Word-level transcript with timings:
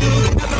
Yeah. 0.00 0.59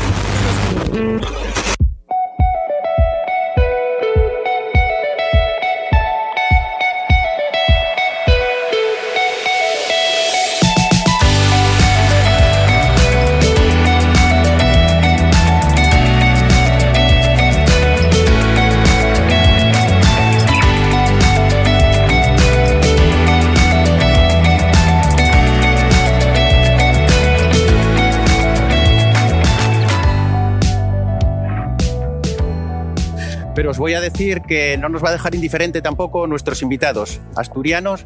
Voy 33.80 33.95
a 33.95 34.01
decir 34.02 34.43
que 34.43 34.77
no 34.77 34.91
nos 34.91 35.02
va 35.02 35.09
a 35.09 35.12
dejar 35.12 35.34
indiferente 35.34 35.80
tampoco 35.80 36.27
nuestros 36.27 36.61
invitados 36.61 37.19
asturianos, 37.34 38.05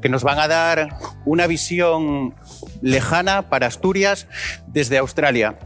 que 0.00 0.08
nos 0.08 0.22
van 0.22 0.38
a 0.38 0.46
dar 0.46 0.96
una 1.24 1.48
visión 1.48 2.36
lejana 2.80 3.42
para 3.50 3.66
Asturias 3.66 4.28
desde 4.68 4.98
Australia. 4.98 5.58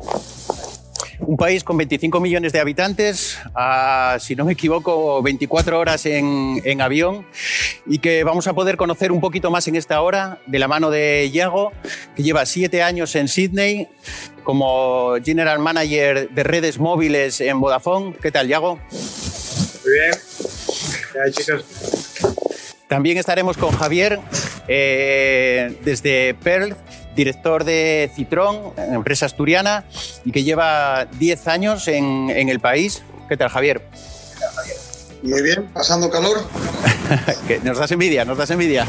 Un 1.18 1.36
país 1.36 1.62
con 1.62 1.76
25 1.76 2.18
millones 2.20 2.54
de 2.54 2.60
habitantes, 2.60 3.38
a, 3.54 4.16
si 4.18 4.34
no 4.34 4.46
me 4.46 4.54
equivoco, 4.54 5.22
24 5.22 5.78
horas 5.78 6.06
en, 6.06 6.62
en, 6.64 6.80
avión 6.80 7.26
y 7.84 7.98
que 7.98 8.24
vamos 8.24 8.46
a 8.46 8.54
poder 8.54 8.78
conocer 8.78 9.12
un 9.12 9.20
poquito 9.20 9.50
más 9.50 9.68
en 9.68 9.76
esta 9.76 10.00
hora 10.00 10.38
de 10.46 10.58
la 10.58 10.68
mano 10.68 10.90
de 10.90 11.28
Iago, 11.30 11.72
que 12.16 12.22
lleva 12.22 12.46
siete 12.46 12.82
años 12.82 13.14
en 13.14 13.28
Sydney 13.28 13.88
como 14.42 15.16
General 15.22 15.58
Manager 15.58 16.30
de 16.30 16.42
redes 16.42 16.78
móviles 16.78 17.42
en 17.42 17.60
Vodafone. 17.60 18.14
¿Qué 18.22 18.32
tal, 18.32 18.48
Iago? 18.48 18.78
Muy 19.90 19.98
bien. 19.98 20.12
Ya, 21.14 21.30
chicos. 21.32 21.64
También 22.86 23.18
estaremos 23.18 23.56
con 23.56 23.70
Javier 23.72 24.20
eh, 24.68 25.76
desde 25.84 26.34
Perth, 26.34 26.76
director 27.14 27.64
de 27.64 28.10
Citrón, 28.14 28.72
empresa 28.76 29.26
asturiana, 29.26 29.84
y 30.24 30.32
que 30.32 30.44
lleva 30.44 31.06
10 31.18 31.48
años 31.48 31.88
en, 31.88 32.30
en 32.30 32.48
el 32.48 32.60
país. 32.60 33.02
¿Qué 33.28 33.36
tal, 33.36 33.48
Javier? 33.48 33.82
Muy 35.22 35.42
bien, 35.42 35.68
pasando 35.72 36.10
calor. 36.10 36.38
que 37.46 37.58
nos 37.60 37.78
das 37.78 37.90
envidia, 37.92 38.24
nos 38.24 38.38
das 38.38 38.50
envidia. 38.50 38.86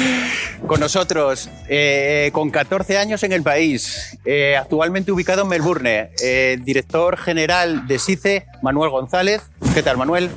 con 0.66 0.80
nosotros, 0.80 1.48
eh, 1.68 2.30
con 2.32 2.50
14 2.50 2.96
años 2.96 3.22
en 3.22 3.32
el 3.32 3.42
país, 3.42 4.18
eh, 4.24 4.56
actualmente 4.56 5.12
ubicado 5.12 5.42
en 5.42 5.48
Melbourne, 5.48 6.10
eh, 6.22 6.58
director 6.62 7.18
general 7.18 7.86
de 7.86 7.98
SICE, 7.98 8.46
Manuel 8.62 8.90
González. 8.90 9.42
¿Qué 9.74 9.82
tal, 9.82 9.98
Manuel? 9.98 10.30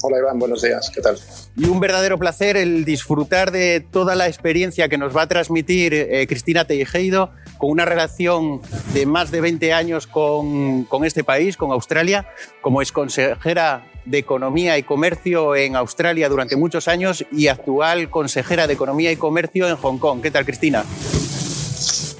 Hola, 0.00 0.18
Iván, 0.18 0.38
buenos 0.38 0.62
días, 0.62 0.90
¿qué 0.94 1.00
tal? 1.00 1.18
Y 1.56 1.64
un 1.64 1.80
verdadero 1.80 2.18
placer 2.18 2.56
el 2.56 2.84
disfrutar 2.84 3.50
de 3.50 3.80
toda 3.80 4.14
la 4.14 4.28
experiencia 4.28 4.88
que 4.88 4.96
nos 4.96 5.16
va 5.16 5.22
a 5.22 5.26
transmitir 5.26 5.92
eh, 5.92 6.24
Cristina 6.28 6.64
Teijeiro, 6.64 7.32
con 7.58 7.70
una 7.70 7.84
relación 7.84 8.60
de 8.94 9.06
más 9.06 9.32
de 9.32 9.40
20 9.40 9.72
años 9.72 10.06
con, 10.06 10.84
con 10.84 11.04
este 11.04 11.24
país, 11.24 11.56
con 11.56 11.72
Australia, 11.72 12.28
como 12.60 12.80
es 12.80 12.92
consejera 12.92 13.84
de 14.08 14.18
Economía 14.18 14.78
y 14.78 14.82
Comercio 14.82 15.54
en 15.54 15.76
Australia 15.76 16.28
durante 16.28 16.56
muchos 16.56 16.88
años 16.88 17.24
y 17.30 17.48
actual 17.48 18.10
consejera 18.10 18.66
de 18.66 18.72
Economía 18.72 19.12
y 19.12 19.16
Comercio 19.16 19.68
en 19.68 19.76
Hong 19.76 19.98
Kong. 19.98 20.22
¿Qué 20.22 20.30
tal, 20.30 20.44
Cristina? 20.44 20.84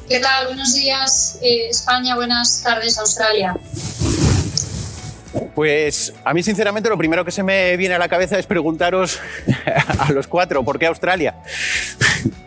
¿Qué 0.09 0.21
tal? 0.21 0.47
Buenos 0.47 0.75
días, 0.75 1.39
eh, 1.43 1.69
España. 1.71 2.15
Buenas 2.15 2.63
tardes, 2.63 2.99
Australia. 2.99 3.55
Pues 5.55 6.13
a 6.25 6.35
mí, 6.35 6.43
sinceramente, 6.43 6.89
lo 6.89 6.97
primero 6.97 7.25
que 7.25 7.31
se 7.31 7.43
me 7.43 7.77
viene 7.77 7.95
a 7.95 7.99
la 7.99 8.09
cabeza 8.09 8.39
es 8.39 8.47
preguntaros 8.47 9.19
a 9.99 10.13
los 10.13 10.27
cuatro, 10.27 10.65
¿por 10.65 10.79
qué 10.79 10.87
Australia? 10.87 11.37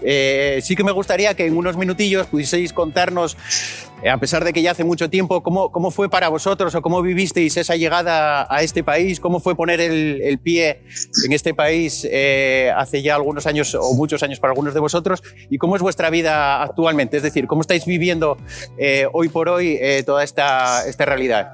Eh, 0.03 0.59
sí 0.63 0.75
que 0.75 0.83
me 0.83 0.91
gustaría 0.91 1.35
que 1.35 1.45
en 1.45 1.55
unos 1.55 1.77
minutillos 1.77 2.25
pudieseis 2.27 2.73
contarnos, 2.73 3.37
eh, 4.01 4.09
a 4.09 4.17
pesar 4.17 4.43
de 4.43 4.51
que 4.51 4.61
ya 4.61 4.71
hace 4.71 4.83
mucho 4.83 5.09
tiempo, 5.11 5.43
cómo, 5.43 5.71
cómo, 5.71 5.91
fue 5.91 6.09
para 6.09 6.27
vosotros 6.29 6.73
o 6.73 6.81
cómo 6.81 7.03
vivisteis 7.03 7.55
esa 7.57 7.75
llegada 7.75 8.47
a 8.49 8.63
este 8.63 8.83
país, 8.83 9.19
cómo 9.19 9.39
fue 9.39 9.55
poner 9.55 9.79
el, 9.79 10.39
pie 10.39 10.81
en 11.23 11.33
este 11.33 11.53
país 11.53 12.07
eh, 12.09 12.71
hace 12.75 13.03
ya 13.03 13.15
algunos 13.15 13.45
años 13.45 13.75
o 13.75 13.93
muchos 13.93 14.23
años 14.23 14.39
para 14.39 14.51
algunos 14.51 14.73
de 14.73 14.79
vosotros 14.79 15.21
y 15.51 15.59
cómo 15.59 15.75
es 15.75 15.83
vuestra 15.83 16.09
vida 16.09 16.63
actualmente, 16.63 17.17
es 17.17 17.23
decir, 17.23 17.45
cómo 17.45 17.61
estáis 17.61 17.85
viviendo 17.85 18.37
hoy 19.13 19.29
por 19.29 19.49
hoy 19.49 19.79
toda 20.05 20.23
esta, 20.23 20.87
esta 20.87 21.05
realidad. 21.05 21.51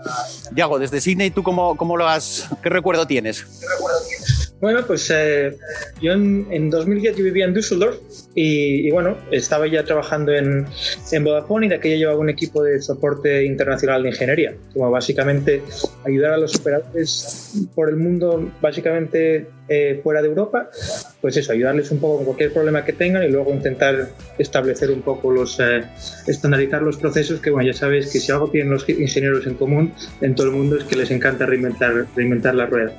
Yago, 0.55 0.79
desde 0.79 1.01
Sydney, 1.01 1.31
¿tú 1.31 1.43
cómo, 1.43 1.75
cómo 1.75 1.97
lo 1.97 2.07
has, 2.07 2.47
qué 2.63 2.69
recuerdo 2.69 3.05
tienes? 3.07 3.43
¿Qué 3.43 3.67
recuerdo 3.67 3.97
tienes? 4.07 4.46
Bueno, 4.59 4.81
pues 4.87 5.11
eh, 5.13 5.55
yo 6.01 6.13
en, 6.13 6.47
en, 6.49 6.69
2010 6.71 7.15
yo 7.15 7.23
vivía 7.23 7.45
en 7.45 7.53
Düsseldorf 7.53 7.97
y, 8.33 8.87
y 8.87 8.91
bueno, 8.91 9.15
estaba 9.31 9.67
ya 9.67 9.83
trabajando 9.83 10.33
en, 10.33 10.65
en, 11.11 11.23
Vodafone 11.23 11.67
y 11.67 11.69
de 11.69 11.75
aquella 11.75 11.95
llevaba 11.95 12.17
un 12.17 12.29
equipo 12.29 12.63
de 12.63 12.81
soporte 12.81 13.45
internacional 13.45 14.01
de 14.01 14.09
ingeniería, 14.09 14.55
como 14.73 14.89
básicamente 14.89 15.61
ayudar 16.05 16.33
a 16.33 16.37
los 16.37 16.55
operadores 16.55 17.67
por 17.75 17.89
el 17.89 17.97
mundo, 17.97 18.51
básicamente 18.59 19.47
eh, 19.69 19.99
fuera 20.03 20.21
de 20.21 20.27
Europa, 20.27 20.69
pues 21.21 21.37
eso, 21.37 21.51
ayudarles 21.51 21.91
un 21.91 21.99
poco 21.99 22.17
con 22.17 22.25
cualquier 22.25 22.53
problema 22.53 22.85
que 22.85 22.93
tengan 22.93 23.23
y 23.23 23.29
luego 23.29 23.51
intentar 23.53 24.09
establecer 24.37 24.91
un 24.91 25.01
poco 25.01 25.31
los, 25.31 25.59
eh, 25.59 25.83
estandarizar 26.27 26.81
los 26.81 26.97
procesos 26.97 27.39
que, 27.39 27.49
bueno, 27.49 27.67
ya 27.71 27.77
sabes 27.77 28.11
que 28.11 28.19
si 28.19 28.31
algo 28.31 28.49
tienen 28.49 28.71
los 28.71 28.87
ingenieros 28.87 29.45
en 29.47 29.55
común 29.55 29.93
en 30.21 30.35
todo 30.35 30.47
el 30.47 30.53
mundo 30.53 30.77
es 30.77 30.83
que 30.83 30.95
les 30.95 31.11
encanta 31.11 31.45
reinventar, 31.45 32.07
reinventar 32.15 32.55
la 32.55 32.65
rueda. 32.65 32.93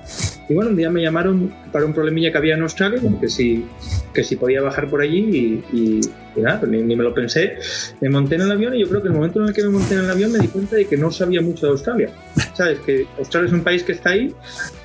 Y 0.48 0.54
bueno, 0.54 0.70
un 0.70 0.76
día 0.76 0.90
me 0.90 1.02
llamaron 1.02 1.52
para 1.72 1.84
un 1.84 1.92
problemilla 1.92 2.32
que 2.32 2.38
había 2.38 2.54
en 2.54 2.62
Australia, 2.62 3.00
que 3.20 3.28
si, 3.28 3.66
que 4.14 4.24
si 4.24 4.36
podía 4.36 4.62
bajar 4.62 4.88
por 4.88 5.02
allí 5.02 5.18
y, 5.18 5.76
y, 5.76 6.00
y 6.36 6.40
nada, 6.40 6.60
pues 6.60 6.70
ni, 6.70 6.82
ni, 6.82 6.96
me 6.96 7.04
lo 7.04 7.12
pensé. 7.12 7.58
Me 8.00 8.08
monté 8.08 8.36
en 8.36 8.42
el 8.42 8.52
avión 8.52 8.74
y 8.74 8.80
yo 8.80 8.88
creo 8.88 9.02
que 9.02 9.08
el 9.08 9.14
momento 9.14 9.40
en 9.40 9.48
el 9.48 9.54
que 9.54 9.62
me 9.62 9.70
monté 9.70 9.94
en 9.94 10.00
el 10.00 10.10
avión 10.10 10.32
me 10.32 10.38
di 10.38 10.48
cuenta 10.48 10.76
de 10.76 10.86
que 10.86 10.96
no 10.96 11.10
sabía 11.10 11.42
mucho 11.42 11.66
de 11.66 11.72
Australia. 11.72 12.10
¿Sabes? 12.54 12.78
Que 12.80 13.06
Australia 13.18 13.48
es 13.48 13.52
un 13.52 13.62
país 13.62 13.82
que 13.82 13.92
está 13.92 14.10
ahí, 14.10 14.34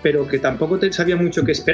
pero 0.01 0.27
que 0.27 0.39
tampoco 0.39 0.77
te 0.77 0.91
sabía 0.91 1.15
mucho 1.15 1.45
qué 1.45 1.53
esperar. 1.53 1.72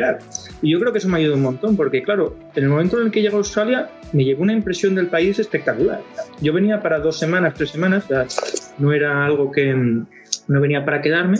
Y 0.62 0.72
yo 0.72 0.80
creo 0.80 0.92
que 0.92 1.00
eso 1.00 1.10
me 1.10 1.18
ayudó 1.18 1.36
un 1.36 1.42
montón, 1.42 1.76
porque 1.76 2.04
claro, 2.04 2.36
en 2.56 2.64
el 2.64 2.70
momento 2.70 3.00
en 3.00 3.08
el 3.08 3.12
que 3.12 3.22
llego 3.22 3.36
a 3.36 3.40
Australia 3.40 3.90
me 4.14 4.24
llegó 4.24 4.44
una 4.44 4.54
impresión 4.54 4.96
del 4.96 5.08
país 5.08 5.40
espectacular. 5.40 6.02
Yo 6.42 6.54
venía 6.54 6.82
para 6.82 7.00
dos 7.00 7.18
semanas, 7.18 7.54
tres 7.56 7.72
semanas, 7.72 8.06
no 8.78 8.94
era 8.94 9.26
algo 9.26 9.52
que 9.52 9.74
no 9.74 10.62
venía 10.62 10.86
para 10.86 11.02
quedarme, 11.02 11.38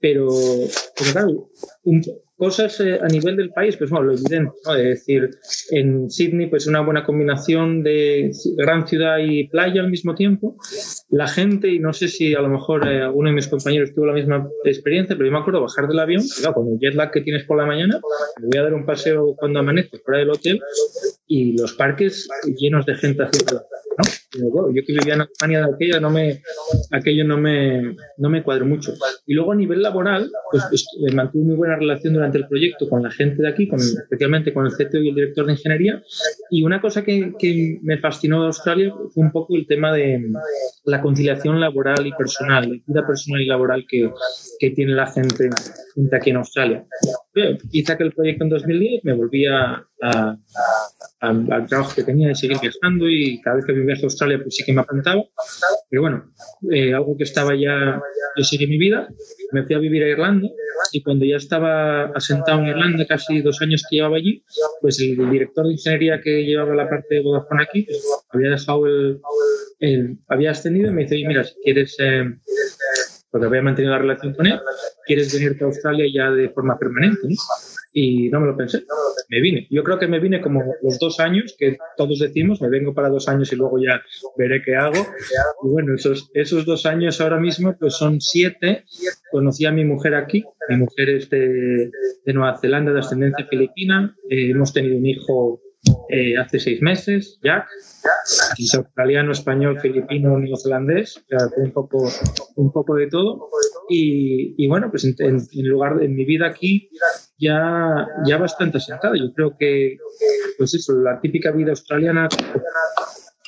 pero, 0.00 0.28
pero 0.96 1.12
claro, 1.12 1.50
un, 1.84 2.02
cosas 2.38 2.78
eh, 2.80 3.00
a 3.02 3.08
nivel 3.08 3.36
del 3.36 3.50
país, 3.50 3.76
pues 3.76 3.90
bueno, 3.90 4.06
lo 4.06 4.12
evidente, 4.12 4.52
¿no? 4.64 4.74
Es 4.74 4.84
decir, 4.84 5.30
en 5.70 6.08
Sydney, 6.08 6.46
pues 6.46 6.66
una 6.68 6.80
buena 6.80 7.04
combinación 7.04 7.82
de 7.82 8.30
gran 8.56 8.86
ciudad 8.86 9.18
y 9.18 9.48
playa 9.48 9.82
al 9.82 9.90
mismo 9.90 10.14
tiempo. 10.14 10.56
La 11.10 11.26
gente, 11.26 11.68
y 11.68 11.80
no 11.80 11.92
sé 11.92 12.06
si 12.06 12.34
a 12.34 12.40
lo 12.40 12.48
mejor 12.48 12.86
eh, 12.88 13.02
alguno 13.02 13.28
de 13.28 13.34
mis 13.34 13.48
compañeros 13.48 13.92
tuvo 13.92 14.06
la 14.06 14.14
misma 14.14 14.48
experiencia, 14.64 15.16
pero 15.16 15.26
yo 15.26 15.32
me 15.32 15.40
acuerdo 15.40 15.60
bajar 15.62 15.88
del 15.88 15.98
avión, 15.98 16.22
claro, 16.38 16.54
con 16.54 16.68
el 16.68 16.78
jet 16.78 16.94
lag 16.94 17.10
que 17.10 17.22
tienes 17.22 17.44
por 17.44 17.58
la 17.58 17.66
mañana, 17.66 18.00
me 18.40 18.46
voy 18.46 18.58
a 18.58 18.62
dar 18.62 18.74
un 18.74 18.86
paseo 18.86 19.34
cuando 19.36 19.58
amanece 19.58 19.98
fuera 19.98 20.20
del 20.20 20.30
hotel 20.30 20.60
y 21.26 21.58
los 21.58 21.72
parques 21.74 22.28
llenos 22.56 22.86
de 22.86 22.94
gente 22.94 23.24
haciendo 23.24 23.48
¿no? 23.54 23.60
Pero, 23.60 23.87
bueno, 24.50 24.68
yo 24.74 24.82
que 24.86 24.92
vivía 24.92 25.14
en 25.14 25.22
Alemania 25.22 25.66
de 25.66 25.74
aquella, 25.74 26.00
no 26.00 26.10
me, 26.10 26.42
aquello 26.92 27.24
no 27.24 27.38
me, 27.38 27.96
no 28.16 28.30
me 28.30 28.42
cuadró 28.42 28.66
mucho. 28.66 28.94
Y 29.26 29.34
luego 29.34 29.52
a 29.52 29.56
nivel 29.56 29.82
laboral, 29.82 30.30
pues, 30.50 30.64
pues 30.70 31.14
mantuve 31.14 31.44
muy 31.44 31.56
buena 31.56 31.76
relación 31.76 32.14
durante 32.14 32.38
el 32.38 32.46
proyecto 32.46 32.88
con 32.88 33.02
la 33.02 33.10
gente 33.10 33.42
de 33.42 33.48
aquí, 33.48 33.68
con, 33.68 33.80
especialmente 33.80 34.52
con 34.52 34.66
el 34.66 34.72
CTO 34.72 34.98
y 34.98 35.08
el 35.08 35.14
director 35.14 35.46
de 35.46 35.52
ingeniería. 35.52 36.02
Y 36.50 36.62
una 36.62 36.80
cosa 36.80 37.02
que, 37.02 37.32
que 37.38 37.78
me 37.82 37.98
fascinó 37.98 38.42
de 38.42 38.46
Australia 38.48 38.92
fue 39.12 39.24
un 39.24 39.32
poco 39.32 39.56
el 39.56 39.66
tema 39.66 39.92
de 39.92 40.30
la 40.84 41.00
conciliación 41.00 41.60
laboral 41.60 42.06
y 42.06 42.12
personal, 42.12 42.68
la 42.68 42.82
vida 42.86 43.06
personal 43.06 43.40
y 43.40 43.46
laboral 43.46 43.86
que, 43.88 44.10
que 44.58 44.70
tiene 44.70 44.92
la 44.92 45.06
gente, 45.06 45.50
gente 45.94 46.16
aquí 46.16 46.30
en 46.30 46.36
Australia. 46.36 46.86
Hice 47.72 47.92
aquel 47.92 48.12
proyecto 48.12 48.44
en 48.44 48.50
2010, 48.50 49.04
me 49.04 49.12
volví 49.12 49.46
a, 49.46 49.84
a, 50.02 50.36
al, 51.20 51.52
al, 51.52 51.66
trabajo 51.66 51.94
que 51.94 52.04
tenía 52.04 52.28
de 52.28 52.34
seguir 52.34 52.58
viajando 52.60 53.08
y 53.08 53.40
cada 53.40 53.56
vez 53.56 53.64
que 53.64 53.72
viaje 53.72 54.02
a 54.02 54.04
Australia 54.04 54.38
pues 54.42 54.54
sí 54.54 54.64
que 54.64 54.72
me 54.72 54.80
apuntaba. 54.80 55.22
Pero 55.90 56.02
bueno, 56.02 56.32
eh, 56.72 56.94
algo 56.94 57.16
que 57.16 57.24
estaba 57.24 57.54
ya, 57.54 58.00
yo 58.36 58.44
seguí 58.44 58.66
mi 58.66 58.78
vida, 58.78 59.08
me 59.52 59.64
fui 59.64 59.74
a 59.74 59.78
vivir 59.78 60.02
a 60.04 60.08
Irlanda 60.08 60.48
y 60.92 61.02
cuando 61.02 61.24
ya 61.24 61.36
estaba 61.36 62.06
asentado 62.14 62.60
en 62.60 62.68
Irlanda, 62.68 63.06
casi 63.06 63.42
dos 63.42 63.60
años 63.62 63.84
que 63.88 63.96
llevaba 63.96 64.16
allí, 64.16 64.44
pues 64.80 65.00
el, 65.00 65.30
director 65.30 65.66
de 65.66 65.72
ingeniería 65.72 66.20
que 66.20 66.44
llevaba 66.44 66.74
la 66.74 66.88
parte 66.88 67.16
de 67.16 67.22
Vodafone 67.22 67.62
aquí, 67.62 67.82
pues, 67.82 68.02
había 68.30 68.50
dejado 68.50 68.86
el, 68.86 69.20
el, 69.80 70.18
había 70.28 70.52
ascendido 70.52 70.90
y 70.90 70.94
me 70.94 71.02
dice, 71.02 71.16
mira, 71.26 71.44
si 71.44 71.54
quieres... 71.62 71.96
Eh, 71.98 72.24
porque 73.30 73.46
había 73.46 73.62
mantenido 73.62 73.92
la 73.92 74.00
relación 74.00 74.34
con 74.34 74.46
él, 74.46 74.58
quieres 75.06 75.32
venirte 75.32 75.64
a 75.64 75.66
Australia 75.66 76.06
ya 76.12 76.30
de 76.30 76.48
forma 76.50 76.78
permanente, 76.78 77.20
¿no? 77.24 77.36
Y 77.92 78.28
no 78.28 78.40
me 78.40 78.46
lo 78.46 78.56
pensé, 78.56 78.84
me 79.28 79.40
vine. 79.40 79.66
Yo 79.70 79.82
creo 79.82 79.98
que 79.98 80.06
me 80.06 80.20
vine 80.20 80.40
como 80.40 80.62
los 80.82 80.98
dos 80.98 81.18
años 81.20 81.56
que 81.58 81.78
todos 81.96 82.18
decimos, 82.18 82.60
me 82.60 82.68
vengo 82.68 82.94
para 82.94 83.08
dos 83.08 83.28
años 83.28 83.52
y 83.52 83.56
luego 83.56 83.78
ya 83.78 84.00
veré 84.36 84.62
qué 84.62 84.76
hago. 84.76 85.06
Y 85.64 85.68
bueno, 85.68 85.94
esos, 85.94 86.30
esos 86.34 86.64
dos 86.64 86.86
años 86.86 87.20
ahora 87.20 87.40
mismo 87.40 87.76
pues 87.78 87.94
son 87.94 88.20
siete. 88.20 88.84
Conocí 89.30 89.64
a 89.66 89.72
mi 89.72 89.84
mujer 89.84 90.14
aquí, 90.14 90.44
mi 90.68 90.76
mujer 90.76 91.08
es 91.08 91.30
de, 91.30 91.90
de 92.24 92.32
Nueva 92.32 92.58
Zelanda, 92.58 92.92
de 92.92 93.00
ascendencia 93.00 93.46
filipina. 93.46 94.14
Eh, 94.28 94.50
hemos 94.50 94.72
tenido 94.72 94.96
un 94.96 95.06
hijo 95.06 95.60
eh, 96.08 96.36
hace 96.36 96.58
seis 96.58 96.82
meses, 96.82 97.38
Jack. 97.42 97.66
Es 98.58 98.74
australiano, 98.74 99.32
español, 99.32 99.80
filipino, 99.80 100.38
neozelandés, 100.38 101.24
un 101.56 101.72
poco, 101.72 102.10
un 102.56 102.72
poco 102.72 102.94
de 102.94 103.08
todo. 103.08 103.48
Y, 103.88 104.54
y 104.62 104.68
bueno, 104.68 104.90
pues 104.90 105.04
en, 105.04 105.14
en, 105.18 105.68
lugar 105.68 105.98
de 105.98 106.04
en 106.04 106.14
mi 106.14 106.24
vida 106.24 106.46
aquí 106.46 106.90
ya, 107.38 108.06
ya 108.26 108.36
bastante 108.36 108.78
asentada. 108.78 109.16
Yo 109.16 109.32
creo 109.34 109.56
que, 109.58 109.96
pues 110.58 110.74
eso, 110.74 110.94
la 110.94 111.20
típica 111.20 111.52
vida 111.52 111.70
australiana, 111.70 112.28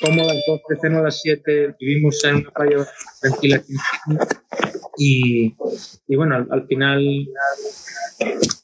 como 0.01 0.23
las 0.23 0.43
2, 0.47 0.61
ceno 0.81 0.99
a 0.99 1.03
las 1.03 1.21
7, 1.21 1.75
vivimos 1.79 2.23
en 2.23 2.35
una 2.37 2.51
playa 2.51 2.87
tranquila 3.21 3.61
y, 4.97 5.55
y 6.07 6.15
bueno, 6.15 6.35
al, 6.35 6.47
al 6.51 6.67
final 6.67 7.27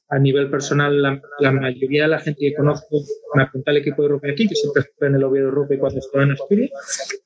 a 0.09 0.19
nivel 0.19 0.49
personal, 0.49 1.01
la, 1.01 1.21
la, 1.39 1.51
mayoría 1.51 2.03
de 2.03 2.07
la 2.09 2.19
gente 2.19 2.39
que 2.39 2.55
conozco 2.55 3.01
me 3.33 3.43
apunta 3.43 3.71
al 3.71 3.77
equipo 3.77 4.03
de 4.03 4.09
rugby 4.09 4.31
aquí, 4.31 4.47
que 4.47 4.55
siempre 4.55 4.83
estuve 4.83 5.09
en 5.09 5.15
el 5.15 5.23
Oviedo 5.23 5.51
Rugby 5.51 5.77
cuando 5.77 5.99
estaba 5.99 6.23
en 6.23 6.31
Asturias, 6.31 6.71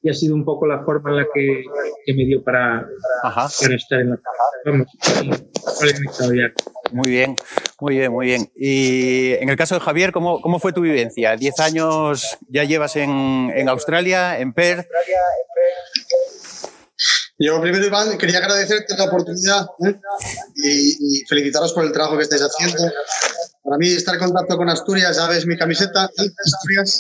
y 0.02 0.10
ha 0.10 0.14
sido 0.14 0.34
un 0.34 0.44
poco 0.44 0.66
la 0.66 0.84
forma 0.84 1.12
en 1.12 1.18
la 1.18 1.28
que, 1.32 1.64
que 2.06 2.14
me 2.14 2.26
dio 2.26 2.44
para, 2.44 2.88
para, 3.22 3.76
estar 3.76 4.02
en 4.02 4.10
la 4.12 4.20
Vamos, 4.66 4.88
Muy 6.92 7.10
bien, 7.10 7.36
muy 7.80 7.98
bien, 7.98 8.12
muy 8.12 8.26
bien. 8.26 8.52
Y 8.56 9.34
en 9.34 9.50
el 9.50 9.56
caso 9.56 9.76
de 9.76 9.82
Javier, 9.82 10.12
¿cómo, 10.12 10.42
cómo 10.42 10.60
fue 10.60 10.74
tu 10.74 10.82
vivencia? 10.82 11.36
¿Diez 11.38 11.60
años 11.60 12.38
ya 12.50 12.64
llevas 12.64 12.96
en, 12.96 13.52
en 13.56 13.70
Australia, 13.70 14.40
en 14.40 14.54
Perth? 14.54 14.88
Yo 17.44 17.60
primero, 17.60 17.84
Iván, 17.84 18.20
quería 18.20 18.38
agradecerte 18.38 18.96
la 18.96 19.06
oportunidad 19.06 19.66
¿eh? 19.84 20.00
y, 20.56 21.26
felicitaros 21.28 21.74
por 21.74 21.84
el 21.84 21.92
trabajo 21.92 22.16
que 22.16 22.24
estáis 22.24 22.44
haciendo. 22.44 22.84
Para 23.64 23.78
mí, 23.78 23.88
estar 23.88 24.14
en 24.14 24.22
contacto 24.22 24.58
con 24.58 24.70
Asturias, 24.70 25.18
ya 25.18 25.28
ves 25.28 25.48
mi 25.48 25.58
camiseta, 25.58 26.06
¿eh? 26.06 26.30
Asturias. 26.46 27.00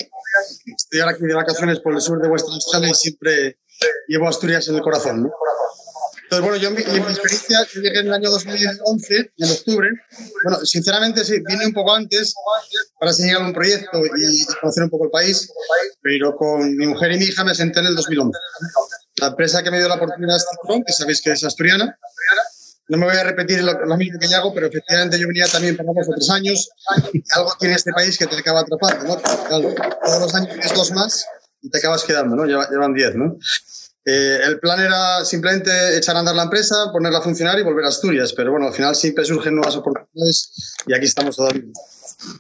Estoy 0.66 1.00
ahora 1.00 1.14
aquí 1.14 1.26
de 1.26 1.36
vacaciones 1.36 1.80
por 1.82 1.94
el 1.94 2.02
sur 2.02 2.20
de 2.20 2.28
Western 2.28 2.54
Australia 2.54 2.90
y 2.90 2.96
siempre 2.96 3.60
llevo 4.08 4.28
Asturias 4.28 4.68
en 4.68 4.76
el 4.76 4.82
corazón. 4.82 5.32
Entonces, 6.32 6.50
bueno, 6.50 6.64
yo 6.64 6.70
en 6.70 6.76
mi, 6.76 6.98
en 6.98 7.06
mi, 7.06 7.12
experiencia, 7.12 7.68
yo 7.74 7.82
llegué 7.82 8.00
en 8.00 8.08
el 8.08 8.14
año 8.14 8.30
2011, 8.30 9.34
en 9.36 9.52
octubre. 9.52 9.90
Bueno, 10.46 10.66
sinceramente 10.66 11.26
sí, 11.26 11.42
vine 11.46 11.66
un 11.66 11.74
poco 11.74 11.94
antes 11.94 12.34
para 12.98 13.12
enseñar 13.12 13.42
un 13.42 13.52
proyecto 13.52 14.00
y, 14.18 14.46
conocer 14.62 14.84
un 14.84 14.90
poco 14.90 15.06
el 15.06 15.12
país, 15.12 15.52
pero 16.02 16.34
con 16.38 16.74
mi 16.78 16.88
mujer 16.88 17.12
y 17.12 17.18
mi 17.18 17.26
hija 17.26 17.44
me 17.44 17.54
senté 17.54 17.82
en 17.82 17.88
el 17.88 17.96
2011. 17.98 18.40
La 19.18 19.28
empresa 19.28 19.62
que 19.62 19.72
me 19.72 19.80
dio 19.80 19.90
la 19.90 19.96
oportunidad 19.96 20.38
es 20.38 20.46
Ciclón, 20.50 20.86
que 20.86 20.94
sabéis 20.94 21.22
que 21.22 21.32
es 21.34 21.44
asturiana. 21.44 22.00
No 22.88 22.98
me 22.98 23.08
voy 23.08 23.18
a 23.18 23.26
repetir 23.26 23.62
lo, 23.62 23.74
lo, 23.86 23.98
mismo 23.98 24.18
que 24.18 24.30
ya 24.30 24.38
hago, 24.38 24.54
pero 24.54 24.68
efectivamente 24.68 25.20
yo 25.20 25.28
venía 25.28 25.48
también 25.50 25.76
para 25.76 25.90
hace 26.00 26.12
tres 26.16 26.30
años. 26.30 26.70
Y 27.12 27.22
algo 27.36 27.52
tiene 27.60 27.76
este 27.76 27.92
país 27.92 28.18
que 28.18 28.28
te 28.28 28.38
acaba 28.38 28.62
atrapando, 28.62 29.04
¿no? 29.04 29.22
Claro, 29.22 29.76
todos 30.02 30.22
los 30.22 30.34
años 30.34 30.54
tienes 30.54 30.74
dos 30.74 30.92
más 30.94 31.26
y 31.62 31.70
te 31.70 31.78
acabas 31.78 32.06
quedando, 32.06 32.38
¿no? 32.38 32.46
Llevan 32.46 32.94
diez, 32.94 33.16
¿no? 33.16 33.38
Eh, 34.04 34.40
el 34.46 34.60
plan 34.60 34.80
era 34.80 35.24
simplemente 35.24 35.96
echar 35.96 36.16
a 36.16 36.20
andar 36.20 36.36
la 36.36 36.44
empresa, 36.44 36.92
ponerla 36.92 37.20
a 37.20 37.22
funcionar 37.22 37.60
y 37.60 37.64
volver 37.64 37.86
a 37.86 37.90
Asturias, 37.90 38.34
pero 38.34 38.52
bueno, 38.52 38.68
al 38.68 38.74
final 38.74 38.96
siempre 38.96 39.24
surgen 39.26 39.56
nuevas 39.56 39.76
oportunidades 39.76 40.76
y 40.88 40.94
aquí 40.94 41.06
estamos 41.06 41.36
todavía. 41.36 41.64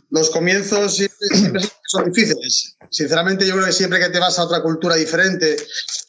Los 0.10 0.30
comienzos 0.30 0.96
siempre, 0.96 1.62
son 1.88 2.12
difíciles. 2.12 2.78
Sinceramente, 2.90 3.48
yo 3.48 3.54
creo 3.54 3.66
que 3.66 3.72
siempre 3.72 4.00
que 4.00 4.10
te 4.10 4.19
vas 4.19 4.38
a 4.40 4.44
otra 4.44 4.62
cultura 4.62 4.96
diferente, 4.96 5.56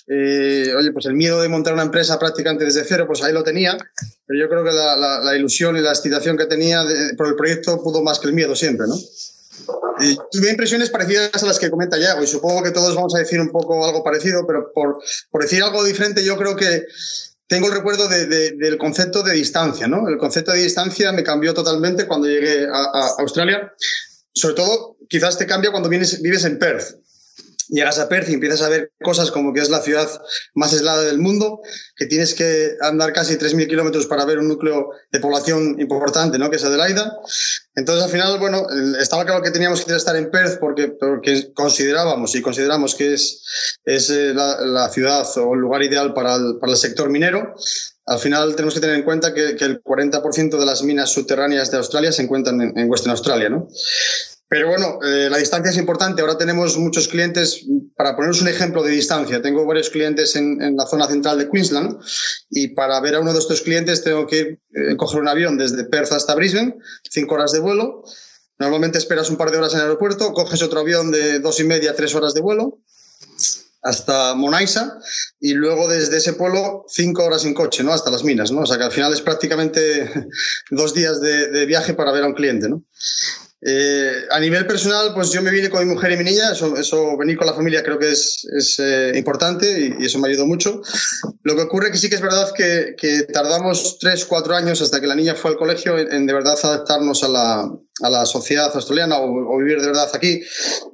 eh, 0.08 0.74
oye, 0.76 0.92
pues 0.92 1.06
el 1.06 1.14
miedo 1.14 1.40
de 1.40 1.48
montar 1.48 1.74
una 1.74 1.82
empresa 1.82 2.18
prácticamente 2.18 2.64
desde 2.64 2.84
cero, 2.84 3.04
pues 3.06 3.22
ahí 3.22 3.32
lo 3.32 3.44
tenía, 3.44 3.76
pero 4.26 4.40
yo 4.40 4.48
creo 4.48 4.64
que 4.64 4.72
la, 4.72 5.36
ilusión 5.36 5.76
y 5.76 5.80
la 5.80 5.90
excitación 5.90 6.36
que 6.36 6.46
tenía 6.46 6.84
por 7.16 7.28
el 7.28 7.36
proyecto 7.36 7.82
pudo 7.82 8.02
más 8.02 8.18
que 8.18 8.28
el 8.28 8.34
miedo 8.34 8.56
siempre, 8.56 8.86
¿no? 8.86 8.96
Tuve 10.30 10.50
impresiones 10.50 10.90
parecidas 10.90 11.42
a 11.42 11.46
las 11.46 11.58
que 11.58 11.70
comenta 11.70 11.98
Yago 11.98 12.22
y 12.22 12.26
supongo 12.26 12.62
que 12.62 12.70
todos 12.70 12.94
vamos 12.94 13.14
a 13.14 13.18
decir 13.18 13.40
un 13.40 13.50
poco 13.50 13.84
algo 13.84 14.02
parecido, 14.02 14.46
pero 14.46 14.72
por, 14.72 14.98
por 15.30 15.42
decir 15.42 15.62
algo 15.62 15.84
diferente, 15.84 16.24
yo 16.24 16.36
creo 16.36 16.56
que 16.56 16.86
tengo 17.46 17.68
el 17.68 17.74
recuerdo 17.74 18.08
de, 18.08 18.26
de, 18.26 18.52
del 18.52 18.78
concepto 18.78 19.22
de 19.22 19.34
distancia, 19.34 19.86
¿no? 19.86 20.08
El 20.08 20.16
concepto 20.16 20.52
de 20.52 20.62
distancia 20.62 21.12
me 21.12 21.22
cambió 21.22 21.52
totalmente 21.52 22.06
cuando 22.06 22.26
llegué 22.26 22.66
a, 22.66 22.70
a 22.70 23.08
Australia. 23.18 23.72
Sobre 24.34 24.54
todo, 24.54 24.96
quizás 25.08 25.36
te 25.36 25.46
cambia 25.46 25.70
cuando 25.70 25.90
vienes, 25.90 26.22
vives 26.22 26.44
en 26.44 26.58
Perth 26.58 27.01
llegas 27.72 27.98
a 27.98 28.08
Perth 28.08 28.28
y 28.28 28.34
empiezas 28.34 28.62
a 28.62 28.68
ver 28.68 28.92
cosas 29.02 29.30
como 29.30 29.52
que 29.52 29.60
es 29.60 29.70
la 29.70 29.80
ciudad 29.80 30.08
más 30.54 30.72
aislada 30.72 31.02
del 31.02 31.18
mundo, 31.18 31.60
que 31.96 32.06
tienes 32.06 32.34
que 32.34 32.76
andar 32.82 33.12
casi 33.12 33.36
3.000 33.36 33.66
kilómetros 33.66 34.06
para 34.06 34.24
ver 34.26 34.38
un 34.38 34.48
núcleo 34.48 34.90
de 35.10 35.20
población 35.20 35.80
importante, 35.80 36.38
¿no? 36.38 36.50
que 36.50 36.56
es 36.56 36.64
Adelaida. 36.64 37.18
Entonces, 37.74 38.04
al 38.04 38.10
final, 38.10 38.38
bueno, 38.38 38.66
estaba 39.00 39.24
claro 39.24 39.42
que 39.42 39.50
teníamos 39.50 39.84
que 39.84 39.96
estar 39.96 40.14
en 40.16 40.30
Perth 40.30 40.58
porque, 40.60 40.92
considerábamos 41.54 42.34
y 42.34 42.42
consideramos 42.42 42.94
que 42.94 43.14
es, 43.14 43.42
es 43.84 44.10
eh, 44.10 44.34
la, 44.34 44.88
ciudad 44.90 45.26
o 45.38 45.54
el 45.54 45.60
lugar 45.60 45.82
ideal 45.82 46.12
para 46.12 46.36
el, 46.36 46.58
para 46.60 46.72
el 46.72 46.78
sector 46.78 47.08
minero. 47.08 47.54
Al 48.04 48.18
final 48.18 48.54
tenemos 48.54 48.74
que 48.74 48.80
tener 48.80 48.96
en 48.96 49.04
cuenta 49.04 49.32
que, 49.32 49.56
que 49.56 49.64
el 49.64 49.82
40% 49.82 50.58
de 50.58 50.66
las 50.66 50.82
minas 50.82 51.10
subterráneas 51.10 51.70
de 51.70 51.78
Australia 51.78 52.12
se 52.12 52.22
encuentran 52.22 52.60
en, 52.60 52.78
en 52.78 52.90
Western 52.90 53.12
Australia, 53.12 53.48
¿no? 53.48 53.68
Pero 54.52 54.68
bueno, 54.68 54.98
eh, 55.02 55.30
la 55.30 55.38
distancia 55.38 55.70
es 55.70 55.78
importante. 55.78 56.20
Ahora 56.20 56.36
tenemos 56.36 56.76
muchos 56.76 57.08
clientes, 57.08 57.64
para 57.96 58.14
poneros 58.14 58.42
un 58.42 58.48
ejemplo 58.48 58.82
de 58.82 58.90
distancia, 58.90 59.40
tengo 59.40 59.64
varios 59.64 59.88
clientes 59.88 60.36
en, 60.36 60.76
la 60.76 60.84
zona 60.84 61.08
central 61.08 61.38
de 61.38 61.48
Queensland 61.48 61.98
y 62.50 62.68
para 62.68 63.00
ver 63.00 63.14
a 63.14 63.20
uno 63.20 63.32
de 63.32 63.38
estos 63.38 63.62
clientes 63.62 64.04
tengo 64.04 64.26
que 64.26 64.40
eh, 64.40 64.96
coger 64.98 65.22
un 65.22 65.28
avión 65.28 65.56
desde 65.56 65.84
Perth 65.84 66.12
hasta 66.12 66.34
Brisbane, 66.34 66.76
cinco 67.10 67.36
horas 67.36 67.52
de 67.52 67.60
vuelo. 67.60 68.04
Normalmente 68.58 68.98
esperas 68.98 69.30
un 69.30 69.38
par 69.38 69.52
de 69.52 69.56
horas 69.56 69.72
en 69.72 69.78
el 69.78 69.86
aeropuerto, 69.86 70.34
coges 70.34 70.60
otro 70.60 70.80
avión 70.80 71.10
de 71.10 71.38
dos 71.38 71.58
y 71.58 71.64
media, 71.64 71.96
tres 71.96 72.14
horas 72.14 72.34
de 72.34 72.42
vuelo 72.42 72.78
hasta 73.80 74.34
Monaisa 74.34 74.98
y 75.40 75.54
luego 75.54 75.88
desde 75.88 76.18
ese 76.18 76.34
pueblo 76.34 76.84
cinco 76.88 77.24
horas 77.24 77.46
en 77.46 77.54
coche, 77.54 77.82
¿no? 77.82 77.94
Hasta 77.94 78.10
las 78.10 78.22
minas, 78.22 78.52
¿no? 78.52 78.60
O 78.60 78.66
sea 78.66 78.76
que 78.76 78.84
al 78.84 78.92
final 78.92 79.14
es 79.14 79.22
prácticamente 79.22 80.28
dos 80.70 80.92
días 80.92 81.22
de, 81.22 81.48
de 81.48 81.64
viaje 81.64 81.94
para 81.94 82.12
ver 82.12 82.24
a 82.24 82.26
un 82.26 82.34
cliente, 82.34 82.68
¿no? 82.68 82.84
Eh, 83.64 84.26
a 84.30 84.40
nivel 84.40 84.66
personal, 84.66 85.14
pues 85.14 85.30
yo 85.30 85.40
me 85.40 85.52
vine 85.52 85.70
con 85.70 85.86
mi 85.86 85.94
mujer 85.94 86.10
y 86.10 86.16
mi 86.16 86.24
niña, 86.24 86.50
eso, 86.50 86.76
eso 86.76 87.16
venir 87.16 87.36
con 87.36 87.46
la 87.46 87.54
familia 87.54 87.84
creo 87.84 87.96
que 87.96 88.10
es, 88.10 88.44
es 88.58 88.80
eh, 88.80 89.12
importante 89.14 89.80
y, 89.80 90.02
y, 90.02 90.06
eso 90.06 90.18
me 90.18 90.28
ayudó 90.28 90.46
mucho. 90.46 90.82
Lo 91.44 91.54
que 91.54 91.62
ocurre 91.62 91.92
que 91.92 91.98
sí 91.98 92.08
que 92.08 92.16
es 92.16 92.20
verdad 92.20 92.52
que, 92.56 92.96
que 92.98 93.22
tardamos 93.32 93.98
tres, 94.00 94.24
cuatro 94.24 94.56
años 94.56 94.82
hasta 94.82 95.00
que 95.00 95.06
la 95.06 95.14
niña 95.14 95.36
fue 95.36 95.52
al 95.52 95.56
colegio 95.56 95.96
en, 95.96 96.12
en 96.12 96.26
de 96.26 96.32
verdad 96.32 96.58
adaptarnos 96.60 97.22
a 97.22 97.28
la, 97.28 97.72
a 98.02 98.10
la 98.10 98.26
sociedad 98.26 98.72
australiana 98.74 99.18
o, 99.18 99.54
o, 99.54 99.58
vivir 99.58 99.80
de 99.80 99.86
verdad 99.86 100.10
aquí. 100.12 100.42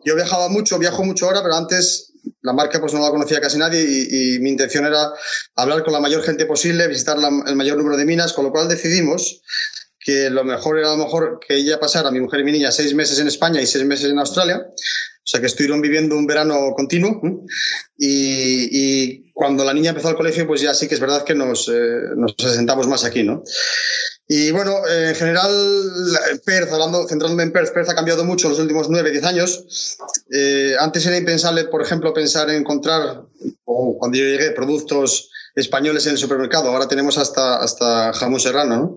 Yo 0.04 0.14
viajaba 0.14 0.50
mucho, 0.50 0.78
viajo 0.78 1.02
mucho 1.04 1.24
ahora, 1.24 1.42
pero 1.42 1.54
antes 1.54 2.12
la 2.42 2.52
marca 2.52 2.80
pues 2.80 2.92
no 2.92 3.00
la 3.00 3.10
conocía 3.10 3.40
casi 3.40 3.56
nadie 3.56 3.82
y, 3.82 4.34
y 4.34 4.38
mi 4.40 4.50
intención 4.50 4.84
era 4.84 5.10
hablar 5.56 5.84
con 5.84 5.94
la 5.94 6.00
mayor 6.00 6.22
gente 6.22 6.44
posible, 6.44 6.86
visitar 6.86 7.18
la, 7.18 7.30
el 7.46 7.56
mayor 7.56 7.78
número 7.78 7.96
de 7.96 8.04
minas, 8.04 8.34
con 8.34 8.44
lo 8.44 8.50
cual 8.50 8.68
decidimos 8.68 9.40
que 10.08 10.30
lo 10.30 10.42
mejor 10.42 10.78
era 10.78 10.88
a 10.88 10.96
lo 10.96 11.04
mejor 11.04 11.38
que 11.46 11.54
ella 11.54 11.78
pasara, 11.78 12.10
mi 12.10 12.18
mujer 12.18 12.40
y 12.40 12.44
mi 12.44 12.52
niña, 12.52 12.72
seis 12.72 12.94
meses 12.94 13.18
en 13.18 13.26
España 13.28 13.60
y 13.60 13.66
seis 13.66 13.84
meses 13.84 14.10
en 14.10 14.18
Australia. 14.18 14.66
O 14.66 15.30
sea, 15.30 15.38
que 15.38 15.48
estuvieron 15.48 15.82
viviendo 15.82 16.16
un 16.16 16.26
verano 16.26 16.72
continuo. 16.74 17.20
Y, 17.98 18.70
y 18.72 19.30
cuando 19.34 19.66
la 19.66 19.74
niña 19.74 19.90
empezó 19.90 20.08
al 20.08 20.16
colegio, 20.16 20.46
pues 20.46 20.62
ya 20.62 20.72
sí 20.72 20.88
que 20.88 20.94
es 20.94 21.00
verdad 21.00 21.24
que 21.24 21.34
nos, 21.34 21.68
eh, 21.68 22.14
nos 22.16 22.34
asentamos 22.42 22.88
más 22.88 23.04
aquí, 23.04 23.22
¿no? 23.22 23.44
Y 24.26 24.50
bueno, 24.50 24.78
eh, 24.88 25.10
en 25.10 25.14
general, 25.14 25.52
Perth, 26.42 26.72
hablando, 26.72 27.06
centrándome 27.06 27.42
en 27.42 27.52
Perth, 27.52 27.74
Perth 27.74 27.90
ha 27.90 27.94
cambiado 27.94 28.24
mucho 28.24 28.46
en 28.46 28.52
los 28.52 28.60
últimos 28.60 28.88
nueve, 28.88 29.10
diez 29.10 29.24
años. 29.24 29.98
Eh, 30.32 30.74
antes 30.80 31.04
era 31.04 31.18
impensable, 31.18 31.64
por 31.64 31.82
ejemplo, 31.82 32.14
pensar 32.14 32.48
en 32.48 32.56
encontrar, 32.56 33.24
o 33.66 33.98
cuando 33.98 34.16
yo 34.16 34.24
llegué, 34.24 34.52
productos 34.52 35.28
españoles 35.58 36.06
en 36.06 36.12
el 36.12 36.18
supermercado. 36.18 36.68
Ahora 36.68 36.88
tenemos 36.88 37.18
hasta, 37.18 37.56
hasta 37.56 38.12
jamón 38.12 38.40
serrano, 38.40 38.76
¿no? 38.76 38.96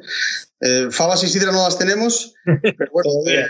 Eh, 0.61 0.87
fabas 0.91 1.23
y 1.23 1.27
sidra 1.27 1.51
no 1.51 1.63
las 1.63 1.77
tenemos, 1.77 2.35
pero 2.43 2.91
bueno, 2.91 3.09
eh, 3.27 3.47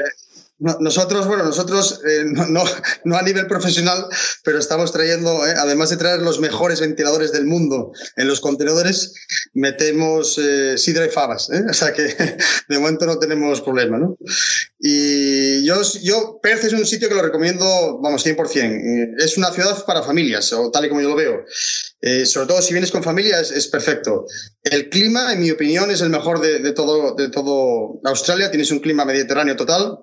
nosotros, 0.80 1.28
bueno, 1.28 1.44
nosotros 1.44 2.02
eh, 2.08 2.24
no, 2.26 2.64
no, 3.04 3.18
a 3.18 3.22
nivel 3.24 3.48
profesional, 3.48 4.06
pero 4.44 4.60
estamos 4.60 4.92
trayendo, 4.92 5.46
eh, 5.46 5.56
además 5.58 5.90
de 5.90 5.98
traer 5.98 6.22
los 6.22 6.40
mejores 6.40 6.80
ventiladores 6.80 7.32
del 7.32 7.46
mundo 7.46 7.92
en 8.16 8.28
los 8.28 8.40
contenedores, 8.40 9.14
metemos 9.54 10.38
eh, 10.38 10.78
sidra 10.78 11.06
y 11.06 11.10
fabas. 11.10 11.50
¿eh? 11.50 11.64
O 11.70 11.74
sea 11.74 11.94
que 11.94 12.04
de 12.70 12.80
momento 12.80 13.06
no 13.06 13.18
tenemos 13.18 13.62
problema. 13.62 13.98
¿no? 13.98 14.18
Y 14.80 15.64
yo, 15.66 15.82
yo, 16.04 16.40
Perth 16.42 16.66
es 16.66 16.74
un 16.74 16.86
sitio 16.86 17.10
que 17.10 17.16
lo 17.16 17.22
recomiendo, 17.22 18.00
vamos, 18.02 18.26
100%. 18.26 19.16
Es 19.18 19.38
una 19.38 19.52
ciudad 19.52 19.84
para 19.86 20.04
familias, 20.04 20.54
o 20.54 20.72
tal 20.72 20.86
y 20.86 20.90
como 20.90 21.02
yo 21.02 21.10
lo 21.10 21.16
veo. 21.16 21.46
Eh, 22.02 22.26
sobre 22.26 22.48
todo 22.48 22.62
si 22.62 22.74
vienes 22.74 22.92
con 22.92 23.04
familia 23.04 23.40
es, 23.40 23.68
perfecto. 23.68 24.26
El 24.64 24.90
clima, 24.90 25.34
en 25.34 25.42
mi 25.42 25.52
opinión, 25.52 25.92
es 25.92 26.02
el 26.02 26.10
mejor 26.10 26.42
de, 26.42 26.72
todo, 26.74 27.16
de 27.16 27.30
todo 27.30 28.00
Australia. 28.04 28.50
Tienes 28.50 28.72
un 28.72 28.80
clima 28.80 29.06
mediterráneo 29.06 29.56
total, 29.56 30.00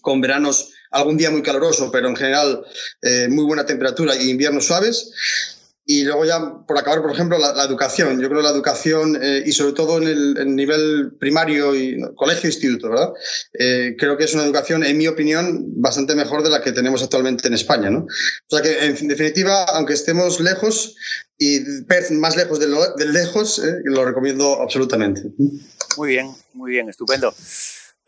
con 0.00 0.20
veranos 0.20 0.70
algún 0.90 1.16
día 1.16 1.30
muy 1.30 1.42
caluroso, 1.42 1.90
pero 1.90 2.08
en 2.08 2.16
general 2.16 2.64
eh, 3.02 3.28
muy 3.28 3.44
buena 3.44 3.66
temperatura 3.66 4.14
y 4.16 4.30
inviernos 4.30 4.66
suaves. 4.66 5.12
Y 5.86 6.04
luego 6.04 6.24
ya, 6.24 6.38
por 6.68 6.78
acabar, 6.78 7.02
por 7.02 7.10
ejemplo, 7.10 7.36
la, 7.36 7.64
educación. 7.64 8.20
Yo 8.20 8.28
creo 8.28 8.42
la 8.42 8.50
educación, 8.50 9.18
eh, 9.20 9.42
y 9.44 9.50
sobre 9.50 9.72
todo 9.72 9.98
en 9.98 10.06
el, 10.06 10.54
nivel 10.54 11.16
primario 11.18 11.74
y 11.74 12.00
colegio 12.14 12.48
instituto, 12.48 12.90
¿verdad? 12.90 13.12
Eh, 13.58 13.96
creo 13.98 14.16
que 14.16 14.22
es 14.22 14.34
una 14.34 14.44
educación, 14.44 14.84
en 14.84 14.96
mi 14.96 15.08
opinión, 15.08 15.64
bastante 15.82 16.14
mejor 16.14 16.44
de 16.44 16.50
la 16.50 16.62
que 16.62 16.70
tenemos 16.70 17.02
actualmente 17.02 17.48
en 17.48 17.54
España, 17.54 17.90
¿no? 17.90 18.00
O 18.00 18.56
sea 18.56 18.62
que, 18.62 18.84
en 18.84 19.08
definitiva, 19.08 19.64
aunque 19.64 19.94
estemos 19.94 20.38
lejos 20.38 20.94
y 21.38 21.58
más 22.12 22.36
lejos 22.36 22.60
de, 22.60 22.68
de 22.68 23.12
lejos, 23.12 23.58
eh, 23.58 23.80
lo 23.82 24.04
recomiendo 24.04 24.62
absolutamente. 24.62 25.22
Muy 25.96 26.10
bien, 26.10 26.30
muy 26.52 26.70
bien, 26.70 26.88
estupendo. 26.88 27.34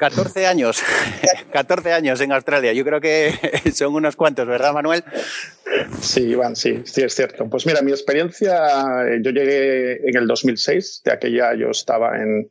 14 0.03 0.49
años, 0.49 0.83
14 1.53 1.93
años 1.93 2.21
en 2.21 2.33
Australia. 2.33 2.73
Yo 2.73 2.85
creo 2.85 3.01
que 3.01 3.33
son 3.73 3.95
unos 3.95 4.17
cuantos, 4.17 4.49
¿verdad, 4.49 4.73
Manuel? 4.73 5.05
Sí, 6.01 6.23
Iván, 6.23 6.57
sí, 6.57 6.83
sí, 6.85 7.03
es 7.03 7.15
cierto. 7.15 7.49
Pues 7.49 7.67
mira, 7.67 7.83
mi 7.83 7.93
experiencia, 7.93 8.67
yo 9.23 9.31
llegué 9.31 10.01
en 10.05 10.17
el 10.17 10.27
2006, 10.27 11.03
de 11.05 11.13
aquella 11.13 11.55
yo 11.55 11.71
estaba 11.71 12.17
en, 12.17 12.51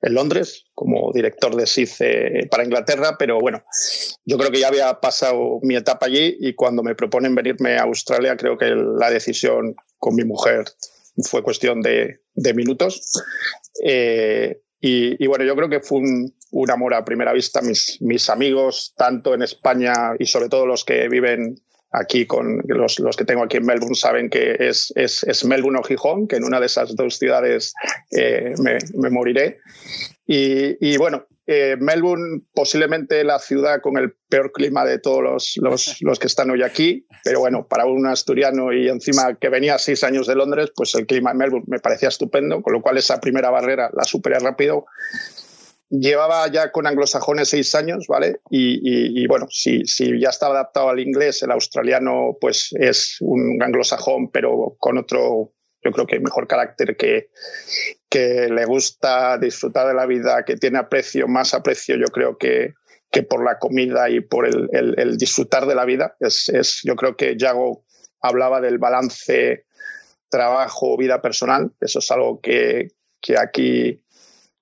en 0.00 0.14
Londres 0.14 0.66
como 0.74 1.10
director 1.12 1.56
de 1.56 1.66
SICE 1.66 2.46
para 2.48 2.62
Inglaterra, 2.62 3.16
pero 3.18 3.40
bueno, 3.40 3.64
yo 4.24 4.38
creo 4.38 4.52
que 4.52 4.60
ya 4.60 4.68
había 4.68 5.00
pasado 5.00 5.58
mi 5.62 5.74
etapa 5.74 6.06
allí 6.06 6.36
y 6.38 6.54
cuando 6.54 6.84
me 6.84 6.94
proponen 6.94 7.34
venirme 7.34 7.78
a 7.78 7.82
Australia, 7.82 8.36
creo 8.36 8.56
que 8.56 8.66
la 8.66 9.10
decisión 9.10 9.74
con 9.98 10.14
mi 10.14 10.22
mujer 10.22 10.66
fue 11.28 11.42
cuestión 11.42 11.80
de, 11.82 12.20
de 12.34 12.54
minutos. 12.54 13.20
Eh, 13.84 14.62
y, 14.84 15.26
bueno, 15.28 15.44
yo 15.44 15.54
creo 15.54 15.68
que 15.68 15.78
fue 15.78 15.98
un, 15.98 16.34
amor 16.70 16.94
a 16.94 17.04
primera 17.04 17.32
vista. 17.32 17.60
Mis, 17.62 18.00
mis 18.00 18.28
amigos, 18.30 18.94
tanto 18.96 19.34
en 19.34 19.42
España 19.42 20.14
y 20.18 20.26
sobre 20.26 20.48
todo 20.48 20.66
los 20.66 20.84
que 20.84 21.08
viven 21.08 21.56
aquí 21.92 22.26
con 22.26 22.62
los, 22.66 22.98
los, 22.98 23.16
que 23.16 23.24
tengo 23.24 23.42
aquí 23.42 23.58
en 23.58 23.66
Melbourne 23.66 23.94
saben 23.94 24.30
que 24.30 24.56
es, 24.58 24.92
es, 24.96 25.22
es 25.24 25.44
Melbourne 25.44 25.78
o 25.78 25.82
Gijón, 25.82 26.26
que 26.26 26.36
en 26.36 26.44
una 26.44 26.58
de 26.58 26.66
esas 26.66 26.96
dos 26.96 27.18
ciudades 27.18 27.74
eh, 28.10 28.54
me, 28.58 28.78
me, 28.94 29.10
moriré. 29.10 29.58
Y, 30.26 30.76
y 30.80 30.96
bueno, 30.96 31.26
eh, 31.46 31.76
Melbourne 31.78 32.42
posiblemente 32.54 33.24
la 33.24 33.38
ciudad 33.38 33.80
con 33.82 33.98
el 33.98 34.14
peor 34.28 34.52
clima 34.52 34.84
de 34.84 34.98
todos 34.98 35.22
los, 35.22 35.52
los, 35.56 35.96
los, 36.00 36.18
que 36.18 36.28
están 36.28 36.50
hoy 36.50 36.62
aquí, 36.62 37.06
pero 37.24 37.40
bueno, 37.40 37.66
para 37.66 37.84
un 37.84 38.06
asturiano 38.06 38.72
y 38.72 38.88
encima 38.88 39.34
que 39.34 39.48
venía 39.48 39.78
seis 39.78 40.04
años 40.04 40.26
de 40.26 40.36
Londres, 40.36 40.70
pues 40.74 40.94
el 40.94 41.06
clima 41.06 41.32
en 41.32 41.38
Melbourne 41.38 41.66
me 41.68 41.78
parecía 41.78 42.08
estupendo, 42.08 42.62
con 42.62 42.72
lo 42.72 42.80
cual 42.80 42.96
esa 42.96 43.20
primera 43.20 43.50
barrera 43.50 43.90
la 43.92 44.04
superé 44.04 44.38
rápido 44.38 44.86
llevaba 45.92 46.48
ya 46.48 46.72
con 46.72 46.86
anglosajones 46.86 47.50
seis 47.50 47.74
años, 47.74 48.06
¿vale? 48.08 48.40
Y, 48.50 49.26
bueno, 49.26 49.46
si, 49.50 49.84
ya 50.18 50.30
estaba 50.30 50.54
adaptado 50.54 50.88
al 50.88 51.00
inglés, 51.00 51.42
el 51.42 51.50
australiano 51.50 52.36
pues 52.40 52.70
es 52.72 53.16
un 53.20 53.62
anglosajón, 53.62 54.30
pero 54.30 54.74
con 54.78 54.96
otro, 54.96 55.52
yo 55.84 55.90
creo 55.92 56.06
que 56.06 56.18
mejor 56.18 56.48
carácter 56.48 56.96
que, 56.96 57.28
le 58.10 58.64
gusta 58.66 59.38
disfrutar 59.38 59.88
de 59.88 59.94
la 59.94 60.06
vida, 60.06 60.44
que 60.44 60.56
tiene 60.56 60.78
aprecio, 60.78 61.28
más 61.28 61.54
aprecio, 61.54 61.96
yo 61.96 62.06
creo 62.06 62.36
que, 62.36 62.74
que 63.10 63.22
por 63.22 63.44
la 63.44 63.58
comida 63.58 64.08
y 64.08 64.20
por 64.20 64.46
el, 64.46 65.16
disfrutar 65.18 65.66
de 65.66 65.74
la 65.74 65.84
vida. 65.84 66.16
Es, 66.20 66.80
yo 66.84 66.96
creo 66.96 67.16
que 67.16 67.36
Yago 67.36 67.84
hablaba 68.20 68.60
del 68.60 68.78
balance 68.78 69.64
trabajo-vida 70.30 71.20
personal. 71.20 71.72
Eso 71.80 71.98
es 71.98 72.10
algo 72.10 72.40
que, 72.40 72.92
que 73.20 73.38
aquí 73.38 74.02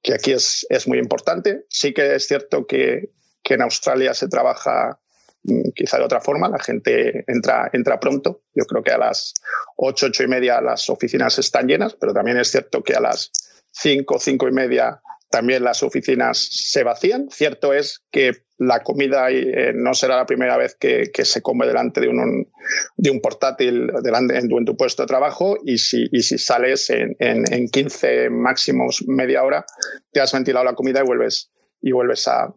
que 0.03 0.15
aquí 0.15 0.33
es, 0.33 0.67
es 0.69 0.89
muy 0.89 0.99
importante. 0.99 1.65
Sí 1.69 1.93
que 1.93 2.15
es 2.15 2.27
cierto 2.27 2.67
que, 2.67 3.11
que 3.43 3.55
en 3.55 3.63
Australia 3.63 4.15
se 4.15 4.29
trabaja 4.29 4.99
mm, 5.43 5.71
quizá 5.75 5.99
de 5.99 6.05
otra 6.05 6.21
forma, 6.21 6.49
la 6.49 6.59
gente 6.59 7.25
entra, 7.27 7.71
entra 7.73 8.01
pronto. 8.01 8.43
Yo 8.55 8.65
creo 8.65 8.83
que 8.83 8.93
a 8.93 8.99
las 8.99 9.35
ocho, 9.77 10.07
ocho 10.07 10.23
y 10.23 10.29
media 10.29 10.61
las 10.61 10.89
oficinas 10.91 11.39
están 11.39 11.67
llenas, 11.67 11.95
pero 11.95 12.13
también 12.13 12.39
es 12.39 12.51
cierto 12.51 12.83
que 12.83 12.95
a 12.95 13.01
las 13.01 13.31
cinco, 13.71 14.19
cinco 14.19 14.49
y 14.49 14.53
media 14.53 15.01
también 15.31 15.65
las 15.65 15.83
oficinas 15.83 16.39
se 16.39 16.83
vacían. 16.83 17.29
Cierto 17.31 17.73
es 17.73 18.03
que 18.11 18.33
la 18.59 18.83
comida 18.83 19.31
eh, 19.31 19.73
no 19.75 19.95
será 19.95 20.17
la 20.17 20.27
primera 20.27 20.57
vez 20.59 20.75
que, 20.75 21.11
se 21.25 21.41
come 21.41 21.67
delante 21.67 22.01
de 22.01 22.09
un, 22.09 22.49
de 22.97 23.11
un 23.11 23.21
portátil 23.21 23.91
delante, 24.03 24.37
en, 24.37 24.49
tu, 24.49 24.59
en 24.59 24.65
tu 24.67 24.77
puesto 24.77 25.03
de 25.03 25.07
trabajo 25.07 25.57
y 25.65 25.79
si, 25.79 26.09
y 26.13 26.23
si 26.23 26.37
sales 26.37 26.91
en, 26.91 27.17
en, 27.19 27.69
15 27.69 28.29
máximos 28.29 29.05
media 29.07 29.45
hora, 29.45 29.65
te 30.13 30.21
has 30.21 30.33
ventilado 30.33 30.65
la 30.65 30.75
comida 30.75 31.01
y 31.01 31.07
vuelves, 31.07 31.51
y 31.81 31.93
vuelves 31.93 32.29
a, 32.29 32.53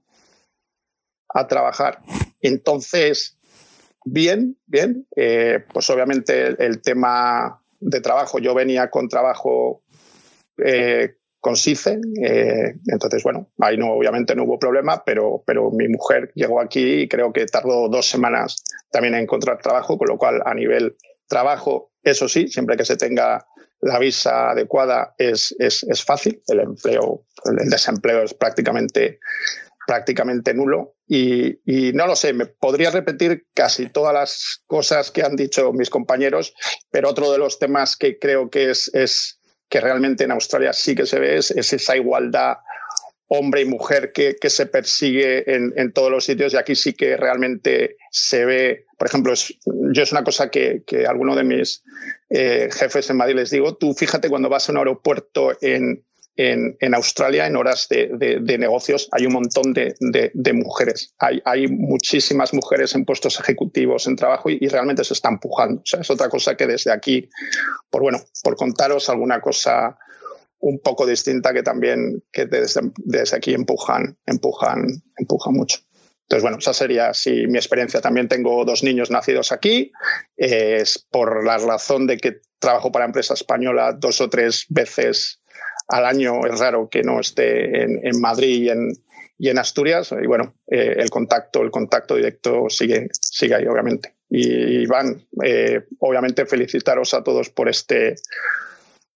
a 1.29 1.47
trabajar. 1.47 1.99
Entonces, 2.41 3.37
bien, 4.03 4.57
bien, 4.65 5.07
eh, 5.15 5.63
pues 5.71 5.89
obviamente 5.89 6.55
el, 6.59 6.81
tema 6.81 7.61
de 7.79 8.01
trabajo, 8.01 8.39
yo 8.39 8.53
venía 8.53 8.89
con 8.89 9.07
trabajo 9.07 9.83
eh, 10.57 11.15
con 11.43 11.57
SICE. 11.57 11.99
Eh, 12.23 12.75
entonces, 12.87 13.21
bueno, 13.21 13.51
ahí 13.59 13.75
no, 13.75 13.91
obviamente 13.91 14.33
no 14.33 14.45
hubo 14.45 14.57
problema, 14.57 15.03
pero, 15.05 15.43
pero 15.45 15.71
mi 15.71 15.89
mujer 15.89 16.31
llegó 16.35 16.61
aquí 16.61 17.01
y 17.01 17.07
creo 17.09 17.33
que 17.33 17.45
tardó 17.45 17.89
dos 17.89 18.07
semanas 18.07 18.63
también 18.89 19.13
en 19.15 19.23
encontrar 19.23 19.61
trabajo, 19.61 19.97
con 19.97 20.07
lo 20.07 20.17
cual 20.17 20.41
a 20.45 20.53
nivel 20.53 20.95
trabajo, 21.27 21.91
eso 22.01 22.29
sí, 22.29 22.47
siempre 22.47 22.77
que 22.77 22.85
se 22.85 22.95
tenga 22.95 23.45
la 23.81 23.99
visa 23.99 24.51
adecuada 24.51 25.15
es, 25.17 25.53
es, 25.59 25.83
es 25.83 26.01
fácil. 26.05 26.41
El 26.47 26.61
empleo, 26.61 27.25
el 27.43 27.69
desempleo 27.69 28.23
es 28.23 28.33
prácticamente 28.33 29.19
prácticamente 29.85 30.53
nulo 30.53 30.95
y, 31.05 31.59
no 31.93 32.07
lo 32.07 32.15
sé, 32.15 32.31
me 32.31 32.45
podría 32.45 32.89
repetir 32.89 33.47
casi 33.53 33.89
todas 33.89 34.13
las 34.13 34.63
cosas 34.65 35.11
que 35.11 35.23
han 35.23 35.35
dicho 35.35 35.73
mis 35.73 35.89
compañeros, 35.89 36.53
pero 36.89 37.09
otro 37.09 37.33
de 37.33 37.37
los 37.37 37.59
temas 37.59 37.97
que 37.97 38.17
creo 38.17 38.49
que 38.49 38.69
es, 38.69 38.89
es 38.93 39.41
que 39.73 39.81
realmente 39.81 40.23
en 40.23 40.29
Australia 40.29 40.71
sí 40.71 40.93
que 40.93 41.07
se 41.07 41.17
ve 41.17 41.37
es, 41.37 41.49
esa 41.49 41.97
igualdad 41.97 42.57
hombre 43.27 43.61
y 43.61 43.65
mujer 43.65 44.11
que, 44.13 44.35
que 44.39 44.51
se 44.51 44.67
persigue 44.67 45.51
en, 45.51 45.73
en, 45.75 45.91
todos 45.91 46.11
los 46.11 46.25
sitios. 46.25 46.53
Y 46.53 46.57
aquí 46.57 46.75
sí 46.75 46.93
que 46.93 47.17
realmente 47.17 47.97
se 48.11 48.45
ve, 48.45 48.85
por 48.99 49.07
ejemplo, 49.07 49.33
yo 49.65 50.03
es 50.03 50.11
una 50.11 50.23
cosa 50.23 50.51
que, 50.51 50.83
que 50.85 51.07
alguno 51.07 51.35
de 51.35 51.43
mis 51.43 51.83
eh, 52.29 52.69
jefes 52.71 53.09
en 53.09 53.17
Madrid 53.17 53.33
les 53.33 53.49
digo, 53.49 53.75
tú 53.75 53.95
fíjate 53.95 54.29
cuando 54.29 54.47
vas 54.47 54.69
a 54.69 54.73
un 54.73 54.77
aeropuerto 54.77 55.57
en, 55.59 56.05
en, 56.35 56.75
en 56.79 56.95
Australia, 56.95 57.45
en 57.45 57.55
horas 57.55 57.87
de, 57.89 58.09
de, 58.13 58.39
de, 58.41 58.57
negocios, 58.57 59.07
hay 59.11 59.25
un 59.25 59.33
montón 59.33 59.73
de, 59.73 59.95
de 59.99 60.53
mujeres. 60.53 61.13
Hay, 61.19 61.41
hay, 61.45 61.67
muchísimas 61.67 62.53
mujeres 62.53 62.95
en 62.95 63.05
puestos 63.05 63.39
ejecutivos, 63.39 64.07
en 64.07 64.15
trabajo, 64.15 64.49
y, 64.49 64.57
y, 64.59 64.67
realmente 64.67 65.03
se 65.03 65.13
está 65.13 65.29
empujando. 65.29 65.81
O 65.81 65.85
sea, 65.85 66.01
es 66.01 66.09
otra 66.09 66.29
cosa 66.29 66.55
que 66.55 66.65
desde 66.65 66.91
aquí, 66.91 67.29
por 67.89 68.01
bueno, 68.01 68.19
por 68.43 68.55
contaros 68.55 69.09
alguna 69.09 69.41
cosa 69.41 69.97
un 70.59 70.79
poco 70.79 71.05
distinta 71.05 71.53
que 71.53 71.61
también 71.61 72.23
que 72.31 72.45
desde, 72.45 72.81
desde 72.95 73.37
aquí 73.37 73.53
empujan, 73.53 74.17
empujan, 74.25 74.87
empujan 75.17 75.53
mucho. 75.53 75.79
Entonces, 76.23 76.41
bueno, 76.41 76.57
esa 76.57 76.73
sería 76.73 77.09
así 77.09 77.47
mi 77.47 77.57
experiencia. 77.57 77.99
También 77.99 78.29
tengo 78.29 78.63
dos 78.63 78.81
niños 78.81 79.11
nacidos 79.11 79.51
aquí. 79.51 79.91
Es 80.37 81.05
por 81.11 81.45
la 81.45 81.57
razón 81.57 82.07
de 82.07 82.17
que 82.17 82.39
trabajo 82.59 82.93
para 82.93 83.05
empresa 83.05 83.33
española 83.33 83.91
dos 83.91 84.21
o 84.21 84.29
tres 84.29 84.65
veces 84.69 85.42
al 85.87 86.05
año 86.05 86.45
es 86.45 86.59
raro 86.59 86.89
que 86.89 87.03
no 87.03 87.19
esté 87.19 87.83
en, 87.83 88.21
Madrid 88.21 88.63
y 88.63 88.69
en, 88.69 88.93
y 89.37 89.49
en, 89.49 89.57
Asturias. 89.57 90.13
Y 90.21 90.27
bueno, 90.27 90.55
eh, 90.67 90.95
el 90.97 91.09
contacto, 91.09 91.61
el 91.61 91.71
contacto 91.71 92.15
directo 92.15 92.69
sigue, 92.69 93.07
sigue 93.11 93.55
ahí, 93.55 93.65
obviamente. 93.65 94.15
Y 94.29 94.81
Iván, 94.83 95.25
eh, 95.43 95.81
obviamente 95.99 96.45
felicitaros 96.45 97.13
a 97.13 97.23
todos 97.23 97.49
por 97.49 97.69
este 97.69 98.15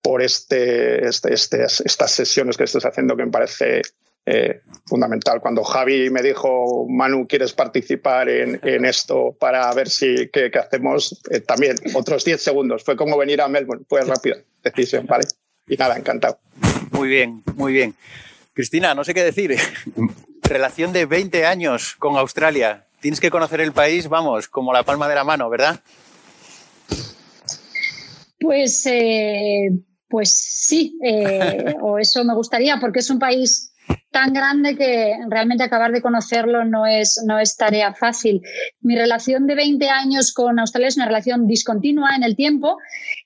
por 0.01 0.21
este, 0.21 1.05
este, 1.05 1.33
este, 1.33 1.63
estas 1.65 2.11
sesiones 2.11 2.55
que 2.55 2.63
estés 2.63 2.85
haciendo 2.85 3.17
que 3.17 3.25
me 3.25 3.31
parece 3.31 3.81
eh, 4.25 4.61
fundamental. 4.85 5.41
Cuando 5.41 5.63
Javi 5.63 6.09
me 6.09 6.21
dijo, 6.21 6.85
Manu, 6.87 7.27
¿quieres 7.27 7.51
participar 7.51 8.29
en, 8.29 8.59
en 8.63 8.85
esto 8.85 9.35
para 9.37 9.73
ver 9.73 9.89
si 9.89 10.29
qué 10.31 10.49
hacemos? 10.53 11.21
también, 11.45 11.75
otros 11.93 12.23
10 12.23 12.41
segundos. 12.41 12.83
Fue 12.85 12.95
como 12.95 13.17
venir 13.17 13.41
a 13.41 13.49
Melbourne, 13.49 13.85
fue 13.89 14.01
rápida 14.01 14.37
decisión, 14.63 15.05
¿vale? 15.07 15.25
Y 15.67 15.75
nada, 15.75 15.97
encantado. 15.97 16.39
Muy 16.91 17.09
bien, 17.09 17.43
muy 17.55 17.73
bien. 17.73 17.95
Cristina, 18.53 18.95
no 18.95 19.03
sé 19.03 19.13
qué 19.13 19.23
decir. 19.23 19.55
Relación 20.43 20.93
de 20.93 21.05
20 21.05 21.45
años 21.45 21.95
con 21.99 22.15
Australia. 22.17 22.85
Tienes 23.01 23.19
que 23.19 23.29
conocer 23.29 23.61
el 23.61 23.73
país, 23.73 24.07
vamos, 24.07 24.47
como 24.47 24.73
la 24.73 24.83
palma 24.83 25.07
de 25.07 25.15
la 25.15 25.23
mano, 25.23 25.49
¿verdad? 25.49 25.81
Pues, 28.39 28.85
eh, 28.85 29.69
pues 30.07 30.31
sí, 30.31 30.97
eh, 31.03 31.75
o 31.81 31.99
eso 31.99 32.23
me 32.23 32.33
gustaría, 32.33 32.79
porque 32.79 32.99
es 32.99 33.09
un 33.09 33.19
país 33.19 33.73
tan 34.11 34.33
grande 34.33 34.75
que 34.75 35.15
realmente 35.29 35.63
acabar 35.63 35.91
de 35.91 36.01
conocerlo 36.01 36.65
no 36.65 36.85
es, 36.87 37.21
no 37.25 37.39
es 37.39 37.55
tarea 37.55 37.93
fácil. 37.93 38.41
Mi 38.81 38.95
relación 38.95 39.45
de 39.45 39.55
20 39.55 39.89
años 39.89 40.33
con 40.33 40.57
Australia 40.59 40.87
es 40.87 40.97
una 40.97 41.05
relación 41.05 41.47
discontinua 41.47 42.15
en 42.15 42.23
el 42.23 42.35
tiempo. 42.35 42.77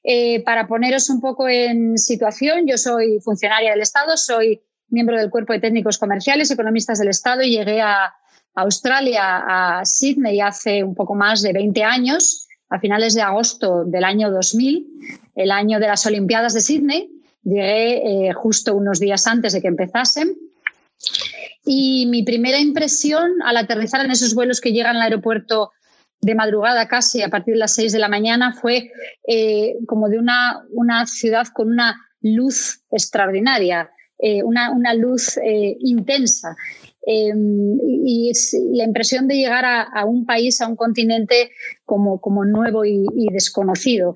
Eh, 0.03 0.43
para 0.43 0.67
poneros 0.67 1.09
un 1.09 1.21
poco 1.21 1.47
en 1.47 1.97
situación, 1.97 2.67
yo 2.67 2.77
soy 2.77 3.19
funcionaria 3.21 3.71
del 3.71 3.81
Estado, 3.81 4.17
soy 4.17 4.61
miembro 4.89 5.17
del 5.17 5.29
Cuerpo 5.29 5.53
de 5.53 5.59
Técnicos 5.59 5.97
Comerciales, 5.97 6.51
Economistas 6.51 6.99
del 6.99 7.07
Estado 7.07 7.41
y 7.41 7.51
llegué 7.51 7.79
a 7.81 8.13
Australia, 8.55 9.79
a 9.79 9.85
Sydney, 9.85 10.41
hace 10.41 10.83
un 10.83 10.93
poco 10.93 11.15
más 11.15 11.41
de 11.41 11.53
20 11.53 11.83
años, 11.83 12.47
a 12.69 12.79
finales 12.79 13.13
de 13.13 13.21
agosto 13.21 13.85
del 13.85 14.03
año 14.03 14.29
2000, 14.29 14.87
el 15.35 15.51
año 15.51 15.79
de 15.79 15.87
las 15.87 16.05
Olimpiadas 16.05 16.53
de 16.53 16.61
Sydney. 16.61 17.09
Llegué 17.43 18.27
eh, 18.27 18.33
justo 18.33 18.75
unos 18.75 18.99
días 18.99 19.25
antes 19.25 19.53
de 19.53 19.61
que 19.61 19.67
empezasen. 19.67 20.35
Y 21.65 22.05
mi 22.07 22.23
primera 22.23 22.59
impresión 22.59 23.41
al 23.43 23.57
aterrizar 23.57 24.03
en 24.03 24.11
esos 24.11 24.33
vuelos 24.33 24.61
que 24.61 24.71
llegan 24.71 24.95
al 24.95 25.03
aeropuerto 25.03 25.71
de 26.21 26.35
madrugada 26.35 26.87
casi 26.87 27.21
a 27.21 27.29
partir 27.29 27.55
de 27.55 27.59
las 27.59 27.73
6 27.73 27.91
de 27.91 27.99
la 27.99 28.07
mañana 28.07 28.53
fue 28.53 28.91
eh, 29.27 29.75
como 29.87 30.09
de 30.09 30.19
una, 30.19 30.63
una, 30.71 31.05
ciudad 31.07 31.47
con 31.53 31.69
una 31.69 31.99
luz 32.21 32.81
extraordinaria, 32.91 33.89
eh, 34.19 34.43
una, 34.43 34.71
una, 34.71 34.93
luz 34.93 35.39
intensa. 35.79 36.55
Em, 37.03 37.79
y, 38.05 38.31
la 38.73 38.83
impresión 38.83 39.27
de 39.27 39.35
llegar 39.35 39.65
a, 39.65 40.05
un 40.05 40.25
país, 40.25 40.61
a 40.61 40.67
un 40.67 40.75
continente 40.75 41.51
como, 41.83 42.21
como 42.21 42.45
nuevo 42.45 42.85
y, 42.85 43.27
desconocido. 43.31 44.13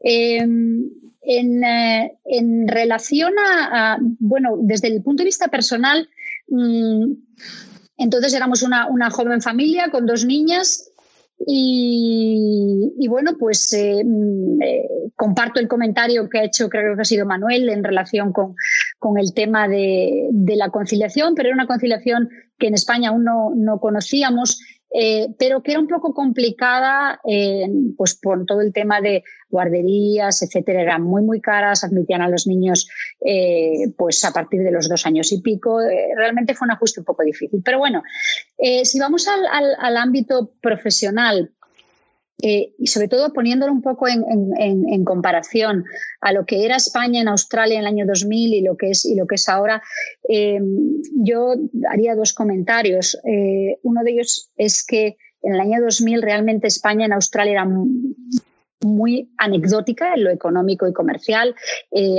Em, 0.00 0.88
eh, 1.22 2.12
en, 2.24 2.68
relación 2.68 3.34
a, 3.38 3.98
bueno, 4.00 4.56
desde 4.60 4.88
el 4.88 5.02
punto 5.02 5.22
de 5.22 5.26
vista 5.26 5.48
personal, 5.48 6.08
entonces 7.96 8.34
éramos 8.34 8.62
una, 8.62 9.10
joven 9.10 9.42
familia 9.42 9.90
con 9.90 10.06
dos 10.06 10.24
niñas 10.24 10.90
y, 11.46 13.06
bueno, 13.08 13.36
pues 13.38 13.72
eh, 13.72 14.02
mm, 14.04 14.62
eh, 14.62 14.88
comparto 15.14 15.60
el 15.60 15.68
comentario 15.68 16.28
que 16.28 16.38
ha 16.38 16.44
hecho, 16.44 16.68
creo 16.68 16.96
que 16.96 17.02
ha 17.02 17.04
sido 17.04 17.26
Manuel, 17.26 17.68
en 17.68 17.84
relación 17.84 18.32
con, 18.32 18.56
el 19.18 19.32
tema 19.34 19.68
de, 19.68 20.28
la 20.56 20.70
conciliación, 20.70 21.34
pero 21.34 21.48
era 21.48 21.54
una 21.54 21.66
conciliación 21.66 22.28
que 22.58 22.66
en 22.66 22.74
España 22.74 23.10
aún 23.10 23.24
no 23.24 23.78
conocíamos 23.80 24.60
eh, 24.90 25.28
pero 25.38 25.62
que 25.62 25.72
era 25.72 25.80
un 25.80 25.86
poco 25.86 26.14
complicada 26.14 27.20
eh, 27.28 27.66
pues 27.96 28.14
por 28.14 28.46
todo 28.46 28.60
el 28.62 28.72
tema 28.72 29.00
de 29.00 29.22
guarderías, 29.50 30.42
etcétera, 30.42 30.82
eran 30.82 31.02
muy 31.02 31.22
muy 31.22 31.40
caras, 31.40 31.84
admitían 31.84 32.22
a 32.22 32.28
los 32.28 32.46
niños 32.46 32.88
eh, 33.20 33.92
pues 33.96 34.24
a 34.24 34.32
partir 34.32 34.62
de 34.62 34.72
los 34.72 34.88
dos 34.88 35.04
años 35.06 35.32
y 35.32 35.42
pico, 35.42 35.78
realmente 36.16 36.54
fue 36.54 36.66
un 36.66 36.72
ajuste 36.72 37.00
un 37.00 37.06
poco 37.06 37.22
difícil. 37.22 37.62
Pero 37.64 37.78
bueno, 37.78 38.02
si 38.82 38.98
vamos 38.98 39.26
al, 39.28 39.96
ámbito 39.96 40.52
profesional, 40.60 41.52
eh, 42.40 42.72
y 42.78 42.86
sobre 42.86 43.08
todo 43.08 43.32
poniéndolo 43.32 43.72
un 43.72 43.82
poco 43.82 44.06
en, 44.06 45.04
comparación 45.04 45.84
a 46.20 46.32
lo 46.32 46.46
que 46.46 46.64
era 46.64 46.76
España 46.76 47.20
en 47.20 47.28
Australia 47.28 47.74
en 47.74 47.80
el 47.80 47.86
año 47.86 48.06
2000 48.06 48.54
y 48.54 48.60
lo 48.60 48.76
que 48.76 48.90
es, 48.90 49.04
y 49.04 49.16
lo 49.16 49.26
que 49.26 49.34
es 49.34 49.48
ahora, 49.48 49.82
eh, 50.28 50.60
yo 51.14 51.54
haría 51.90 52.14
dos 52.14 52.32
comentarios. 52.34 53.18
Eh, 53.24 53.78
uno 53.82 54.04
de 54.04 54.12
ellos 54.12 54.50
es 54.56 54.84
que 54.86 55.16
en 55.42 55.54
el 55.54 55.60
año 55.60 55.80
2000 55.82 56.22
realmente 56.22 56.68
España 56.68 57.06
en 57.06 57.12
Australia 57.12 57.52
era 57.52 57.68
muy 58.82 59.32
anecdótica 59.38 60.14
en 60.14 60.24
lo 60.24 60.30
económico 60.30 60.86
y 60.86 60.92
comercial. 60.92 61.56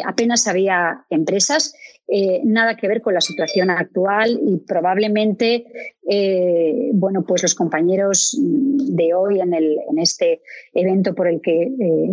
apenas 0.05 0.47
había 0.47 1.05
empresas 1.09 1.73
eh, 2.11 2.41
nada 2.43 2.75
que 2.75 2.87
ver 2.87 3.01
con 3.01 3.13
la 3.13 3.21
situación 3.21 3.69
actual 3.69 4.39
y 4.43 4.57
probablemente, 4.57 5.65
eh, 6.09 6.89
bueno, 6.93 7.23
pues 7.23 7.43
los 7.43 7.53
compañeros 7.53 8.35
de 8.39 9.13
hoy 9.13 9.39
en, 9.39 9.53
el, 9.53 9.77
en 9.87 9.99
este 9.99 10.41
evento 10.73 11.13
por 11.13 11.27
el 11.27 11.39
que 11.39 11.63
eh, 11.63 12.11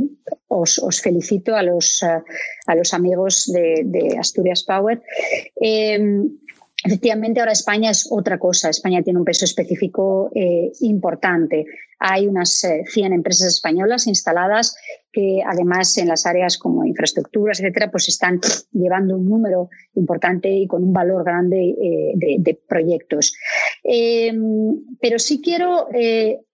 os, 0.49 1.01
felicito 1.03 1.57
a 1.57 1.63
los, 1.63 2.03
a 2.03 2.75
los 2.75 2.93
amigos 2.93 3.51
de, 3.53 4.17
Asturias 4.19 4.65
Power. 4.65 5.03
Efectivamente, 6.85 7.41
ahora 7.41 7.53
España 7.53 7.91
es 7.91 8.07
otra 8.11 8.39
cosa. 8.39 8.69
España 8.69 9.03
tiene 9.03 9.19
un 9.19 9.25
peso 9.25 9.45
específico 9.45 10.31
importante. 10.81 11.65
Hay 11.99 12.27
unas 12.27 12.51
100 12.51 13.13
eh, 13.13 13.15
empresas 13.15 13.55
españolas 13.55 14.07
instaladas 14.07 14.77
que, 15.17 15.41
además, 15.47 15.97
en 15.97 16.09
las 16.09 16.27
áreas 16.27 16.59
como 16.59 16.85
infraestructuras, 16.85 17.59
etcétera, 17.59 17.91
pues 17.91 18.07
están 18.09 18.39
llevando 18.71 19.17
un 19.17 19.27
número 19.27 19.71
importante 19.95 20.51
y 20.51 20.67
con 20.67 20.85
un 20.85 20.93
valor 20.93 21.25
grande 21.25 21.71
eh, 21.71 22.13
de, 22.37 22.59
proyectos. 22.69 23.35
Em, 23.83 24.77
pero 25.01 25.19
sí 25.19 25.41
quiero 25.41 25.89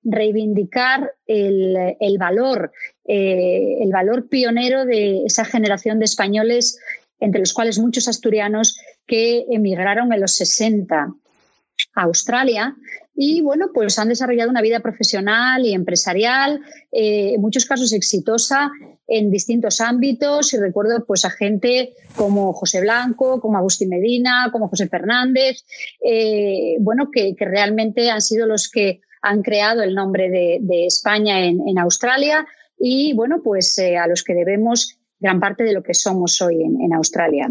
reivindicar 0.04 1.10
el, 1.26 1.96
el 1.98 2.18
valor, 2.18 2.70
el 3.04 3.90
valor 3.90 4.28
pionero 4.28 4.84
de 4.84 5.24
esa 5.24 5.44
generación 5.44 5.98
de 5.98 6.04
españoles 6.04 6.78
entre 7.18 7.40
los 7.40 7.52
cuales 7.52 7.80
muchos 7.80 8.06
asturianos 8.06 8.78
que 9.06 9.44
emigraron 9.50 10.12
en 10.12 10.20
los 10.20 10.36
60 10.36 11.14
a 11.94 12.02
Australia 12.02 12.76
y 13.14 13.42
bueno, 13.42 13.70
pues 13.74 13.98
han 13.98 14.08
desarrollado 14.08 14.50
una 14.50 14.62
vida 14.62 14.80
profesional 14.80 15.64
y 15.66 15.74
empresarial, 15.74 16.60
eh, 16.90 17.34
en 17.34 17.40
muchos 17.40 17.66
casos 17.66 17.92
exitosa 17.92 18.70
en 19.06 19.30
distintos 19.30 19.80
ámbitos 19.80 20.54
y 20.54 20.58
recuerdo 20.58 21.04
pues 21.04 21.24
a 21.24 21.30
gente 21.30 21.94
como 22.16 22.52
José 22.54 22.80
Blanco, 22.80 23.40
como 23.40 23.58
Agustín 23.58 23.90
Medina, 23.90 24.48
como 24.50 24.68
José 24.68 24.88
Fernández, 24.88 25.64
eh, 26.04 26.76
bueno, 26.80 27.10
que, 27.12 27.34
realmente 27.38 28.10
han 28.10 28.22
sido 28.22 28.46
los 28.46 28.70
que 28.70 29.00
han 29.20 29.42
creado 29.42 29.82
el 29.82 29.94
nombre 29.94 30.30
de, 30.30 30.86
España 30.86 31.44
en, 31.44 31.78
Australia 31.78 32.46
y 32.78 33.12
bueno, 33.12 33.42
pues 33.42 33.76
eh, 33.78 33.98
a 33.98 34.06
los 34.06 34.24
que 34.24 34.34
debemos 34.34 34.98
gran 35.20 35.38
parte 35.38 35.64
de 35.64 35.72
lo 35.72 35.82
que 35.82 35.94
somos 35.94 36.40
hoy 36.40 36.62
en, 36.62 36.92
Australia. 36.94 37.50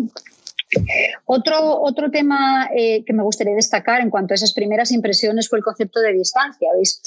Otro, 1.25 1.81
otro 1.81 2.11
tema 2.11 2.69
eh, 2.75 3.03
que 3.05 3.13
me 3.13 3.23
gustaría 3.23 3.55
destacar 3.55 4.01
en 4.01 4.09
cuanto 4.09 4.33
a 4.33 4.35
esas 4.35 4.53
primeras 4.53 4.91
impresiones 4.91 5.49
fue 5.49 5.59
el 5.59 5.65
concepto 5.65 5.99
de 5.99 6.13
distancia. 6.13 6.69
Habéis 6.71 7.01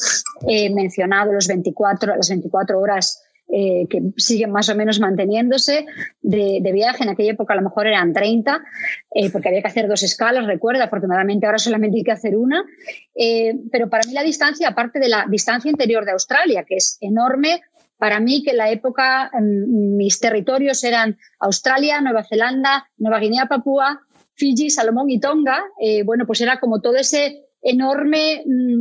eh, 0.47 0.71
mencionado 0.71 1.33
los 1.33 1.47
24, 1.47 2.17
las 2.17 2.29
24 2.29 2.79
horas 2.79 3.23
eh, 3.49 3.87
que 3.91 4.03
siguen 4.17 4.51
más 4.51 4.69
o 4.71 4.75
menos 4.75 5.01
manteniéndose 5.01 5.87
de, 6.23 6.71
viaje. 6.73 7.05
En 7.05 7.11
aquella 7.11 7.33
época 7.33 7.53
a 7.53 7.57
lo 7.57 7.63
mejor 7.63 7.87
eran 7.87 8.13
30, 8.13 8.63
porque 9.33 9.49
había 9.49 9.61
que 9.63 9.69
hacer 9.69 9.89
dos 9.89 10.03
escalas, 10.03 10.47
recuerda. 10.47 10.85
Afortunadamente 10.85 11.47
ahora 11.47 11.59
solamente 11.59 11.99
hay 11.99 12.05
que 12.05 12.13
hacer 12.13 12.37
una. 12.37 12.65
pero 13.71 13.89
para 13.89 14.07
mí 14.07 14.13
la 14.15 14.23
distancia, 14.23 14.69
aparte 14.69 14.99
de 14.99 15.09
la 15.09 15.27
distancia 15.29 15.71
interior 15.71 16.05
de 16.05 16.13
Australia, 16.13 16.65
que 16.65 16.77
es 16.77 16.99
enorme, 17.01 17.61
para 17.99 18.21
mí, 18.21 18.43
que 18.43 18.51
en 18.51 18.59
la 18.59 18.71
época 18.71 19.31
mis 19.41 20.19
territorios 20.19 20.83
eran 20.85 21.17
Australia, 21.39 22.01
Nueva 22.01 22.25
Zelanda, 22.25 22.91
Nueva 22.97 23.21
Guinea, 23.21 23.47
Papúa, 23.47 24.01
Fiji, 24.35 24.71
Salomón 24.71 25.11
y 25.11 25.21
Tonga, 25.21 25.65
eh, 25.81 26.03
bueno, 26.03 26.27
pues 26.27 26.41
era 26.41 26.59
como 26.59 26.81
todo 26.81 26.97
ese 26.97 27.47
enorme 27.63 28.43
mm, 28.45 28.81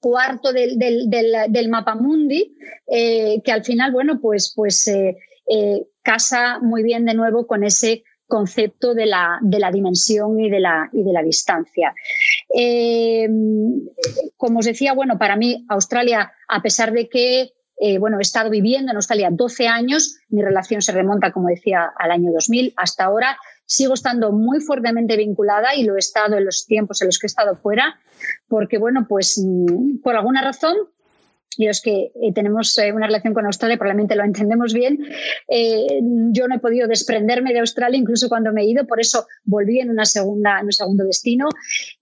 cuarto 0.00 0.52
del, 0.52 0.78
del, 0.78 1.68
mapa 1.68 1.96
mundi, 1.96 2.56
eh, 2.86 3.42
que 3.44 3.52
al 3.52 3.64
final, 3.64 3.90
bueno, 3.92 4.20
pues, 4.20 4.52
pues 4.54 4.86
eh, 4.88 5.16
casa 6.02 6.60
muy 6.60 6.82
bien 6.82 7.04
de 7.04 7.14
nuevo 7.14 7.46
con 7.46 7.64
ese 7.64 8.04
concepto 8.28 8.94
de 8.94 9.06
la, 9.06 9.38
de 9.42 9.58
la 9.58 9.70
dimensión 9.70 10.38
y 10.40 10.50
de 10.50 10.60
la, 10.60 10.88
y 10.92 11.02
de 11.02 11.12
la 11.12 11.22
distancia. 11.22 11.94
como 14.36 14.60
os 14.60 14.66
decía, 14.66 14.94
bueno, 14.94 15.18
para 15.18 15.36
mí 15.36 15.64
Australia, 15.68 16.32
a 16.48 16.62
pesar 16.62 16.92
de 16.92 17.08
que 17.08 17.55
eh, 17.78 17.98
bueno, 17.98 18.18
he 18.18 18.22
estado 18.22 18.48
viviendo 18.48 18.90
en 18.90 18.96
Australia 18.96 19.28
12 19.30 19.68
años, 19.68 20.18
mi 20.28 20.42
relación 20.42 20.80
se 20.80 20.92
remonta, 20.92 21.32
como 21.32 21.48
decía, 21.48 21.92
al 21.96 22.10
año 22.10 22.32
2000. 22.32 22.72
Hasta 22.76 23.04
ahora 23.04 23.36
sigo 23.66 23.94
estando 23.94 24.32
muy 24.32 24.60
fuertemente 24.60 25.16
vinculada 25.16 25.74
y 25.74 25.84
lo 25.84 25.96
he 25.96 25.98
estado 25.98 26.36
en 26.36 26.44
los 26.44 26.66
tiempos 26.66 27.02
en 27.02 27.08
los 27.08 27.18
que 27.18 27.26
he 27.26 27.28
estado 27.28 27.56
fuera, 27.56 27.98
porque, 28.48 28.78
bueno, 28.78 29.06
pues 29.08 29.38
mm, 29.42 29.98
por 30.02 30.16
alguna 30.16 30.42
razón 30.42 30.76
y 31.58 31.66
los 31.66 31.80
que 31.80 32.12
eh, 32.20 32.32
tenemos 32.34 32.76
eh, 32.78 32.92
una 32.92 33.06
relación 33.06 33.32
con 33.32 33.46
Australia 33.46 33.78
probablemente 33.78 34.14
lo 34.14 34.24
entendemos 34.24 34.74
bien. 34.74 34.98
yo 36.32 36.48
no 36.48 36.56
he 36.56 36.58
podido 36.58 36.86
desprenderme 36.86 37.54
de 37.54 37.60
Australia 37.60 37.98
incluso 37.98 38.28
cuando 38.28 38.52
me 38.52 38.62
he 38.62 38.66
ido, 38.66 38.86
por 38.86 39.00
eso 39.00 39.26
volví 39.44 39.80
en, 39.80 39.90
en 39.90 40.64
un 40.64 40.72
segundo 40.72 41.04
destino. 41.04 41.48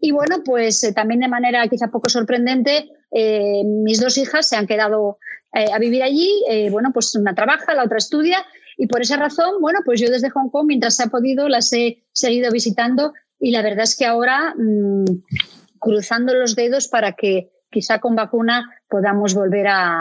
Y 0.00 0.10
bueno, 0.10 0.42
pues 0.44 0.92
también 0.94 1.20
de 1.20 1.28
manera 1.28 1.66
quizá 1.68 1.88
poco 1.88 2.08
sorprendente, 2.08 2.90
mis 3.12 4.00
dos 4.00 4.18
hijas 4.18 4.48
se 4.48 4.56
han 4.56 4.66
quedado 4.66 5.18
eh, 5.54 5.72
a 5.72 5.78
vivir 5.78 6.02
allí. 6.02 6.44
Eh, 6.48 6.70
bueno, 6.70 6.90
pues 6.92 7.14
una 7.14 7.34
trabaja, 7.34 7.74
la 7.74 7.84
otra 7.84 7.98
estudia 7.98 8.44
y 8.76 8.86
por 8.86 9.02
esa 9.02 9.16
razón, 9.16 9.60
bueno, 9.60 9.80
pues 9.84 10.00
yo 10.00 10.10
desde 10.10 10.30
Hong 10.30 10.50
Kong, 10.50 10.66
mientras 10.66 10.96
se 10.96 11.04
ha 11.04 11.06
podido, 11.06 11.48
las 11.48 11.72
he 11.72 12.04
seguido 12.12 12.50
visitando 12.50 13.12
y 13.38 13.50
la 13.52 13.62
verdad 13.62 13.84
es 13.84 13.96
que 13.96 14.06
ahora 14.06 14.54
mm, 14.56 15.04
cruzando 15.78 16.34
los 16.34 16.56
dedos 16.56 16.88
para 16.88 17.12
que 17.12 17.52
quizá 17.70 18.00
con 18.00 18.16
vacuna 18.16 18.70
podamos 18.88 19.34
volver 19.34 19.68
a, 19.68 20.00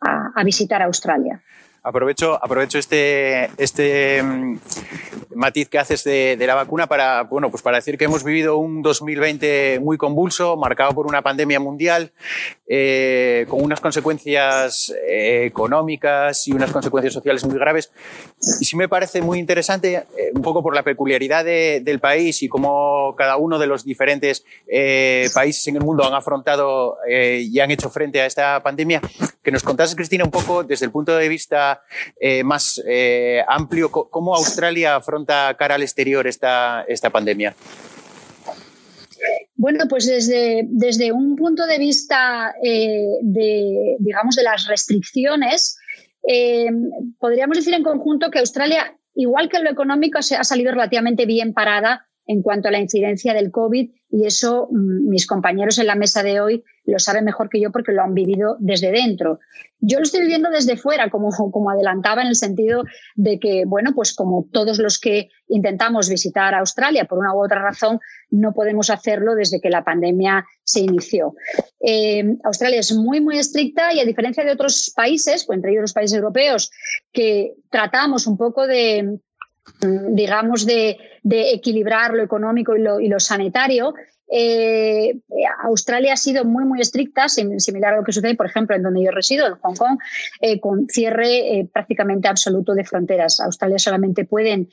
a 0.00 0.44
visitar 0.44 0.82
Australia. 0.82 1.42
Aprovecho, 1.86 2.34
aprovecho 2.42 2.78
este, 2.78 3.48
este, 3.58 4.20
mm, 4.20 4.58
matiz 5.36 5.68
que 5.68 5.78
haces 5.78 6.02
de, 6.02 6.36
la 6.44 6.56
vacuna 6.56 6.88
para, 6.88 7.22
bueno, 7.22 7.48
pues 7.48 7.62
para 7.62 7.76
decir 7.76 7.96
que 7.96 8.06
hemos 8.06 8.24
vivido 8.24 8.56
un 8.56 8.82
2020 8.82 9.78
muy 9.78 9.96
convulso, 9.96 10.56
marcado 10.56 10.92
por 10.96 11.06
una 11.06 11.22
pandemia 11.22 11.60
mundial, 11.60 12.10
eh, 12.66 13.46
con 13.48 13.62
unas 13.62 13.80
consecuencias 13.80 14.92
eh, 15.08 15.44
económicas 15.46 16.48
y 16.48 16.52
unas 16.54 16.72
consecuencias 16.72 17.14
sociales 17.14 17.44
muy 17.44 17.56
graves. 17.56 17.92
Y 18.60 18.64
sí 18.64 18.74
me 18.74 18.88
parece 18.88 19.22
muy 19.22 19.38
interesante, 19.38 20.06
un 20.34 20.42
poco 20.42 20.64
por 20.64 20.74
la 20.74 20.82
peculiaridad 20.82 21.44
del 21.44 22.00
país 22.00 22.42
y 22.42 22.48
cómo 22.48 23.14
cada 23.16 23.36
uno 23.36 23.60
de 23.60 23.68
los 23.68 23.84
diferentes 23.84 24.44
países 25.32 25.64
en 25.68 25.76
el 25.76 25.82
mundo 25.82 26.04
han 26.04 26.14
afrontado 26.14 26.98
y 27.08 27.60
han 27.60 27.70
hecho 27.70 27.90
frente 27.90 28.20
a 28.20 28.26
esta 28.26 28.60
pandemia, 28.60 29.00
que 29.42 29.52
nos 29.52 29.62
contases, 29.62 29.94
Cristina, 29.94 30.24
un 30.24 30.32
poco 30.32 30.64
desde 30.64 30.86
el 30.86 30.90
punto 30.90 31.16
de 31.16 31.28
vista 31.28 31.75
más 32.44 32.82
amplio, 33.48 33.90
cómo 33.90 34.34
Australia 34.34 34.96
afronta 34.96 35.54
cara 35.58 35.76
al 35.76 35.82
exterior 35.82 36.26
esta, 36.26 36.84
esta 36.88 37.10
pandemia? 37.10 37.54
Bueno, 39.56 39.86
pues 39.88 40.06
desde, 40.06 40.64
desde 40.68 41.12
un 41.12 41.34
punto 41.34 41.66
de 41.66 41.78
vista 41.78 42.54
eh, 42.62 43.18
de, 43.22 43.96
digamos, 43.98 44.36
de 44.36 44.42
las 44.42 44.66
restricciones, 44.66 45.78
eh, 46.28 46.68
podríamos 47.18 47.56
decir 47.56 47.72
en 47.72 47.82
conjunto 47.82 48.30
que 48.30 48.38
Australia, 48.38 48.96
igual 49.14 49.48
que 49.48 49.56
en 49.56 49.64
lo 49.64 49.70
económico, 49.70 50.20
se 50.20 50.36
ha 50.36 50.44
salido 50.44 50.72
relativamente 50.72 51.24
bien 51.24 51.54
parada 51.54 52.06
en 52.26 52.42
cuanto 52.42 52.68
a 52.68 52.70
la 52.70 52.80
incidencia 52.80 53.34
del 53.34 53.50
COVID 53.50 53.90
y 54.10 54.26
eso 54.26 54.68
mm, 54.70 55.08
mis 55.08 55.26
compañeros 55.26 55.78
en 55.78 55.86
la 55.86 55.94
mesa 55.94 56.22
de 56.22 56.40
hoy 56.40 56.64
lo 56.84 56.98
saben 56.98 57.24
mejor 57.24 57.48
que 57.48 57.60
yo 57.60 57.70
porque 57.72 57.92
lo 57.92 58.02
han 58.02 58.14
vivido 58.14 58.56
desde 58.60 58.92
dentro. 58.92 59.40
Yo 59.80 59.98
lo 59.98 60.04
estoy 60.04 60.22
viviendo 60.22 60.50
desde 60.50 60.76
fuera, 60.76 61.10
como, 61.10 61.30
como 61.52 61.70
adelantaba, 61.70 62.22
en 62.22 62.28
el 62.28 62.36
sentido 62.36 62.84
de 63.14 63.38
que, 63.38 63.64
bueno, 63.66 63.92
pues 63.94 64.14
como 64.14 64.46
todos 64.52 64.78
los 64.78 64.98
que 64.98 65.30
intentamos 65.48 66.08
visitar 66.08 66.54
Australia 66.54 67.04
por 67.04 67.18
una 67.18 67.34
u 67.34 67.44
otra 67.44 67.60
razón, 67.62 68.00
no 68.30 68.52
podemos 68.52 68.90
hacerlo 68.90 69.34
desde 69.34 69.60
que 69.60 69.70
la 69.70 69.84
pandemia 69.84 70.44
se 70.64 70.80
inició. 70.80 71.34
Eh, 71.80 72.24
Australia 72.44 72.80
es 72.80 72.92
muy, 72.92 73.20
muy 73.20 73.38
estricta 73.38 73.92
y 73.92 74.00
a 74.00 74.04
diferencia 74.04 74.44
de 74.44 74.52
otros 74.52 74.92
países, 74.94 75.44
pues 75.44 75.56
entre 75.56 75.72
ellos 75.72 75.82
los 75.82 75.92
países 75.92 76.16
europeos, 76.16 76.70
que 77.12 77.54
tratamos 77.70 78.26
un 78.26 78.36
poco 78.36 78.66
de 78.66 79.18
digamos, 79.80 80.64
de, 80.66 80.98
equilibrar 81.30 82.14
lo 82.14 82.22
económico 82.22 82.76
y 82.76 83.08
lo, 83.08 83.20
sanitario, 83.20 83.94
eh, 84.28 85.18
Australia 85.62 86.14
ha 86.14 86.16
sido 86.16 86.44
muy, 86.44 86.64
muy 86.64 86.80
estricta, 86.80 87.28
similar 87.28 87.94
a 87.94 87.96
lo 87.98 88.04
que 88.04 88.12
sucede, 88.12 88.34
por 88.34 88.46
ejemplo, 88.46 88.74
en 88.74 88.82
donde 88.82 89.04
yo 89.04 89.10
resido, 89.10 89.46
en 89.46 89.54
Hong 89.54 89.76
Kong, 89.76 89.98
eh, 90.40 90.60
con 90.60 90.88
cierre 90.88 91.58
eh, 91.58 91.68
prácticamente 91.72 92.28
absoluto 92.28 92.74
de 92.74 92.84
fronteras. 92.84 93.40
Australia 93.40 93.78
solamente 93.78 94.24
pueden 94.24 94.68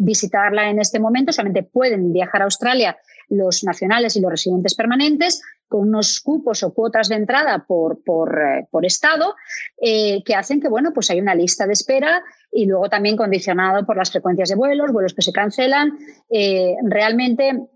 visitarla 0.00 0.70
en 0.70 0.80
este 0.80 0.98
momento, 0.98 1.32
solamente 1.32 1.62
pueden 1.62 2.12
viajar 2.12 2.42
a 2.42 2.44
Australia 2.44 2.96
los 3.28 3.64
nacionales 3.64 4.16
y 4.16 4.20
los 4.20 4.30
residentes 4.30 4.74
permanentes, 4.74 5.42
con 5.68 5.88
unos 5.88 6.20
cupos 6.20 6.62
o 6.62 6.72
cuotas 6.72 7.08
de 7.08 7.16
entrada 7.16 7.64
por, 7.66 8.02
por, 8.02 8.38
por 8.70 8.86
estado, 8.86 9.34
que 9.78 10.34
hacen 10.34 10.60
que, 10.60 10.68
bueno, 10.68 10.92
pues 10.94 11.10
hay 11.10 11.20
una 11.20 11.34
lista 11.34 11.66
de 11.66 11.74
espera 11.74 12.22
y 12.50 12.66
luego 12.66 12.88
también 12.88 13.16
condicionado 13.16 13.84
por 13.84 13.96
las 13.96 14.10
frecuencias 14.10 14.48
de 14.48 14.56
vuelos, 14.56 14.92
vuelos 14.92 15.14
que 15.14 15.22
se 15.22 15.32
cancelan. 15.32 15.98
Eh, 16.30 16.74
realmente 16.84 17.68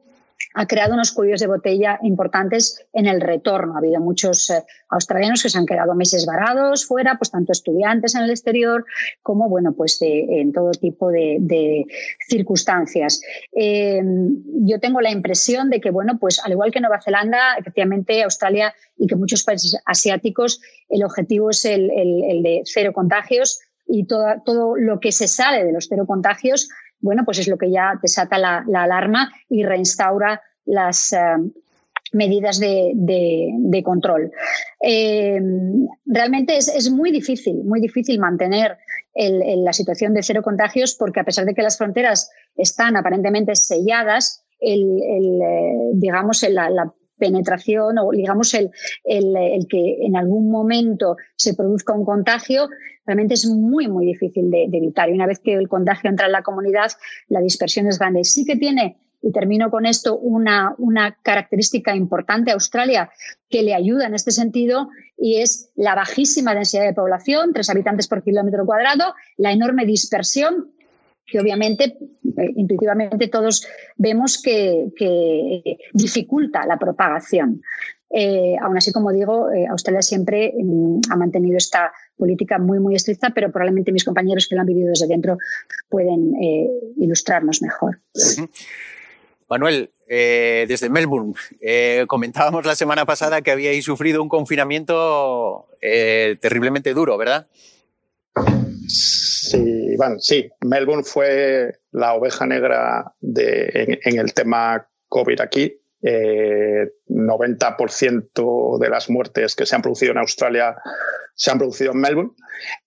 ha 0.55 0.67
creado 0.67 0.95
unos 0.95 1.13
cuellos 1.13 1.41
de 1.41 1.47
botella 1.47 1.99
importantes 2.03 2.85
en 2.93 3.07
el 3.07 3.21
retorno. 3.21 3.75
Ha 3.75 3.79
habido 3.79 4.01
muchos 4.01 4.51
eh, 4.51 4.63
australianos 4.89 5.43
que 5.43 5.49
se 5.49 5.59
han 5.59 5.67
quedado 5.67 5.95
meses 5.95 6.27
varados 6.27 6.87
fuera, 6.87 7.17
pues 7.19 7.31
tanto 7.31 7.53
estudiantes 7.53 8.15
en 8.15 8.23
el 8.23 8.31
exterior 8.31 8.85
como, 9.23 9.49
bueno, 9.49 9.73
pues 9.73 9.99
en 10.01 10.53
todo 10.53 10.71
tipo 10.73 11.11
de, 11.11 11.85
circunstancias. 12.29 13.21
Eh, 13.55 14.03
yo 14.65 14.81
tengo 14.81 15.01
la 15.01 15.11
impresión 15.11 15.71
de 15.71 15.81
que, 15.81 15.91
bueno, 15.91 16.19
pues 16.19 16.41
al 16.45 16.53
igual 16.53 16.71
que 16.71 16.81
Nueva 16.81 17.01
Zelanda, 17.01 17.57
efectivamente 17.59 18.23
Australia 18.23 18.75
y 18.97 19.07
que 19.07 19.17
muchos 19.17 19.43
países 19.43 19.81
asiáticos, 19.85 20.61
el 20.89 21.05
objetivo 21.05 21.51
es 21.51 21.65
el 21.65 21.89
de 22.43 22.63
cero 22.65 22.93
contagios 22.93 23.61
y 23.87 24.07
todo, 24.07 24.77
lo 24.77 25.01
que 25.01 25.13
se 25.13 25.29
sale 25.29 25.65
de 25.65 25.73
los 25.73 25.87
cero 25.89 26.07
contagios, 26.07 26.69
bueno, 27.03 27.25
pues 27.25 27.41
es 27.41 27.49
lo 27.49 27.59
que 27.59 27.71
ya 27.71 27.99
desata 28.01 28.39
la, 28.39 28.65
alarma 28.75 29.31
y 29.49 29.65
reinstaura 29.65 30.41
las 30.65 31.13
eh, 31.13 31.19
medidas 32.13 32.59
de, 32.61 33.83
control. 33.85 34.31
Eh, 34.81 35.41
realmente 36.07 36.57
es, 36.57 36.91
muy 36.91 37.11
difícil, 37.11 37.65
muy 37.65 37.81
difícil 37.81 38.19
mantener 38.19 38.79
la 39.15 39.73
situación 39.75 40.15
de 40.15 40.23
cero 40.23 40.43
contagios 40.43 40.95
porque 40.95 41.21
a 41.21 41.25
pesar 41.25 41.45
de 41.45 41.55
que 41.55 41.63
las 41.63 41.77
fronteras 41.77 42.31
están 42.57 42.97
aparentemente 42.97 43.55
selladas, 43.57 44.45
el, 44.61 44.99
eh, 45.03 45.91
digamos, 45.95 46.43
la, 46.49 46.93
penetración 47.19 47.99
o 47.99 48.11
digamos 48.11 48.53
el, 48.55 48.73
que 49.69 49.99
en 50.01 50.17
algún 50.17 50.51
momento 50.51 51.17
se 51.37 51.55
produzca 51.55 51.93
un 51.93 52.05
contagio 52.05 52.69
realmente 53.07 53.35
es 53.35 53.47
muy, 53.47 53.89
muy 53.89 54.07
difícil 54.07 54.51
de, 54.51 54.65
evitar. 54.65 55.09
Y 55.09 55.13
una 55.13 55.27
vez 55.27 55.39
que 55.39 55.55
el 55.55 55.69
contagio 55.69 56.11
entra 56.11 56.27
en 56.27 56.33
la 56.33 56.43
comunidad, 56.43 56.91
la 57.29 57.41
dispersión 57.41 57.87
es 57.87 57.99
grande. 57.99 58.25
Sí 58.25 58.45
que 58.45 58.57
tiene, 58.57 58.97
y 59.23 59.33
termino 59.33 59.71
con 59.71 59.87
esto, 59.87 60.19
una, 60.19 60.75
una 60.79 61.17
característica 61.23 61.95
importante 61.95 62.51
a 62.51 62.55
Australia 62.55 63.11
que 63.49 63.63
le 63.63 63.75
ayuda 63.75 64.07
en 64.07 64.15
este 64.15 64.31
sentido 64.31 64.89
y 65.17 65.41
es 65.41 65.71
la 65.77 65.95
bajísima 65.95 66.55
densidad 66.55 66.85
de 66.85 66.95
población, 66.95 67.53
tres 67.53 67.71
habitantes 67.71 68.09
por 68.09 68.23
kilómetro 68.23 68.67
cuadrado, 68.67 69.15
la 69.37 69.53
enorme 69.53 69.87
dispersión 69.87 70.73
que 71.33 71.41
obviamente 71.41 71.85
eh, 71.85 72.53
intuitivamente 72.57 73.29
todos 73.29 73.67
vemos 73.97 74.41
que, 74.41 74.89
dificulta 75.95 76.67
la 76.67 76.79
propagación. 76.79 77.63
Eh, 78.11 78.57
aún 78.61 78.77
así, 78.77 78.93
como 78.93 79.11
digo, 79.11 79.51
eh, 79.51 79.67
Australia 79.67 80.03
siempre 80.03 80.53
mm, 80.55 81.01
ha 81.11 81.17
mantenido 81.17 81.57
esta 81.57 81.93
política 82.23 82.59
muy, 82.59 82.79
muy 82.79 82.95
estricta, 82.95 83.31
pero 83.35 83.51
probablemente 83.51 83.91
mis 83.91 84.05
compañeros 84.05 84.47
que 84.47 84.55
lo 84.55 84.61
han 84.61 84.69
vivido 84.69 84.91
desde 84.91 85.09
dentro 85.09 85.39
pueden 85.89 86.35
ilustrarnos 86.97 87.61
mejor. 87.63 87.99
Manuel, 89.51 89.91
desde 90.07 90.89
Melbourne, 90.89 91.35
comentábamos 92.07 92.65
la 92.65 92.77
semana 92.77 93.05
pasada 93.07 93.43
que 93.43 93.51
habíais 93.51 93.85
sufrido 93.85 94.23
un 94.23 94.29
confinamiento 94.29 95.67
terriblemente 95.81 96.95
duro, 96.95 97.19
¿verdad? 97.19 97.49
Sí, 98.87 99.97
bueno, 99.97 100.19
sí. 100.19 100.51
Melbourne 100.61 101.05
fue 101.05 101.81
la 101.93 102.15
oveja 102.15 102.47
negra 102.47 103.13
de, 103.21 104.01
en, 104.05 104.19
el 104.19 104.33
tema 104.33 104.87
COVID 105.09 105.41
aquí. 105.41 105.81
90% 106.03 108.25
eh, 108.25 108.79
de 108.81 108.91
las 108.91 109.09
muertes 109.09 109.55
que 109.55 109.67
se 109.67 109.77
han 109.77 109.83
producido 109.83 110.11
en 110.13 110.19
Australia 110.19 110.75
se 111.35 111.51
han 111.51 111.59
producido 111.59 111.93
en 111.93 112.01
Melbourne. 112.01 112.33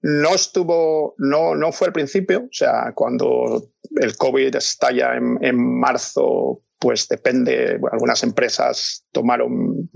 No 0.02 0.36
estuvo, 0.36 1.16
no, 1.18 1.56
no 1.56 1.72
fue 1.72 1.88
al 1.88 1.94
principio, 1.94 2.42
o 2.42 2.54
sea, 2.54 2.92
cuando 2.94 3.70
el 4.02 4.18
COVID 4.18 4.56
estalla 4.56 5.16
en, 5.16 5.38
en 5.42 5.80
marzo, 5.80 6.62
pues 6.80 7.08
depende, 7.08 7.80
algunas 7.92 8.24
empresas 8.24 9.06
tomaron 9.12 9.90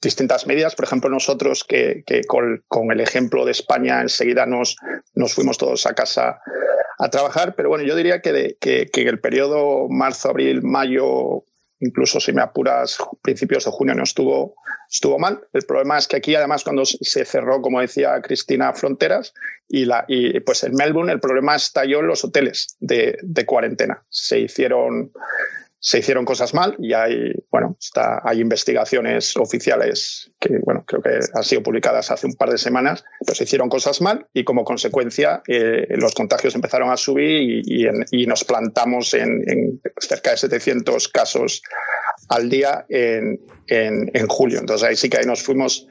distintas 0.00 0.46
medidas. 0.46 0.74
Por 0.74 0.84
ejemplo, 0.84 1.10
nosotros 1.10 1.64
que, 1.64 2.02
con, 2.26 2.90
el 2.90 3.00
ejemplo 3.00 3.44
de 3.44 3.52
España 3.52 4.00
enseguida 4.00 4.46
nos, 4.46 4.76
nos 5.14 5.34
fuimos 5.34 5.58
todos 5.58 5.86
a 5.86 5.94
casa 5.94 6.40
a 6.98 7.08
trabajar, 7.08 7.54
pero 7.54 7.70
bueno, 7.70 7.84
yo 7.84 7.96
diría 7.96 8.20
que, 8.20 8.56
que, 8.60 8.86
que 8.92 9.02
el 9.02 9.20
periodo 9.20 9.88
marzo, 9.88 10.28
abril, 10.28 10.62
mayo, 10.62 11.44
incluso 11.80 12.20
si 12.20 12.32
me 12.32 12.42
apuras, 12.42 12.98
principios 13.22 13.64
de 13.64 13.70
junio 13.70 13.94
no 13.94 14.04
estuvo, 14.04 14.54
estuvo 14.88 15.18
mal. 15.18 15.40
El 15.52 15.62
problema 15.62 15.98
es 15.98 16.06
que 16.06 16.16
aquí, 16.16 16.34
además, 16.34 16.64
cuando 16.64 16.84
se 16.84 17.24
cerró, 17.24 17.60
como 17.60 17.80
decía 17.80 18.20
Cristina, 18.22 18.72
fronteras, 18.72 19.34
y, 19.68 19.84
la, 19.84 20.04
y 20.08 20.40
pues 20.40 20.64
en 20.64 20.74
Melbourne 20.74 21.12
el 21.12 21.20
problema 21.20 21.56
estalló 21.56 22.00
en 22.00 22.06
los 22.06 22.24
hoteles 22.24 22.76
de, 22.80 23.18
de 23.22 23.46
cuarentena. 23.46 24.04
Se 24.08 24.38
hicieron 24.38 25.12
se 25.82 25.98
hicieron 25.98 26.26
cosas 26.26 26.52
mal 26.52 26.76
y 26.78 26.92
hay, 26.92 27.32
bueno, 27.50 27.74
está, 27.80 28.20
hay 28.22 28.40
investigaciones 28.40 29.34
oficiales 29.38 30.30
que, 30.38 30.58
bueno, 30.62 30.84
creo 30.86 31.00
que 31.00 31.18
han 31.32 31.42
sido 31.42 31.62
publicadas 31.62 32.10
hace 32.10 32.26
un 32.26 32.34
par 32.34 32.50
de 32.50 32.58
semanas, 32.58 33.02
pero 33.24 33.34
se 33.34 33.44
hicieron 33.44 33.70
cosas 33.70 34.02
mal 34.02 34.26
y 34.34 34.44
como 34.44 34.62
consecuencia 34.64 35.42
eh, 35.48 35.86
los 35.96 36.14
contagios 36.14 36.54
empezaron 36.54 36.90
a 36.90 36.98
subir 36.98 37.62
y, 37.64 38.26
nos 38.26 38.44
plantamos 38.44 39.14
en, 39.14 39.80
cerca 39.98 40.32
de 40.32 40.36
700 40.36 41.08
casos 41.08 41.62
al 42.28 42.50
día 42.50 42.84
en, 42.90 43.40
en, 43.66 44.26
julio. 44.28 44.60
Entonces 44.60 44.86
ahí 44.86 44.96
sí 44.96 45.08
que 45.08 45.24
nos 45.24 45.42
fuimos, 45.42 45.88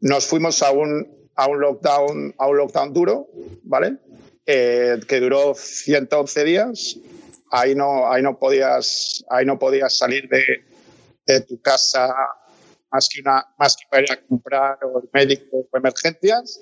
nos 0.00 0.24
fuimos 0.24 0.62
a 0.62 0.70
un, 0.70 1.06
a 1.34 1.48
un 1.48 1.60
lockdown, 1.60 2.34
a 2.38 2.46
un 2.46 2.56
lockdown 2.56 2.92
duro, 2.94 3.28
¿vale? 3.64 3.96
Eh, 4.46 5.00
que 5.06 5.20
duró 5.20 5.54
111 5.54 6.44
días 6.44 6.98
ahí 7.50 7.74
no, 7.74 8.10
ahí 8.10 8.22
no 8.22 8.38
podías, 8.38 9.24
ahí 9.30 9.44
no 9.44 9.58
podías 9.58 9.96
salir 9.96 10.28
de, 10.28 10.44
de 11.26 11.40
tu 11.42 11.60
casa 11.60 12.14
más 12.90 13.08
que, 13.08 13.20
una, 13.20 13.46
más 13.58 13.76
que 13.76 13.84
para 13.90 14.02
ir 14.02 14.12
a 14.12 14.26
comprar 14.26 14.78
o 14.84 15.00
el 15.00 15.10
médico 15.12 15.68
o 15.70 15.76
emergencias. 15.76 16.60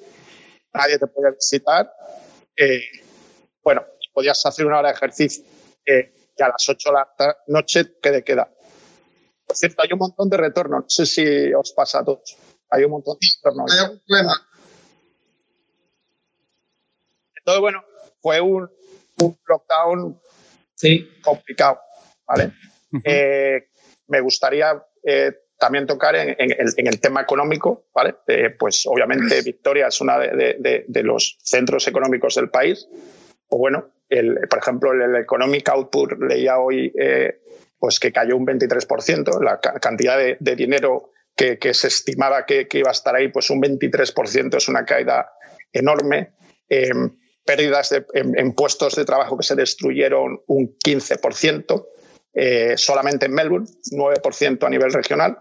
Nadie 0.72 0.98
te 0.98 1.06
podía 1.06 1.30
visitar. 1.30 1.90
Eh, 2.56 2.82
bueno, 3.62 3.84
podías 4.12 4.44
hacer 4.44 4.66
una 4.66 4.78
hora 4.78 4.88
de 4.88 4.94
ejercicio 4.94 5.44
eh, 5.84 6.12
y 6.36 6.42
a 6.42 6.48
las 6.48 6.68
8 6.68 6.90
de 6.90 6.94
la 6.94 7.36
noche, 7.48 7.96
¿qué 8.02 8.10
te 8.10 8.24
queda? 8.24 8.50
Por 9.46 9.56
cierto, 9.56 9.82
hay 9.82 9.92
un 9.92 10.00
montón 10.00 10.28
de 10.28 10.36
retornos. 10.36 10.82
No 10.82 10.88
sé 10.88 11.06
si 11.06 11.54
os 11.54 11.72
pasa 11.72 12.00
a 12.00 12.04
todos. 12.04 12.36
Hay 12.70 12.84
un 12.84 12.90
montón 12.90 13.16
de 13.20 13.26
retornos. 13.36 13.72
Hay 13.72 13.78
algún 13.78 14.02
problema. 14.06 14.48
Entonces, 17.36 17.60
bueno, 17.60 17.84
fue 18.20 18.40
un, 18.40 18.68
un 19.22 19.38
lockdown 19.46 20.20
Sí, 20.76 21.08
complicado. 21.22 21.80
¿vale? 22.26 22.52
Eh, 23.04 23.68
me 24.08 24.20
gustaría 24.20 24.80
eh, 25.02 25.32
también 25.58 25.86
tocar 25.86 26.14
en, 26.16 26.36
en 26.38 26.52
el, 26.52 26.68
en 26.76 26.86
el 26.86 27.00
tema 27.00 27.22
económico. 27.22 27.88
¿vale? 27.94 28.14
Eh, 28.28 28.50
pues 28.50 28.84
obviamente 28.86 29.42
Victoria 29.42 29.88
es 29.88 30.00
uno 30.00 30.18
de, 30.20 30.28
de- 30.28 30.56
de- 30.60 30.84
de 30.86 31.02
los 31.02 31.38
centros 31.42 31.88
económicos 31.88 32.34
del 32.36 32.50
país. 32.50 32.86
O 33.48 33.58
bueno, 33.58 33.90
el, 34.08 34.38
por 34.48 34.58
ejemplo, 34.60 34.92
el, 34.92 35.02
el 35.02 35.16
Economic 35.16 35.68
Output 35.70 36.12
leía 36.28 36.58
hoy 36.58 36.92
pues 37.78 38.00
que 38.00 38.12
cayó 38.12 38.36
un 38.36 38.46
23%, 38.46 39.42
la 39.42 39.60
ca- 39.60 39.74
cantidad 39.80 40.16
de, 40.18 40.36
de 40.40 40.56
dinero 40.56 41.10
que, 41.36 41.58
que 41.58 41.74
se 41.74 41.88
estimaba 41.88 42.46
que, 42.46 42.66
que 42.66 42.78
iba 42.78 42.88
a 42.88 42.92
estar 42.92 43.14
ahí, 43.14 43.28
pues 43.28 43.50
un 43.50 43.60
23% 43.60 44.56
es 44.56 44.68
una 44.68 44.84
caída 44.84 45.30
enorme. 45.72 46.32
Pérdidas 47.46 47.90
de- 47.90 48.04
en, 48.14 48.38
en 48.38 48.52
puestos 48.54 48.94
de 48.96 49.04
trabajo 49.04 49.36
que 49.38 49.44
se 49.46 49.54
destruyeron 49.54 50.40
un 50.48 50.76
15%, 50.84 51.86
eh, 52.34 52.74
solamente 52.76 53.26
en 53.26 53.32
Melbourne, 53.32 53.66
9% 53.92 54.66
a 54.66 54.70
nivel 54.70 54.92
regional. 54.92 55.38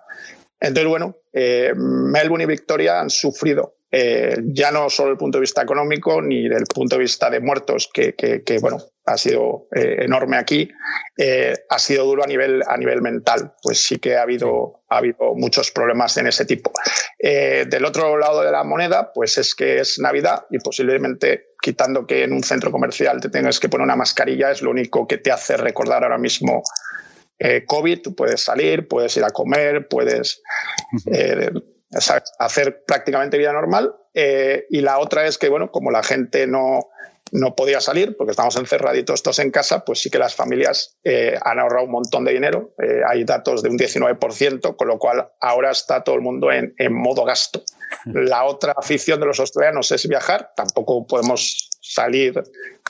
Entonces, 0.59 0.87
bueno, 0.87 1.17
eh, 1.33 1.73
Melbourne 1.75 2.43
y 2.45 2.47
Victoria 2.47 2.99
han 3.01 3.09
sufrido 3.09 3.73
eh, 3.91 4.35
ya 4.47 4.71
no 4.71 4.89
solo 4.89 5.07
desde 5.09 5.13
el 5.13 5.17
punto 5.19 5.37
de 5.37 5.41
vista 5.41 5.61
económico 5.61 6.21
ni 6.21 6.49
del 6.49 6.63
punto 6.65 6.95
de 6.95 7.01
vista 7.01 7.29
de 7.29 7.39
muertos, 7.39 7.89
que, 7.93 8.13
que- 8.13 8.43
que, 8.43 8.57
bueno, 8.59 8.77
ha 9.05 9.17
sido 9.17 9.67
eh, 9.73 9.97
enorme 10.01 10.35
aquí, 10.37 10.69
eh, 11.17 11.53
ha 11.69 11.79
sido 11.79 12.03
duro 12.03 12.23
a 12.23 12.27
nivel, 12.27 12.61
a 12.67 12.75
nivel 12.77 13.01
mental. 13.01 13.53
Pues 13.61 13.83
sí 13.83 13.99
que 13.99 14.17
ha 14.17 14.23
habido, 14.23 14.83
ha 14.89 14.97
habido 14.97 15.33
muchos 15.35 15.71
problemas 15.71 16.17
en 16.17 16.27
ese 16.27 16.43
tipo. 16.45 16.71
Eh, 17.19 17.65
del 17.69 17.85
otro 17.85 18.17
lado 18.17 18.41
de 18.41 18.51
la 18.51 18.63
moneda, 18.65 19.11
pues 19.13 19.37
es 19.37 19.55
que 19.55 19.79
es 19.79 19.97
Navidad 19.99 20.45
y 20.49 20.57
posiblemente 20.59 21.51
quitando 21.65 22.05
que 22.05 22.23
en 22.23 22.31
un 22.31 22.43
centro 22.43 22.71
comercial 22.71 23.19
te 23.19 23.29
tengas 23.29 23.59
que 23.59 23.69
poner 23.69 23.85
una 23.85 23.95
mascarilla 23.95 24.51
es 24.51 24.61
lo 24.61 24.69
único 24.69 25.07
que 25.07 25.17
te 25.17 25.31
hace 25.31 25.57
recordar 25.57 26.03
ahora 26.03 26.19
mismo 26.19 26.61
eh, 27.39 27.65
COVID. 27.65 28.03
Tú 28.03 28.15
puedes 28.15 28.41
salir, 28.41 28.87
puedes 28.87 29.17
ir 29.17 29.23
a 29.23 29.31
comer, 29.31 29.87
puedes 29.87 30.43
eh, 31.11 31.49
hacer 32.37 32.83
prácticamente 32.85 33.39
vida 33.39 33.51
normal. 33.51 33.95
Eh, 34.13 34.67
y 34.69 34.81
la 34.81 34.99
otra 34.99 35.25
es 35.25 35.39
que, 35.39 35.49
bueno, 35.49 35.71
como 35.71 35.89
la 35.89 36.03
gente 36.03 36.45
no, 36.45 36.81
no 37.31 37.55
podía 37.55 37.81
salir 37.81 38.15
porque 38.15 38.29
estamos 38.29 38.55
encerraditos 38.57 39.23
todos 39.23 39.39
en 39.39 39.49
casa, 39.49 39.83
pues 39.83 40.03
sí 40.03 40.11
que 40.11 40.19
las 40.19 40.35
familias 40.35 40.99
eh, 41.03 41.35
han 41.41 41.57
ahorrado 41.57 41.85
un 41.85 41.93
montón 41.93 42.25
de 42.25 42.33
dinero. 42.33 42.75
Eh, 42.77 43.01
hay 43.07 43.23
datos 43.23 43.63
de 43.63 43.69
un 43.69 43.79
19%, 43.79 44.75
con 44.75 44.87
lo 44.87 44.99
cual 44.99 45.29
ahora 45.41 45.71
está 45.71 46.03
todo 46.03 46.13
el 46.13 46.21
mundo 46.21 46.51
en, 46.51 46.75
en 46.77 46.93
modo 46.93 47.25
gasto. 47.25 47.63
La 48.05 48.45
otra 48.45 48.73
afición 48.77 49.19
de 49.19 49.25
los 49.25 49.39
australianos 49.39 49.91
es 49.91 50.07
viajar. 50.07 50.51
Tampoco 50.55 51.05
podemos 51.07 51.69
salir 51.81 52.41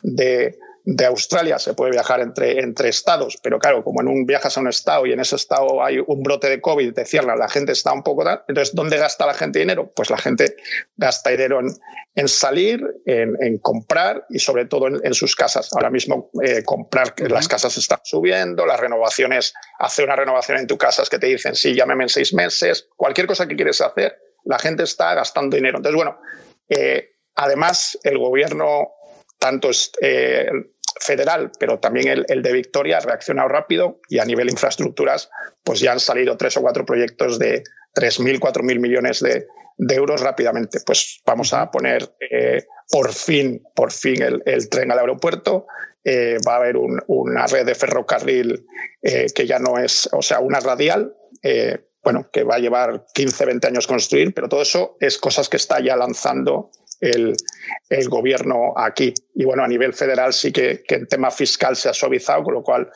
de, 0.02 0.58
de 0.86 1.06
Australia, 1.06 1.58
se 1.58 1.74
puede 1.74 1.92
viajar 1.92 2.22
entre, 2.22 2.60
entre 2.60 2.90
estados, 2.90 3.38
pero 3.42 3.60
claro, 3.60 3.84
como 3.84 4.02
en 4.02 4.08
un 4.08 4.26
viajas 4.26 4.58
a 4.58 4.62
un 4.62 4.68
estado 4.68 5.06
y 5.06 5.12
en 5.12 5.20
ese 5.20 5.36
estado 5.36 5.84
hay 5.84 5.98
un 6.00 6.22
brote 6.22 6.48
de 6.48 6.62
COVID, 6.62 6.94
te 6.94 7.06
cierran, 7.06 7.40
la 7.40 7.50
gente 7.50 7.72
está 7.72 7.92
un 7.92 8.04
poco 8.04 8.24
tal. 8.24 8.44
Entonces, 8.48 8.76
¿dónde 8.76 8.98
gasta 8.98 9.26
la 9.26 9.34
gente 9.34 9.60
dinero? 9.60 9.92
Pues 9.96 10.10
la 10.10 10.18
gente 10.18 10.56
gasta 10.96 11.32
dinero 11.32 11.60
en, 11.60 11.68
en 12.16 12.28
salir, 12.28 12.82
en, 13.06 13.36
en 13.42 13.58
comprar 13.58 14.26
y 14.30 14.40
sobre 14.40 14.66
todo 14.66 14.88
en, 14.88 15.02
en 15.04 15.14
sus 15.14 15.36
casas. 15.36 15.74
Ahora 15.74 15.90
mismo 15.90 16.30
eh, 16.44 16.64
comprar, 16.64 17.16
que 17.16 17.28
las 17.30 17.48
casas 17.48 17.78
están 17.78 18.00
subiendo, 18.04 18.66
las 18.66 18.80
renovaciones, 18.80 19.54
hacer 19.80 20.06
una 20.06 20.16
renovación 20.16 20.60
en 20.60 20.68
tu 20.68 20.78
casa 20.78 21.02
es 21.02 21.10
que 21.10 21.20
te 21.20 21.28
dicen, 21.28 21.56
sí, 21.56 21.74
llámeme 21.74 22.04
en 22.04 22.10
seis 22.10 22.34
meses, 22.34 22.88
cualquier 22.96 23.28
cosa 23.28 23.48
que 23.48 23.56
quieres 23.56 23.82
hacer, 23.82 24.18
la 24.46 24.60
gente 24.60 24.84
está 24.84 25.14
gastando 25.14 25.56
dinero. 25.56 25.78
Entonces, 25.78 25.96
bueno, 25.96 26.20
eh, 26.70 27.16
además 27.36 27.98
el 28.04 28.18
gobierno, 28.18 28.94
tanto 29.40 29.70
eh, 30.02 30.50
federal, 31.00 31.52
pero 31.60 31.80
también 31.80 32.08
el, 32.08 32.26
el, 32.30 32.42
de 32.42 32.54
Victoria 32.54 32.98
ha 32.98 33.02
reaccionado 33.02 33.50
rápido 33.50 34.00
y 34.10 34.20
a 34.20 34.26
nivel 34.26 34.50
infraestructuras, 34.50 35.30
pues 35.64 35.80
ya 35.80 35.92
han 35.92 36.00
salido 36.00 36.38
tres 36.38 36.58
o 36.58 36.62
cuatro 36.62 36.86
proyectos 36.86 37.38
de 37.38 37.64
3.000, 37.96 38.40
4.000 38.40 38.80
millones 38.80 39.20
de, 39.22 39.48
de, 39.78 39.96
euros 39.96 40.22
rápidamente. 40.22 40.80
Pues 40.86 41.22
vamos 41.26 41.54
a 41.54 41.72
poner 41.72 42.16
eh, 42.20 42.66
por 42.90 43.14
fin, 43.14 43.64
por 43.74 43.92
fin 43.92 44.22
el, 44.22 44.44
el 44.46 44.70
tren 44.70 44.92
al 44.92 45.00
aeropuerto. 45.00 45.68
Eh, 46.04 46.38
va 46.48 46.54
a 46.54 46.58
haber 46.58 46.78
un, 46.78 47.02
una 47.08 47.48
red 47.48 47.66
de 47.66 47.74
ferrocarril 47.74 48.66
eh, 49.02 49.26
que 49.34 49.48
ya 49.48 49.60
no 49.60 49.80
es, 49.80 50.08
o 50.12 50.22
sea, 50.22 50.40
una 50.40 50.60
radial. 50.60 51.16
Bueno, 52.06 52.30
que 52.32 52.44
va 52.44 52.56
a 52.56 52.60
llevar 52.60 53.08
15, 53.14 53.46
20 53.46 53.68
años 53.68 53.88
construir, 53.88 54.32
pero 54.34 54.48
todo 54.48 54.62
eso 54.62 54.96
es 55.00 55.18
cosas 55.18 55.50
que 55.50 55.58
está 55.58 55.82
ya 55.82 55.96
lanzando 55.98 56.70
el, 57.02 57.36
el, 57.90 58.10
gobierno 58.10 58.74
aquí. 58.78 59.12
Y 59.34 59.44
bueno, 59.44 59.64
a 59.64 59.68
nivel 59.68 59.94
federal 59.94 60.32
sí 60.32 60.52
que, 60.54 60.84
que 60.88 60.96
el 60.96 61.08
tema 61.08 61.32
fiscal 61.32 61.76
se 61.76 61.90
ha 61.90 61.94
suavizado, 61.94 62.44
con 62.44 62.54
lo 62.54 62.64
cual 62.64 62.92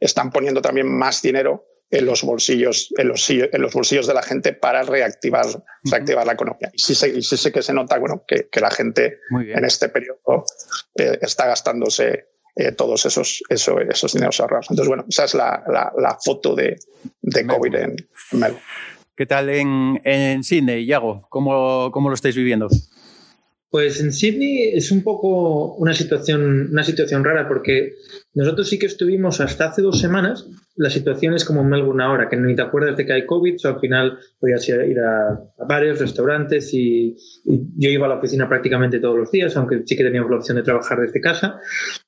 están 0.00 0.30
poniendo 0.30 0.62
también 0.62 0.88
más 0.88 1.20
dinero 1.20 1.66
en 1.90 2.06
los 2.06 2.22
bolsillos, 2.22 2.92
en 2.96 3.08
los, 3.08 3.28
en 3.28 3.60
los 3.60 3.74
bolsillos 3.74 4.06
de 4.06 4.14
la 4.14 4.22
gente 4.22 4.54
para 4.54 4.82
reactivar, 4.82 5.46
uh 5.46 5.50
-huh. 5.50 5.92
reactivar 5.92 6.26
la 6.26 6.32
economía. 6.32 6.70
Y 6.72 6.78
sí, 6.78 6.94
sí 6.94 7.36
sé 7.36 7.52
que 7.52 7.62
se 7.62 7.74
nota 7.74 7.98
bueno, 7.98 8.24
que, 8.26 8.48
que 8.50 8.60
la 8.60 8.70
gente 8.70 9.20
en 9.30 9.64
este 9.64 9.90
periodo 9.90 10.46
eh, 10.96 11.18
está 11.20 11.46
gastándose 11.46 12.33
eh, 12.56 12.72
todos 12.72 13.06
esos, 13.06 13.42
esos, 13.48 13.74
esos 13.88 14.12
dineros 14.12 14.40
ahorrados. 14.40 14.66
Entonces, 14.70 14.88
bueno, 14.88 15.04
esa 15.08 15.24
es 15.24 15.34
la, 15.34 15.62
la, 15.66 15.92
la 15.96 16.18
foto 16.24 16.54
de, 16.54 16.76
de 17.22 17.46
COVID 17.46 17.74
en, 17.74 17.96
en 18.32 18.38
Melbourne. 18.38 18.62
¿Qué 19.16 19.26
tal 19.26 19.48
en, 19.48 20.00
en 20.04 20.42
Sydney, 20.42 20.84
Iago? 20.84 21.26
¿Cómo, 21.28 21.90
¿Cómo 21.92 22.08
lo 22.08 22.14
estáis 22.14 22.34
viviendo? 22.34 22.68
Pues 23.74 24.00
en 24.00 24.12
Sydney 24.12 24.68
es 24.72 24.92
un 24.92 25.02
poco 25.02 25.74
una 25.74 25.94
situación, 25.94 26.68
una 26.70 26.84
situación 26.84 27.24
rara 27.24 27.48
porque 27.48 27.94
nosotros 28.32 28.68
sí 28.68 28.78
que 28.78 28.86
estuvimos 28.86 29.40
hasta 29.40 29.64
hace 29.66 29.82
dos 29.82 29.98
semanas. 29.98 30.48
La 30.76 30.90
situación 30.90 31.34
es 31.34 31.44
como 31.44 31.62
en 31.62 31.70
Melbourne 31.70 32.04
ahora, 32.04 32.28
que 32.28 32.36
ni 32.36 32.54
te 32.54 32.62
acuerdas 32.62 32.96
de 32.96 33.04
que 33.04 33.12
hay 33.14 33.26
COVID, 33.26 33.56
o 33.64 33.68
al 33.68 33.80
final 33.80 34.18
podías 34.38 34.68
ir 34.68 35.00
a, 35.00 35.30
a 35.30 35.64
bares, 35.68 35.98
restaurantes 35.98 36.72
y, 36.72 37.16
y, 37.46 37.62
yo 37.76 37.90
iba 37.90 38.06
a 38.06 38.10
la 38.10 38.18
oficina 38.18 38.48
prácticamente 38.48 39.00
todos 39.00 39.18
los 39.18 39.32
días, 39.32 39.56
aunque 39.56 39.82
sí 39.84 39.96
que 39.96 40.04
teníamos 40.04 40.30
la 40.30 40.36
opción 40.36 40.56
de 40.56 40.62
trabajar 40.62 41.00
desde 41.00 41.20
casa. 41.20 41.58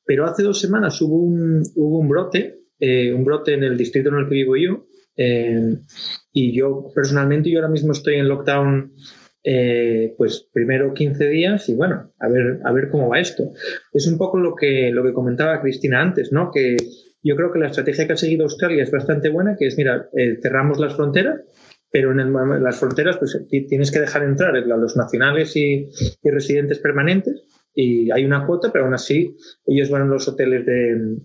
Pero 0.05 0.25
hace 0.25 0.45
dos 0.45 0.61
semanas 0.61 1.03
hubo 1.03 1.17
un, 1.17 1.65
hubo 1.75 1.99
un 1.99 2.09
brote, 2.09 2.61
eh, 2.79 3.13
un 3.13 3.25
brote 3.25 3.55
en 3.55 3.65
el 3.65 3.77
distrito 3.77 4.11
en 4.11 4.15
el 4.15 4.29
que 4.29 4.35
vivo 4.37 4.57
yo. 4.57 4.87
Eh, 5.17 5.79
y 6.33 6.57
yo 6.57 6.93
personalmente, 6.95 7.51
yo 7.51 7.59
ahora 7.59 7.73
mismo 7.73 7.91
estoy 7.91 8.15
en 8.15 8.29
lockdown 8.29 8.93
eh, 9.49 10.13
pues 10.19 10.49
primero 10.53 10.93
15 10.93 11.29
días 11.29 11.69
y 11.69 11.77
bueno, 11.77 12.13
a 12.19 12.29
ver, 12.29 12.59
a 12.65 12.73
ver 12.73 12.89
cómo 12.91 13.09
va 13.09 13.21
esto. 13.21 13.53
Es 13.93 14.09
un 14.09 14.19
poco 14.19 14.41
lo 14.41 14.57
que, 14.57 14.91
lo 14.91 15.05
que 15.05 15.13
comentaba 15.13 15.63
Cristina 15.63 16.03
antes, 16.03 16.33
¿no? 16.33 16.51
Que 16.51 16.77
yo 17.23 17.37
creo 17.37 17.53
que 17.53 17.61
la 17.61 17.69
estrategia 17.69 18.09
que 18.09 18.15
ha 18.15 18.17
seguido 18.17 18.43
Australia 18.43 18.83
es 18.83 18.91
bastante 18.91 19.29
buena, 19.29 19.55
que 19.57 19.69
es, 19.69 19.79
mira, 19.79 20.09
eh, 20.17 20.41
cerramos 20.43 20.81
las 20.81 20.97
fronteras, 20.97 21.43
pero 21.93 22.11
en 22.11 22.33
las 22.65 22.81
fronteras 22.81 23.19
pues 23.19 23.41
tienes 23.49 23.93
que 23.93 24.01
dejar 24.01 24.25
entrar 24.25 24.57
a 24.57 24.61
los 24.77 24.97
nacionales 24.97 25.55
y, 25.55 25.91
y, 26.25 26.31
residentes 26.31 26.81
permanentes 26.81 27.45
y 27.73 28.11
hay 28.11 28.25
una 28.25 28.45
cuota, 28.47 28.73
pero 28.73 28.87
aún 28.87 28.95
así 28.95 29.37
ellos 29.65 29.91
van 29.91 30.03
a 30.03 30.07
los 30.07 30.27
hoteles 30.27 30.67
de, 30.67 31.19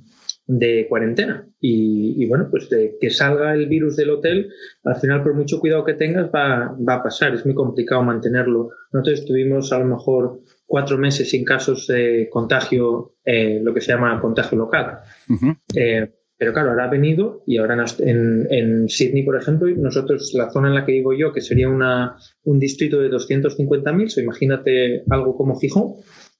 de 0.53 0.85
cuarentena 0.89 1.47
y, 1.61 2.21
y, 2.21 2.27
bueno, 2.27 2.49
pues 2.51 2.69
de 2.69 2.97
que 2.99 3.09
salga 3.09 3.53
el 3.53 3.67
virus 3.67 3.95
del 3.95 4.09
hotel, 4.09 4.51
al 4.83 4.97
final 4.97 5.23
por 5.23 5.33
mucho 5.33 5.61
cuidado 5.61 5.85
que 5.85 5.93
tengas 5.93 6.29
va, 6.29 6.75
va 6.77 6.95
a 6.95 7.03
pasar, 7.03 7.33
es 7.33 7.45
muy 7.45 7.55
complicado 7.55 8.03
mantenerlo. 8.03 8.69
Nosotros 8.91 9.21
estuvimos 9.21 9.71
a 9.71 9.79
lo 9.79 9.85
mejor 9.85 10.41
cuatro 10.65 10.97
meses 10.97 11.29
sin 11.29 11.45
casos 11.45 11.87
de 11.87 12.27
contagio, 12.29 13.15
eh, 13.23 13.61
lo 13.63 13.73
que 13.73 13.79
se 13.79 13.93
llama 13.93 14.19
contagio 14.19 14.57
local. 14.57 14.99
Uh 15.29 15.33
-huh. 15.35 15.57
eh, 15.73 16.11
pero 16.37 16.53
claro, 16.53 16.71
ahora 16.71 16.85
ha 16.85 16.89
venido 16.89 17.43
y 17.45 17.57
ahora 17.57 17.85
en, 17.99 18.47
en, 18.49 18.89
Sydney, 18.89 19.23
por 19.23 19.37
ejemplo, 19.37 19.69
nosotros, 19.77 20.33
la 20.33 20.49
zona 20.49 20.69
en 20.69 20.73
la 20.73 20.85
que 20.85 20.91
vivo 20.91 21.13
yo, 21.13 21.31
que 21.31 21.39
sería 21.39 21.69
una, 21.69 22.17
un 22.43 22.57
distrito 22.57 22.99
de 22.99 23.11
250.000, 23.11 24.07
so 24.09 24.19
imagínate 24.19 25.03
algo 25.11 25.37
como 25.37 25.59
Gijón, 25.59 25.93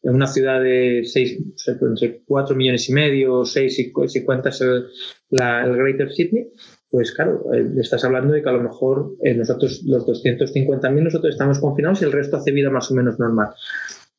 en 0.04 0.16
una 0.16 0.28
ciudad 0.28 0.62
de 0.62 1.04
6, 1.06 1.40
entre 1.82 2.22
4 2.26 2.56
millones 2.56 2.90
y 2.90 2.94
medio, 2.94 3.46
6 3.46 3.76
si, 3.76 3.94
si 4.08 4.24
cuentas 4.24 4.62
el, 4.62 4.88
la, 5.30 5.64
el 5.64 5.76
Greater 5.76 6.12
Sydney, 6.12 6.52
pues 6.90 7.14
claro, 7.14 7.46
eh, 7.54 7.66
estás 7.80 8.04
hablando 8.04 8.34
de 8.34 8.44
que 8.44 8.50
a 8.50 8.54
lo 8.54 8.62
mejor 8.62 9.16
eh, 9.24 9.34
nosotros, 9.34 9.82
los 9.86 10.06
250.000, 10.06 11.02
nosotros 11.02 11.34
estamos 11.34 11.60
confinados 11.60 12.02
y 12.02 12.06
el 12.06 12.12
resto 12.12 12.38
hace 12.38 12.52
vida 12.52 12.70
más 12.70 12.92
o 12.92 12.96
menos 12.96 13.18
normal. 13.18 13.50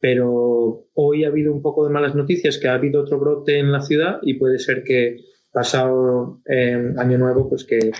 Pero 0.00 0.86
hoy 0.94 1.24
ha 1.24 1.28
habido 1.28 1.52
un 1.52 1.62
poco 1.62 1.86
de 1.86 1.92
malas 1.92 2.14
noticias, 2.14 2.58
que 2.58 2.68
ha 2.68 2.74
habido 2.74 3.02
otro 3.02 3.18
brote 3.18 3.58
en 3.58 3.70
la 3.70 3.82
ciudad 3.82 4.18
y 4.22 4.34
puede 4.34 4.58
ser 4.58 4.84
que 4.84 5.18
pasado 5.52 6.40
eh, 6.48 6.94
año 6.96 7.18
nuevo, 7.18 7.48
pues 7.48 7.64
que, 7.64 7.92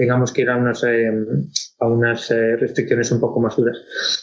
tengamos 0.00 0.32
que 0.32 0.40
ir 0.40 0.48
a 0.48 0.56
unas, 0.56 0.82
eh, 0.84 1.12
a 1.78 1.86
unas 1.86 2.30
eh, 2.30 2.56
restricciones 2.56 3.12
un 3.12 3.20
poco 3.20 3.38
más 3.38 3.54
duras. 3.54 3.76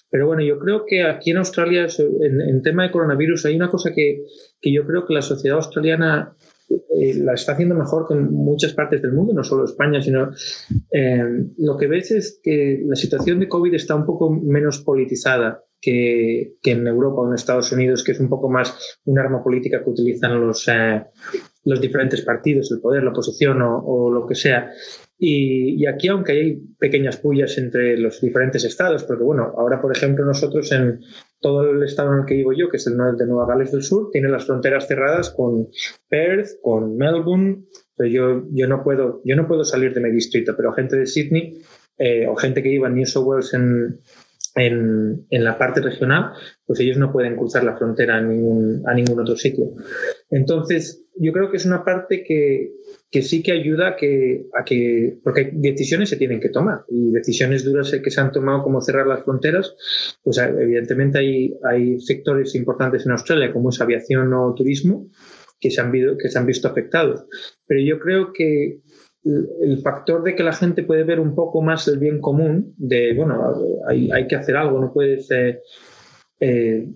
Pero 0.10 0.26
bueno, 0.26 0.42
yo 0.42 0.58
creo 0.58 0.86
que 0.88 1.04
aquí 1.04 1.30
en 1.30 1.38
Australia, 1.38 1.86
en, 2.20 2.42
en 2.42 2.64
tema 2.64 2.82
de 2.82 2.92
coronavirus, 2.92 3.46
hay 3.46 3.56
una 3.56 3.70
cosa 3.70 3.92
que, 3.96 4.24
que 4.60 4.74
yo 4.74 4.88
creo 4.88 5.06
que 5.06 5.14
la 5.14 5.22
sociedad 5.22 5.58
australiana 5.58 6.36
eh, 6.68 7.14
la 7.14 7.36
está 7.36 7.52
haciendo 7.52 7.76
mejor 7.76 8.08
que 8.08 8.16
en 8.16 8.34
muchas 8.34 8.74
partes 8.74 9.04
del 9.04 9.14
mundo, 9.14 9.34
no 9.34 9.44
solo 9.44 9.66
España, 9.66 10.02
sino 10.02 10.32
eh, 10.92 11.24
lo 11.60 11.78
que 11.78 11.86
ves 11.86 12.10
es 12.10 12.40
que 12.42 12.82
la 12.84 12.96
situación 12.96 13.40
de 13.40 13.48
COVID 13.48 13.76
está 13.76 13.94
un 13.94 14.08
poco 14.08 14.32
menos 14.32 14.80
politizada 14.80 15.64
que, 15.80 16.56
que, 16.64 16.72
en 16.72 16.88
Europa 16.88 17.22
o 17.22 17.28
en 17.28 17.36
Estados 17.36 17.72
Unidos, 17.72 18.04
que 18.04 18.14
es 18.14 18.20
un 18.20 18.30
poco 18.30 18.50
más 18.50 19.00
un 19.06 19.20
arma 19.20 19.44
política 19.44 19.84
que 19.84 19.92
utilizan 19.92 20.42
los, 20.42 20.66
los 21.66 21.80
diferentes 21.80 22.22
partidos, 22.22 22.72
el 22.72 22.82
poder, 22.82 23.04
la 23.04 23.12
oposición 23.12 23.62
o, 23.62 23.78
o 23.86 24.10
lo 24.12 24.26
que 24.26 24.34
sea. 24.34 24.72
Y, 25.20 25.82
y, 25.82 25.88
aquí, 25.88 26.10
aunque 26.10 26.32
hay 26.34 26.62
pequeñas 26.78 27.18
pullas 27.18 27.58
entre 27.58 27.98
los 27.98 28.22
diferentes 28.22 28.64
estados, 28.64 29.04
porque 29.04 29.24
bueno, 29.24 29.52
ahora 29.58 29.82
por 29.82 29.96
ejemplo 29.96 30.24
nosotros 30.24 30.72
en 30.72 31.02
todo 31.40 31.72
el 31.72 31.82
estado 31.84 32.14
en 32.14 32.20
el 32.20 32.26
que 32.26 32.36
vivo 32.36 32.54
yo, 32.54 32.70
que 32.70 32.78
es 32.78 32.86
el 32.86 32.98
de 33.18 33.26
Nueva 33.26 33.48
Gales 33.48 33.72
del 33.72 33.82
Sur, 33.82 34.10
tiene 34.12 34.30
las 34.30 34.46
fronteras 34.46 34.88
cerradas 34.88 35.32
con 35.32 35.70
Perth, 36.08 36.62
con 36.62 36.98
Melbourne. 36.98 37.66
Pero 37.96 38.10
yo, 38.10 38.48
yo, 38.52 38.68
no 38.68 38.84
puedo, 38.84 39.22
yo 39.26 39.36
no 39.36 39.48
puedo 39.48 39.64
salir 39.64 39.92
de 39.94 40.02
mi 40.02 40.12
distrito, 40.12 40.56
pero 40.56 40.72
gente 40.74 40.98
de 40.98 41.08
Sydney 41.08 41.62
eh, 41.98 42.28
o 42.28 42.36
gente 42.36 42.62
que 42.62 42.70
iba 42.70 42.88
a 42.88 42.92
New 42.92 43.08
South 43.08 43.26
Wales 43.26 43.54
en, 43.56 44.00
en, 44.58 45.26
en, 45.30 45.44
la 45.44 45.58
parte 45.58 45.82
regional, 45.82 46.34
pues 46.66 46.80
ellos 46.80 46.98
no 46.98 47.12
pueden 47.12 47.36
cruzar 47.36 47.64
la 47.64 47.78
frontera 47.78 48.18
a 48.18 48.22
ningún, 48.22 48.84
a 48.88 48.94
ningún 48.94 49.20
otro 49.20 49.36
sitio. 49.36 49.66
Entonces, 50.30 51.06
yo 51.16 51.32
creo 51.32 51.50
que 51.50 51.58
es 51.58 51.66
una 51.66 51.84
parte 51.84 52.24
que, 52.24 52.72
que 53.10 53.22
sí 53.22 53.42
que 53.42 53.52
ayuda 53.52 53.90
a 53.90 53.96
que, 53.96 54.48
a 54.54 54.64
que, 54.64 55.20
porque 55.24 55.52
decisiones 55.54 56.10
se 56.10 56.18
tienen 56.18 56.40
que 56.40 56.50
tomar 56.50 56.86
y 56.90 57.12
decisiones 57.12 57.64
duras 57.64 57.92
que 57.92 58.12
se 58.12 58.22
han 58.22 58.32
tomado 58.32 58.64
como 58.64 58.82
cerrar 58.82 59.08
las 59.08 59.24
fronteras, 59.24 59.76
pues 60.24 60.38
evidentemente 60.38 61.20
hay, 61.20 61.54
hay 61.64 62.00
sectores 62.00 62.56
importantes 62.56 63.06
en 63.06 63.12
Australia 63.14 63.54
como 63.54 63.70
es 63.70 63.80
aviación 63.80 64.34
o 64.34 64.54
turismo 64.54 65.08
que 65.60 65.72
se 65.72 65.82
han, 65.82 65.92
que 65.92 66.30
se 66.30 66.38
han 66.38 66.46
visto 66.46 66.68
afectados. 66.68 67.26
Pero 67.66 67.82
yo 67.82 68.00
creo 68.00 68.32
que 68.34 68.82
el 69.62 69.82
factor 69.82 70.24
de 70.24 70.36
que 70.36 70.44
la 70.44 70.54
gente 70.54 70.84
puede 70.84 71.04
ver 71.04 71.20
un 71.20 71.36
poco 71.36 71.62
más 71.62 71.88
el 71.88 72.00
bien 72.00 72.22
común, 72.22 72.74
de, 72.78 73.14
bueno, 73.14 73.54
hay, 73.88 74.10
hay 74.12 74.28
que 74.28 74.36
hacer 74.36 74.56
algo, 74.56 74.80
no 74.80 74.94
puedes 74.94 75.30
eh, 75.32 75.62
eh, 76.40 76.88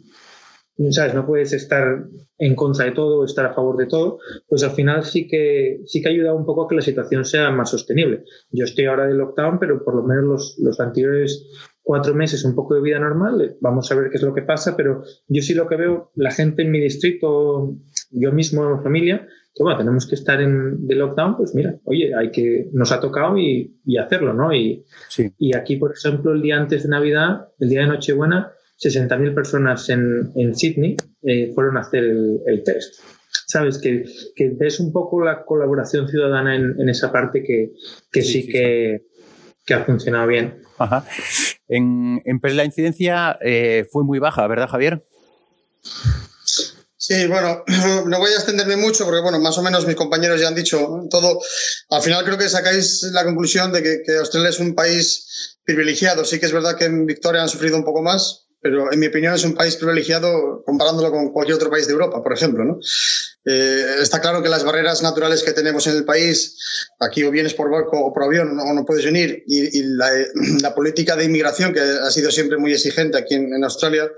¿sabes? 0.89 1.13
No 1.13 1.25
puedes 1.27 1.53
estar 1.53 2.05
en 2.37 2.55
contra 2.55 2.85
de 2.85 2.91
todo 2.91 3.23
estar 3.23 3.45
a 3.45 3.53
favor 3.53 3.77
de 3.77 3.85
todo, 3.85 4.19
pues 4.47 4.63
al 4.63 4.71
final 4.71 5.03
sí 5.03 5.27
que, 5.27 5.81
sí 5.85 6.01
que 6.01 6.09
ayuda 6.09 6.33
un 6.33 6.45
poco 6.45 6.63
a 6.63 6.67
que 6.67 6.75
la 6.75 6.81
situación 6.81 7.23
sea 7.23 7.51
más 7.51 7.69
sostenible. 7.69 8.23
Yo 8.49 8.65
estoy 8.65 8.85
ahora 8.85 9.05
de 9.05 9.13
lockdown, 9.13 9.59
pero 9.59 9.83
por 9.83 9.95
lo 9.95 10.03
menos 10.03 10.23
los, 10.23 10.55
los 10.59 10.79
anteriores 10.79 11.47
cuatro 11.83 12.13
meses 12.13 12.43
un 12.45 12.55
poco 12.55 12.75
de 12.75 12.81
vida 12.81 12.99
normal, 12.99 13.57
vamos 13.59 13.91
a 13.91 13.95
ver 13.95 14.09
qué 14.09 14.17
es 14.17 14.23
lo 14.23 14.33
que 14.33 14.43
pasa, 14.43 14.75
pero 14.77 15.03
yo 15.27 15.41
sí 15.41 15.53
lo 15.53 15.67
que 15.67 15.75
veo, 15.75 16.11
la 16.15 16.31
gente 16.31 16.61
en 16.61 16.71
mi 16.71 16.79
distrito, 16.79 17.75
yo 18.11 18.31
mismo 18.31 18.69
en 18.69 18.83
familia, 18.83 19.27
que 19.53 19.63
bueno, 19.63 19.77
tenemos 19.77 20.07
que 20.07 20.15
estar 20.15 20.41
en 20.41 20.87
de 20.87 20.95
lockdown, 20.95 21.35
pues 21.35 21.53
mira, 21.53 21.75
oye, 21.83 22.15
hay 22.15 22.31
que, 22.31 22.69
nos 22.73 22.91
ha 22.91 22.99
tocado 22.99 23.37
y, 23.37 23.79
y 23.85 23.97
hacerlo, 23.97 24.33
¿no? 24.33 24.53
Y, 24.53 24.85
sí. 25.09 25.33
y 25.37 25.55
aquí, 25.55 25.75
por 25.75 25.91
ejemplo, 25.93 26.33
el 26.33 26.41
día 26.41 26.57
antes 26.57 26.83
de 26.83 26.89
Navidad, 26.89 27.49
el 27.59 27.69
día 27.69 27.81
de 27.81 27.87
Nochebuena, 27.87 28.53
60.000 28.81 29.35
personas 29.35 29.89
en, 29.89 30.31
en 30.35 30.55
Sydney 30.55 30.95
eh, 31.23 31.51
fueron 31.53 31.77
a 31.77 31.81
hacer 31.81 32.03
el, 32.03 32.39
el 32.47 32.63
test. 32.63 33.01
Sabes 33.47 33.77
que, 33.77 34.05
que, 34.35 34.49
ves 34.57 34.79
un 34.79 34.91
poco 34.91 35.23
la 35.23 35.43
colaboración 35.43 36.07
ciudadana 36.07 36.55
en, 36.55 36.75
en 36.79 36.89
esa 36.89 37.11
parte 37.11 37.43
que, 37.43 37.71
que 38.11 38.21
sí, 38.21 38.43
sí, 38.43 38.51
que, 38.51 39.03
que, 39.65 39.73
ha 39.73 39.83
funcionado 39.83 40.27
bien. 40.27 40.61
Ajá. 40.77 41.05
En, 41.67 42.21
en 42.25 42.39
la 42.57 42.65
incidencia 42.65 43.37
eh, 43.41 43.85
fue 43.91 44.03
muy 44.03 44.19
baja, 44.19 44.47
¿verdad, 44.47 44.67
Javier? 44.67 45.05
Sí, 47.03 47.25
bueno, 47.25 47.63
no 48.05 48.19
voy 48.19 48.29
a 48.29 48.35
extenderme 48.35 48.75
mucho 48.75 49.05
porque, 49.05 49.21
bueno, 49.21 49.39
más 49.39 49.57
o 49.57 49.63
menos 49.63 49.87
mis 49.87 49.95
compañeros 49.95 50.39
ya 50.39 50.49
han 50.49 50.53
dicho 50.53 51.07
todo. 51.09 51.39
Al 51.89 52.01
final 52.03 52.23
creo 52.23 52.37
que 52.37 52.47
sacáis 52.47 53.01
la 53.11 53.23
conclusión 53.23 53.73
de 53.73 53.81
que, 53.81 54.03
que 54.05 54.17
Australia 54.19 54.49
es 54.49 54.59
un 54.59 54.75
país 54.75 55.57
privilegiado. 55.63 56.23
Sí 56.23 56.39
que 56.39 56.45
es 56.45 56.51
verdad 56.51 56.77
que 56.77 56.85
en 56.85 57.07
Victoria 57.07 57.41
han 57.41 57.49
sufrido 57.49 57.75
un 57.75 57.83
poco 57.83 58.03
más, 58.03 58.45
pero 58.61 58.93
en 58.93 58.99
mi 58.99 59.07
opinión 59.07 59.33
es 59.33 59.43
un 59.43 59.55
país 59.55 59.77
privilegiado 59.77 60.61
comparándolo 60.63 61.09
con 61.09 61.31
cualquier 61.31 61.55
otro 61.55 61.71
país 61.71 61.87
de 61.87 61.93
Europa, 61.93 62.21
por 62.21 62.33
ejemplo. 62.33 62.63
¿no? 62.63 62.77
Eh, 63.43 63.95
está 63.99 64.21
claro 64.21 64.43
que 64.43 64.49
las 64.49 64.63
barreras 64.63 65.01
naturales 65.01 65.41
que 65.41 65.53
tenemos 65.53 65.87
en 65.87 65.95
el 65.95 66.05
país, 66.05 66.57
aquí 66.99 67.23
o 67.23 67.31
vienes 67.31 67.55
por 67.55 67.71
barco 67.71 67.99
o 67.99 68.13
por 68.13 68.23
avión 68.23 68.59
o 68.59 68.73
no 68.73 68.85
puedes 68.85 69.05
venir, 69.05 69.43
y, 69.47 69.83
la, 70.61 70.75
política 70.75 71.15
de 71.15 71.25
inmigración, 71.25 71.73
que 71.73 71.79
ha 71.79 72.11
sido 72.11 72.31
siempre 72.31 72.57
muy 72.57 72.73
exigente 72.73 73.17
aquí 73.17 73.35
en, 73.35 73.53
en, 73.53 73.63
Australia, 73.63 74.11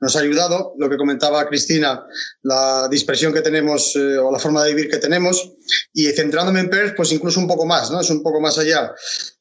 nos 0.00 0.14
ha 0.16 0.20
ayudado. 0.20 0.74
Lo 0.78 0.88
que 0.88 0.96
comentaba 0.96 1.48
Cristina, 1.48 2.06
la 2.42 2.88
dispersión 2.88 3.32
que 3.32 3.40
tenemos 3.40 3.96
eh, 3.96 4.18
o 4.18 4.30
la 4.30 4.38
forma 4.38 4.64
de 4.64 4.74
vivir 4.74 4.90
que 4.90 4.98
tenemos, 4.98 5.54
y 5.92 6.06
centrándome 6.12 6.60
en 6.60 6.70
Perth, 6.70 6.94
pues 6.96 7.12
incluso 7.12 7.40
un 7.40 7.48
poco 7.48 7.66
más, 7.66 7.90
¿no? 7.90 8.00
es 8.00 8.10
un 8.10 8.22
poco 8.22 8.40
más 8.40 8.58
allá. 8.58 8.92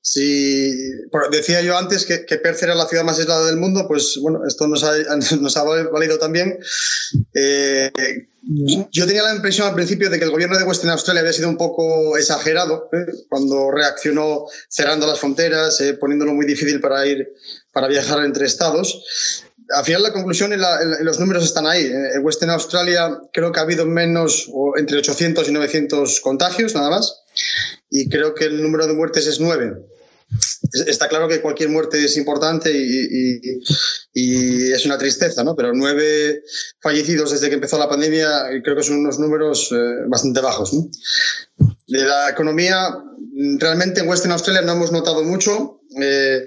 Si 0.02 0.74
decía 1.32 1.62
yo 1.62 1.78
antes 1.78 2.06
que, 2.06 2.26
que, 2.26 2.38
Perth 2.38 2.64
era 2.64 2.76
la 2.76 2.88
ciudad 2.88 3.04
más 3.04 3.20
aislada 3.20 3.46
del 3.46 3.58
mundo, 3.58 3.86
pues 3.88 4.18
bueno, 4.22 4.42
esto 4.48 4.68
nos 4.68 4.84
ha, 4.84 4.94
nos 5.42 5.58
ha 5.58 5.64
valido 5.64 6.18
también. 6.18 6.58
Eh, 7.34 7.92
yo 8.50 9.06
tenía 9.06 9.24
la 9.24 9.36
impresión 9.36 9.68
al 9.68 9.76
principio 9.76 10.10
de 10.10 10.18
que 10.18 10.24
el 10.24 10.32
gobierno 10.32 10.58
de 10.58 10.64
Western 10.64 10.92
Australia 10.92 11.20
había 11.20 11.34
sido 11.34 11.50
un 11.50 11.58
poco 11.58 12.18
exagerado 12.18 12.90
¿eh? 12.94 13.06
cuando 13.28 13.72
reaccionó 13.72 14.46
cerrando 14.70 15.06
las 15.06 15.20
fronteras, 15.20 15.82
eh, 15.82 15.96
poniéndolo 15.96 16.34
muy 16.34 16.46
difícil 16.46 16.80
para 16.80 17.06
ir, 17.06 17.34
para 17.74 17.90
viajar 17.90 18.24
entre 18.24 18.46
estados. 18.46 19.44
Al 19.76 19.86
final 19.86 20.04
la 20.04 20.14
conclusión 20.14 20.54
y, 20.54 20.58
la, 20.58 20.80
y 21.00 21.04
los 21.04 21.20
números 21.20 21.44
están 21.44 21.68
ahí. 21.68 21.86
En 21.86 22.24
Western 22.24 22.52
Australia 22.52 23.20
creo 23.34 23.52
que 23.52 23.60
ha 23.60 23.64
habido 23.64 23.86
menos, 23.86 24.50
o 24.52 24.78
entre 24.78 24.98
800 24.98 25.48
y 25.48 25.52
900 25.52 26.22
contagios 26.22 26.76
nada 26.76 26.90
más, 26.90 27.22
y 27.90 28.10
creo 28.10 28.34
que 28.34 28.46
el 28.46 28.62
número 28.62 28.88
de 28.88 28.94
muertes 28.94 29.28
es 29.28 29.40
9 29.40 29.78
está 30.88 31.08
claro 31.08 31.28
que 31.28 31.42
cualquier 31.42 31.70
muerte 31.70 32.04
es 32.04 32.18
importante 32.18 32.72
y, 32.72 32.82
y, 32.84 33.62
y, 34.14 34.72
es 34.72 34.86
una 34.86 34.98
tristeza, 34.98 35.44
¿no? 35.44 35.56
Pero 35.56 35.74
nueve 35.74 36.44
fallecidos 36.82 37.32
desde 37.32 37.50
que 37.50 37.56
empezó 37.56 37.78
la 37.78 37.90
pandemia 37.90 38.30
creo 38.64 38.76
que 38.76 38.84
son 38.84 38.98
unos 38.98 39.20
números 39.20 39.72
eh, 39.72 40.06
bastante 40.08 40.42
bajos. 40.42 40.74
¿no? 40.74 40.90
De 41.88 42.04
la 42.04 42.30
economía, 42.30 42.98
realmente 43.58 44.02
en 44.02 44.10
Western 44.10 44.34
Australia 44.34 44.62
no 44.62 44.74
hemos 44.74 44.92
notado 44.92 45.24
mucho. 45.24 45.82
Eh, 46.02 46.46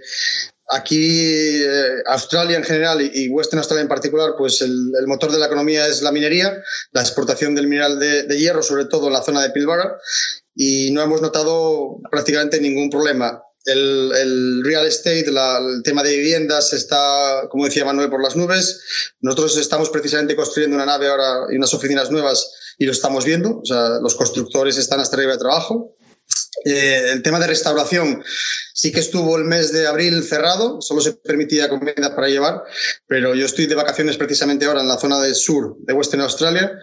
aquí, 0.70 1.62
eh, 1.62 2.02
Australia 2.06 2.56
en 2.56 2.64
general 2.64 3.00
y, 3.02 3.28
Western 3.28 3.58
Australia 3.58 3.82
en 3.82 3.88
particular, 3.88 4.32
pues 4.38 4.62
el, 4.62 4.92
el, 4.98 5.06
motor 5.06 5.32
de 5.32 5.38
la 5.38 5.46
economía 5.46 5.86
es 5.86 6.02
la 6.02 6.12
minería, 6.12 6.62
la 6.92 7.00
exportación 7.00 7.54
del 7.54 7.66
mineral 7.66 7.98
de, 7.98 8.24
de 8.24 8.38
hierro, 8.38 8.62
sobre 8.62 8.86
todo 8.86 9.08
en 9.08 9.12
la 9.12 9.22
zona 9.22 9.42
de 9.42 9.50
Pilbara, 9.50 9.98
y 10.54 10.90
no 10.92 11.02
hemos 11.02 11.22
notado 11.22 11.98
prácticamente 12.10 12.60
ningún 12.60 12.90
problema 12.90 13.42
el, 13.66 14.12
el, 14.16 14.64
real 14.64 14.86
estate, 14.86 15.30
la, 15.30 15.58
el 15.58 15.82
tema 15.82 16.02
de 16.02 16.16
viviendas 16.16 16.72
está, 16.72 17.46
como 17.50 17.66
decía 17.66 17.84
Manuel, 17.84 18.10
por 18.10 18.22
las 18.22 18.36
nubes. 18.36 18.80
Nosotros 19.20 19.56
estamos 19.58 19.90
precisamente 19.90 20.36
construyendo 20.36 20.76
una 20.76 20.86
nave 20.86 21.08
ahora 21.08 21.46
y 21.50 21.56
unas 21.56 21.74
oficinas 21.74 22.10
nuevas 22.10 22.74
y 22.78 22.86
lo 22.86 22.92
estamos 22.92 23.24
viendo. 23.24 23.58
O 23.58 23.64
sea, 23.64 24.00
los 24.00 24.14
constructores 24.14 24.78
están 24.78 25.00
hasta 25.00 25.16
arriba 25.16 25.32
de 25.32 25.38
trabajo. 25.38 25.94
Eh, 26.64 27.12
el 27.12 27.22
tema 27.22 27.38
de 27.38 27.46
restauración 27.46 28.22
sí 28.74 28.92
que 28.92 29.00
estuvo 29.00 29.36
el 29.38 29.44
mes 29.44 29.72
de 29.72 29.86
abril 29.86 30.22
cerrado, 30.22 30.80
solo 30.82 31.00
se 31.00 31.12
permitía 31.12 31.68
comida 31.68 32.14
para 32.14 32.28
llevar, 32.28 32.62
pero 33.06 33.34
yo 33.34 33.46
estoy 33.46 33.66
de 33.66 33.74
vacaciones 33.74 34.16
precisamente 34.16 34.66
ahora 34.66 34.80
en 34.80 34.88
la 34.88 34.98
zona 34.98 35.20
del 35.20 35.34
sur 35.34 35.76
de 35.80 35.92
Western 35.92 36.22
Australia 36.22 36.78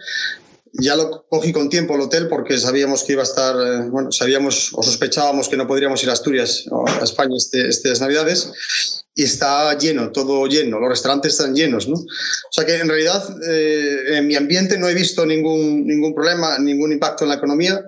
ya 0.72 0.96
lo 0.96 1.26
cogí 1.28 1.52
con 1.52 1.68
tiempo 1.68 1.94
el 1.94 2.02
hotel 2.02 2.28
porque 2.28 2.58
sabíamos 2.58 3.04
que 3.04 3.12
iba 3.12 3.22
a 3.22 3.24
estar, 3.24 3.54
eh, 3.56 3.88
bueno, 3.88 4.12
sabíamos 4.12 4.70
o 4.74 4.82
sospechábamos 4.82 5.48
que 5.48 5.56
no 5.56 5.66
podríamos 5.66 6.02
ir 6.02 6.10
a 6.10 6.12
Asturias 6.12 6.64
o 6.70 6.88
a 6.88 7.04
España 7.04 7.36
este, 7.36 7.68
estas 7.68 8.00
Navidades 8.00 9.04
y 9.14 9.24
está 9.24 9.76
lleno, 9.76 10.12
todo 10.12 10.46
lleno, 10.46 10.78
los 10.78 10.90
restaurantes 10.90 11.32
están 11.32 11.54
llenos, 11.54 11.88
¿no? 11.88 11.96
O 11.96 12.52
sea 12.52 12.64
que 12.64 12.76
en 12.76 12.88
realidad 12.88 13.24
eh, 13.48 14.18
en 14.18 14.26
mi 14.26 14.36
ambiente 14.36 14.78
no 14.78 14.88
he 14.88 14.94
visto 14.94 15.26
ningún, 15.26 15.86
ningún 15.86 16.14
problema, 16.14 16.58
ningún 16.58 16.92
impacto 16.92 17.24
en 17.24 17.30
la 17.30 17.36
economía. 17.36 17.84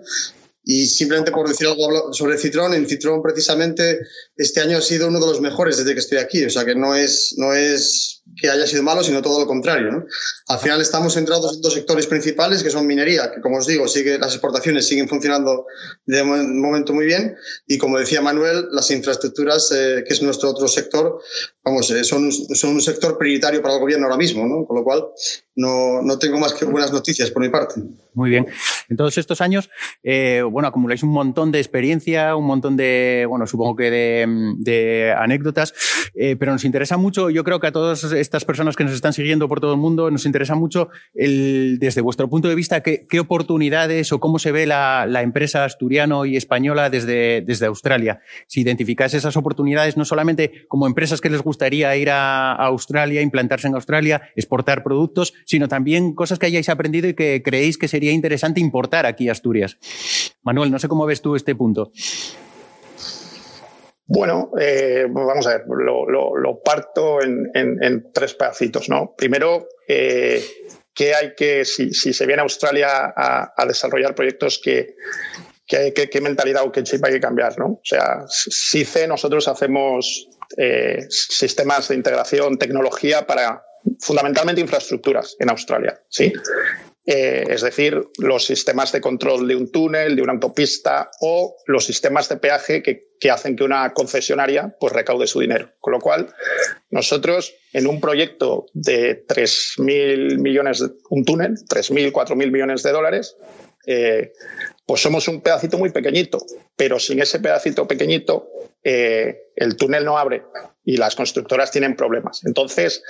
Y 0.62 0.86
simplemente 0.86 1.32
por 1.32 1.48
decir 1.48 1.66
algo 1.66 2.12
sobre 2.12 2.38
Citrón, 2.38 2.74
en 2.74 2.86
Citrón 2.86 3.22
precisamente 3.22 4.00
este 4.36 4.60
año 4.60 4.78
ha 4.78 4.82
sido 4.82 5.08
uno 5.08 5.18
de 5.18 5.26
los 5.26 5.40
mejores 5.40 5.78
desde 5.78 5.94
que 5.94 6.00
estoy 6.00 6.18
aquí. 6.18 6.44
O 6.44 6.50
sea 6.50 6.64
que 6.64 6.74
no 6.74 6.94
es, 6.94 7.34
no 7.38 7.54
es 7.54 8.20
que 8.36 8.48
haya 8.48 8.66
sido 8.66 8.82
malo, 8.82 9.02
sino 9.02 9.22
todo 9.22 9.40
lo 9.40 9.46
contrario. 9.46 9.90
¿no? 9.90 10.04
Al 10.48 10.58
final 10.58 10.80
estamos 10.80 11.14
centrados 11.14 11.54
en 11.54 11.62
dos 11.62 11.74
sectores 11.74 12.06
principales, 12.06 12.62
que 12.62 12.70
son 12.70 12.86
minería, 12.86 13.30
que 13.32 13.40
como 13.40 13.58
os 13.58 13.66
digo, 13.66 13.88
sigue, 13.88 14.18
las 14.18 14.32
exportaciones 14.32 14.86
siguen 14.86 15.08
funcionando 15.08 15.66
de 16.06 16.22
momento 16.22 16.92
muy 16.92 17.06
bien, 17.06 17.36
y 17.66 17.78
como 17.78 17.98
decía 17.98 18.20
Manuel, 18.20 18.68
las 18.70 18.90
infraestructuras, 18.90 19.72
eh, 19.72 20.04
que 20.06 20.14
es 20.14 20.22
nuestro 20.22 20.50
otro 20.50 20.68
sector, 20.68 21.20
vamos, 21.64 21.90
eh, 21.90 22.04
son, 22.04 22.30
son 22.32 22.70
un 22.70 22.82
sector 22.82 23.18
prioritario 23.18 23.62
para 23.62 23.74
el 23.74 23.80
gobierno 23.80 24.06
ahora 24.06 24.18
mismo, 24.18 24.46
¿no? 24.46 24.64
con 24.66 24.76
lo 24.76 24.84
cual 24.84 25.06
no, 25.60 26.00
no 26.02 26.18
tengo 26.18 26.38
más 26.38 26.54
que 26.54 26.64
buenas 26.64 26.90
noticias 26.90 27.30
por 27.30 27.42
mi 27.42 27.50
parte. 27.50 27.82
Muy 28.14 28.30
bien. 28.30 28.46
En 28.88 28.96
todos 28.96 29.18
estos 29.18 29.40
años, 29.40 29.70
eh, 30.02 30.42
bueno, 30.42 30.66
acumuláis 30.66 31.02
un 31.02 31.10
montón 31.10 31.52
de 31.52 31.58
experiencia, 31.58 32.34
un 32.34 32.46
montón 32.46 32.76
de, 32.76 33.26
bueno, 33.28 33.46
supongo 33.46 33.76
que 33.76 33.90
de, 33.90 35.14
anécdotas, 35.16 35.74
eh, 36.14 36.34
pero 36.36 36.52
nos 36.52 36.64
interesa 36.64 36.96
mucho, 36.96 37.30
yo 37.30 37.44
creo 37.44 37.60
que 37.60 37.66
a 37.66 37.72
todas 37.72 38.02
estas 38.04 38.44
personas 38.44 38.74
que 38.74 38.84
nos 38.84 38.94
están 38.94 39.12
siguiendo 39.12 39.48
por 39.48 39.60
todo 39.60 39.74
el 39.74 39.78
mundo, 39.78 40.10
nos 40.10 40.24
interesa 40.24 40.54
mucho 40.54 40.88
el, 41.14 41.78
desde 41.78 42.00
vuestro 42.00 42.28
punto 42.28 42.48
de 42.48 42.54
vista 42.54 42.82
qué, 42.82 43.06
oportunidades 43.20 44.12
o 44.12 44.18
cómo 44.18 44.38
se 44.38 44.50
ve 44.50 44.66
la, 44.66 45.06
empresa 45.20 45.64
asturiano 45.64 46.24
y 46.24 46.36
española 46.36 46.88
desde, 46.88 47.42
desde 47.42 47.66
Australia. 47.66 48.20
Si 48.46 48.62
identificáis 48.62 49.12
esas 49.12 49.36
oportunidades 49.36 49.98
no 49.98 50.06
solamente 50.06 50.64
como 50.68 50.86
empresas 50.86 51.20
que 51.20 51.28
les 51.28 51.42
gustaría 51.42 51.94
ir 51.96 52.08
a 52.10 52.54
Australia, 52.54 53.20
implantarse 53.20 53.68
en 53.68 53.74
Australia, 53.74 54.22
exportar 54.34 54.82
productos, 54.82 55.34
sino 55.50 55.66
también 55.66 56.14
cosas 56.14 56.38
que 56.38 56.46
hayáis 56.46 56.68
aprendido 56.68 57.08
y 57.08 57.14
que 57.14 57.42
creéis 57.42 57.76
que 57.76 57.88
sería 57.88 58.12
interesante 58.12 58.60
importar 58.60 59.04
aquí 59.04 59.28
a 59.28 59.32
Asturias. 59.32 59.78
Manuel, 60.42 60.70
no 60.70 60.78
sé 60.78 60.86
cómo 60.86 61.06
ves 61.06 61.20
tú 61.20 61.34
este 61.34 61.56
punto. 61.56 61.90
Bueno, 64.06 64.52
eh, 64.60 65.06
vamos 65.08 65.48
a 65.48 65.58
ver, 65.58 65.64
lo, 65.66 66.62
parto 66.64 67.18
en, 67.20 68.12
tres 68.14 68.34
pedacitos, 68.34 68.88
¿no? 68.88 69.14
Primero, 69.16 69.66
eh, 69.88 70.40
¿qué 70.94 71.14
hay 71.14 71.34
que, 71.34 71.64
si, 71.64 71.92
si, 71.92 72.12
se 72.12 72.26
viene 72.26 72.42
a 72.42 72.44
Australia 72.44 73.12
a, 73.16 73.66
desarrollar 73.66 74.14
proyectos 74.14 74.60
que, 74.62 74.94
¿Qué, 75.66 75.92
qué, 75.92 76.08
qué, 76.08 76.20
mentalidad 76.20 76.64
o 76.64 76.72
qué 76.72 76.84
chip 76.84 77.04
hay 77.04 77.12
que 77.14 77.20
cambiar, 77.20 77.58
¿no? 77.58 77.66
O 77.66 77.80
sea, 77.84 78.24
SICE 78.28 79.06
nosotros 79.06 79.46
hacemos 79.46 80.28
eh, 80.56 81.06
sistemas 81.08 81.88
de 81.88 81.94
integración, 81.94 82.58
tecnología 82.58 83.26
para 83.26 83.62
fundamentalmente 83.98 84.60
infraestructuras 84.60 85.36
en 85.38 85.50
Australia, 85.50 86.00
¿sí? 86.08 86.32
Eh, 87.06 87.44
es 87.48 87.62
decir, 87.62 88.00
los 88.18 88.44
sistemas 88.44 88.92
de 88.92 89.00
control 89.00 89.48
de 89.48 89.56
un 89.56 89.72
túnel, 89.72 90.14
de 90.14 90.22
una 90.22 90.34
autopista 90.34 91.10
o 91.20 91.56
los 91.66 91.84
sistemas 91.84 92.28
de 92.28 92.36
peaje 92.36 92.82
que, 92.82 93.08
que, 93.18 93.30
hacen 93.30 93.56
que 93.56 93.64
una 93.64 93.92
concesionaria 93.94 94.76
pues, 94.78 94.92
recaude 94.92 95.26
su 95.26 95.40
dinero. 95.40 95.72
Con 95.80 95.94
lo 95.94 95.98
cual, 95.98 96.32
nosotros 96.90 97.54
en 97.72 97.86
un 97.86 98.00
proyecto 98.00 98.66
de 98.74 99.26
3.000 99.26 100.38
millones, 100.38 100.84
un 101.08 101.24
túnel, 101.24 101.54
3.000, 101.54 102.12
4.000 102.12 102.50
millones 102.52 102.82
de 102.82 102.92
dólares, 102.92 103.36
eh, 103.86 104.32
pues 104.86 105.00
somos 105.00 105.28
un 105.28 105.40
pedacito 105.40 105.78
muy 105.78 105.90
pequeñito, 105.90 106.38
pero 106.76 106.98
sin 106.98 107.20
ese 107.20 107.40
pedacito 107.40 107.86
pequeñito 107.86 108.48
eh, 108.82 109.52
el 109.56 109.76
túnel 109.76 110.04
no 110.04 110.18
abre 110.18 110.42
y 110.84 110.96
las 110.96 111.14
constructoras 111.14 111.70
tienen 111.70 111.96
problemas. 111.96 112.44
Entonces, 112.44 113.02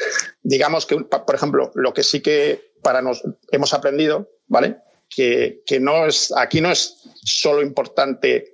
digamos 0.42 0.86
que, 0.86 0.96
por 0.96 1.34
ejemplo, 1.34 1.70
lo 1.74 1.94
que 1.94 2.02
sí 2.02 2.20
que 2.20 2.72
para 2.82 3.02
nos 3.02 3.22
hemos 3.50 3.74
aprendido, 3.74 4.30
¿vale? 4.46 4.78
Que, 5.08 5.62
que 5.66 5.80
no 5.80 6.06
es, 6.06 6.32
aquí 6.36 6.60
no 6.60 6.70
es 6.70 7.02
solo 7.22 7.62
importante 7.62 8.52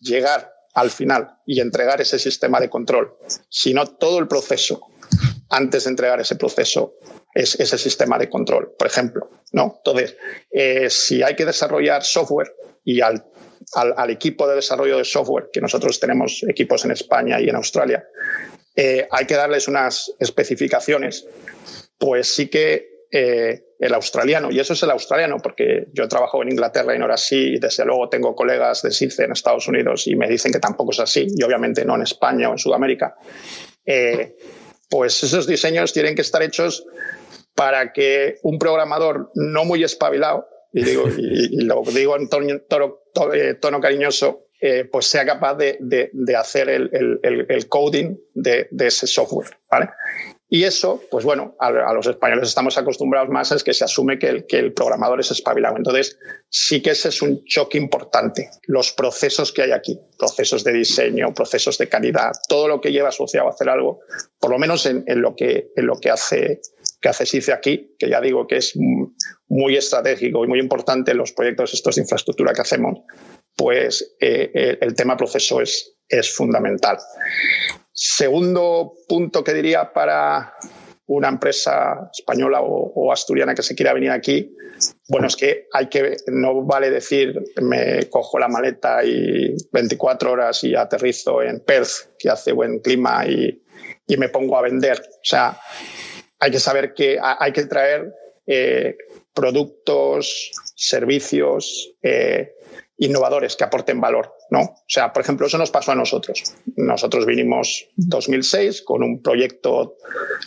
llegar 0.00 0.52
al 0.74 0.90
final 0.90 1.38
y 1.46 1.60
entregar 1.60 2.00
ese 2.00 2.18
sistema 2.18 2.60
de 2.60 2.70
control, 2.70 3.14
sino 3.48 3.86
todo 3.86 4.18
el 4.18 4.28
proceso 4.28 4.86
antes 5.48 5.84
de 5.84 5.90
entregar 5.90 6.20
ese 6.20 6.36
proceso 6.36 6.94
es 7.34 7.58
ese 7.58 7.78
sistema 7.78 8.18
de 8.18 8.28
control, 8.28 8.74
por 8.78 8.86
ejemplo. 8.86 9.30
¿no? 9.52 9.74
Entonces, 9.78 10.16
eh, 10.50 10.90
si 10.90 11.22
hay 11.22 11.34
que 11.34 11.44
desarrollar 11.44 12.02
software 12.04 12.54
y 12.84 13.00
al, 13.00 13.24
al, 13.74 14.10
equipo 14.10 14.48
de 14.48 14.56
desarrollo 14.56 14.98
de 14.98 15.04
software, 15.04 15.50
que 15.52 15.60
nosotros 15.60 16.00
tenemos 16.00 16.44
equipos 16.48 16.84
en 16.84 16.92
España 16.92 17.40
y 17.40 17.48
en 17.48 17.56
Australia, 17.56 18.04
eh, 18.74 19.06
hay 19.10 19.26
que 19.26 19.34
darles 19.34 19.68
unas 19.68 20.12
especificaciones, 20.18 21.26
pues 21.98 22.34
sí 22.34 22.48
que 22.48 22.88
eh, 23.12 23.64
el 23.78 23.94
australiano, 23.94 24.50
y 24.50 24.60
eso 24.60 24.72
es 24.72 24.82
el 24.82 24.90
australiano, 24.90 25.38
porque 25.42 25.86
yo 25.92 26.06
trabajo 26.06 26.42
en 26.42 26.50
Inglaterra 26.50 26.94
y 26.94 26.98
no 26.98 27.06
era 27.06 27.14
así, 27.14 27.54
y 27.54 27.58
desde 27.58 27.84
luego 27.84 28.08
tengo 28.08 28.34
colegas 28.34 28.82
de 28.82 28.92
SICE 28.92 29.24
en 29.24 29.32
Estados 29.32 29.66
Unidos 29.68 30.06
y 30.06 30.16
me 30.16 30.28
dicen 30.28 30.52
que 30.52 30.60
tampoco 30.60 30.92
es 30.92 31.00
así, 31.00 31.26
y 31.28 31.42
obviamente 31.42 31.84
no 31.84 31.96
en 31.96 32.02
España 32.02 32.48
o 32.48 32.52
en 32.52 32.58
Sudamérica. 32.58 33.16
Pues 34.90 35.22
esos 35.22 35.46
diseños 35.46 35.92
tienen 35.92 36.16
que 36.16 36.22
estar 36.22 36.42
hechos 36.42 36.84
para 37.54 37.92
que 37.92 38.36
un 38.42 38.58
programador 38.58 39.30
no 39.34 39.64
muy 39.64 39.84
espabilado, 39.84 40.48
y, 40.72 40.84
digo, 40.84 41.08
y, 41.08 41.60
y 41.60 41.60
lo 41.64 41.82
digo 41.82 42.16
en 42.16 42.28
tono, 42.28 42.60
tono, 42.68 42.98
tono 43.60 43.80
cariñoso, 43.80 44.46
eh, 44.62 44.84
pues 44.84 45.06
sea 45.06 45.24
capaz 45.24 45.54
de, 45.54 45.78
de, 45.80 46.10
de 46.12 46.36
hacer 46.36 46.68
el, 46.68 46.90
el, 46.92 47.46
el 47.48 47.68
coding 47.68 48.18
de, 48.34 48.68
de, 48.70 48.86
ese 48.88 49.06
software. 49.06 49.56
¿vale? 49.70 49.88
Y 50.50 50.64
eso, 50.64 51.00
pues 51.10 51.24
bueno, 51.24 51.56
a, 51.58 51.68
a, 51.68 51.94
los 51.94 52.06
españoles 52.08 52.48
estamos 52.48 52.76
acostumbrados 52.76 53.30
más 53.30 53.52
es 53.52 53.64
que 53.64 53.72
se 53.72 53.84
asume 53.84 54.18
que 54.18 54.28
el, 54.28 54.46
que 54.46 54.58
el 54.58 54.74
programador 54.74 55.20
es 55.20 55.30
espabilado. 55.30 55.78
Entonces, 55.78 56.18
sí 56.50 56.82
que 56.82 56.90
ese 56.90 57.08
es 57.08 57.22
un 57.22 57.42
choque 57.44 57.78
importante. 57.78 58.50
Los 58.66 58.92
procesos 58.92 59.50
que 59.50 59.62
hay 59.62 59.70
aquí, 59.70 59.98
procesos 60.18 60.62
de 60.62 60.72
diseño, 60.72 61.32
procesos 61.32 61.78
de 61.78 61.88
calidad, 61.88 62.32
todo 62.46 62.68
lo 62.68 62.82
que 62.82 62.92
lleva 62.92 63.08
asociado 63.08 63.46
a 63.46 63.52
hacer 63.52 63.70
algo, 63.70 64.00
por 64.38 64.50
lo 64.50 64.58
menos 64.58 64.84
en, 64.84 65.04
en 65.06 65.22
lo, 65.22 65.36
que, 65.36 65.70
en 65.74 65.86
lo 65.86 65.98
que 65.98 66.10
hace 66.10 66.60
que 67.00 67.08
hace 67.08 67.26
SICE 67.26 67.52
aquí, 67.52 67.94
que 67.98 68.08
ya 68.08 68.20
digo 68.20 68.46
que 68.46 68.56
es 68.56 68.76
muy 69.48 69.76
estratégico 69.76 70.44
y 70.44 70.48
muy 70.48 70.60
importante 70.60 71.14
los 71.14 71.32
proyectos 71.32 71.74
estos 71.74 71.96
de 71.96 72.02
infraestructura 72.02 72.52
que 72.52 72.60
hacemos, 72.60 73.00
pues 73.56 74.16
eh, 74.20 74.78
el 74.80 74.94
tema 74.94 75.16
proceso 75.16 75.60
es, 75.60 75.96
es 76.08 76.34
fundamental. 76.34 76.98
Segundo 77.92 78.92
punto 79.08 79.42
que 79.42 79.54
diría 79.54 79.92
para 79.92 80.54
una 81.06 81.28
empresa 81.28 82.08
española 82.16 82.60
o, 82.60 82.92
o, 82.94 83.12
asturiana 83.12 83.54
que 83.54 83.64
se 83.64 83.74
quiera 83.74 83.92
venir 83.92 84.12
aquí, 84.12 84.56
bueno, 85.08 85.26
es 85.26 85.36
que 85.36 85.66
hay 85.72 85.88
que, 85.88 86.16
no 86.28 86.62
vale 86.62 86.88
decir, 86.88 87.34
me 87.60 88.08
cojo 88.08 88.38
la 88.38 88.48
maleta 88.48 89.04
y 89.04 89.56
24 89.72 90.32
horas 90.32 90.62
y 90.64 90.74
aterrizo 90.74 91.42
en 91.42 91.60
Perth, 91.60 92.16
que 92.18 92.30
hace 92.30 92.52
buen 92.52 92.78
clima 92.78 93.26
y, 93.26 93.62
y 94.06 94.16
me 94.16 94.28
pongo 94.28 94.56
a 94.56 94.62
vender. 94.62 95.00
O 95.00 95.24
sea, 95.24 95.58
hay 96.40 96.50
que 96.50 96.60
saber 96.60 96.94
que 96.94 97.18
hay 97.20 97.52
que 97.52 97.66
traer 97.66 98.12
eh, 98.46 98.96
productos, 99.32 100.50
servicios, 100.74 101.92
eh, 102.02 102.54
innovadores 102.96 103.56
que 103.56 103.64
aporten 103.64 104.00
valor, 104.00 104.34
¿no? 104.50 104.60
O 104.60 104.84
sea, 104.88 105.12
por 105.12 105.22
ejemplo, 105.22 105.46
eso 105.46 105.58
nos 105.58 105.70
pasó 105.70 105.92
a 105.92 105.94
nosotros. 105.94 106.54
Nosotros 106.76 107.26
vinimos 107.26 107.88
2006 107.96 108.82
con 108.82 109.02
un 109.02 109.22
proyecto 109.22 109.96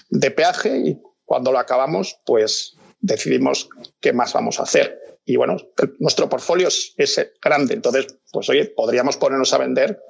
de 0.10 0.32
peaje 0.32 0.78
y 0.78 1.02
cuando 1.26 1.52
lo 1.52 1.60
acabamos, 1.60 2.20
pues 2.26 2.76
decidimos 3.00 3.70
qué 4.00 4.14
más 4.14 4.34
vamos 4.34 4.60
a 4.60 4.64
hacer. 4.64 5.00
Y 5.26 5.36
bueno, 5.38 5.58
nuestro 6.00 6.28
portfolio 6.28 6.68
es, 6.68 7.32
grande, 7.42 7.74
entonces, 7.74 8.20
pues 8.32 8.50
oye, 8.50 8.66
podríamos 8.66 9.18
ponernos 9.18 9.54
a 9.54 9.58
vender 9.58 10.02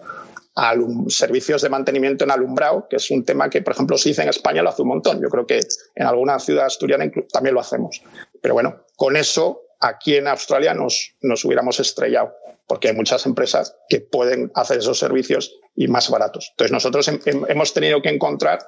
a 0.55 0.73
servicios 1.07 1.61
de 1.61 1.69
mantenimiento 1.69 2.23
en 2.23 2.31
alumbrado, 2.31 2.87
que 2.87 2.97
es 2.97 3.09
un 3.09 3.25
tema 3.25 3.49
que, 3.49 3.61
por 3.61 3.73
ejemplo, 3.73 3.97
se 3.97 4.09
dice 4.09 4.21
en 4.21 4.29
España, 4.29 4.61
lo 4.61 4.69
hace 4.69 4.83
un 4.83 4.89
montón. 4.89 5.19
Yo 5.21 5.29
creo 5.29 5.47
que 5.47 5.59
en 5.95 6.05
alguna 6.05 6.39
ciudad 6.39 6.65
asturiana 6.65 7.09
también 7.31 7.55
lo 7.55 7.61
hacemos. 7.61 8.03
Pero 8.41 8.53
bueno, 8.53 8.85
con 8.95 9.15
eso 9.15 9.61
aquí 9.79 10.15
en 10.15 10.27
Australia 10.27 10.73
nos, 10.73 11.15
nos 11.21 11.43
hubiéramos 11.43 11.79
estrellado, 11.79 12.35
porque 12.67 12.89
hay 12.89 12.95
muchas 12.95 13.25
empresas 13.25 13.75
que 13.89 13.99
pueden 13.99 14.51
hacer 14.53 14.77
esos 14.77 14.99
servicios 14.99 15.59
y 15.75 15.87
más 15.87 16.09
baratos. 16.09 16.49
Entonces 16.51 16.71
nosotros 16.71 17.07
hem, 17.07 17.19
hemos 17.47 17.73
tenido 17.73 18.01
que 18.01 18.09
encontrar 18.09 18.59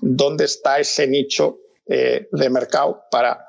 dónde 0.00 0.46
está 0.46 0.78
ese 0.78 1.06
nicho 1.06 1.58
eh, 1.86 2.28
de 2.32 2.50
mercado 2.50 3.04
para, 3.10 3.46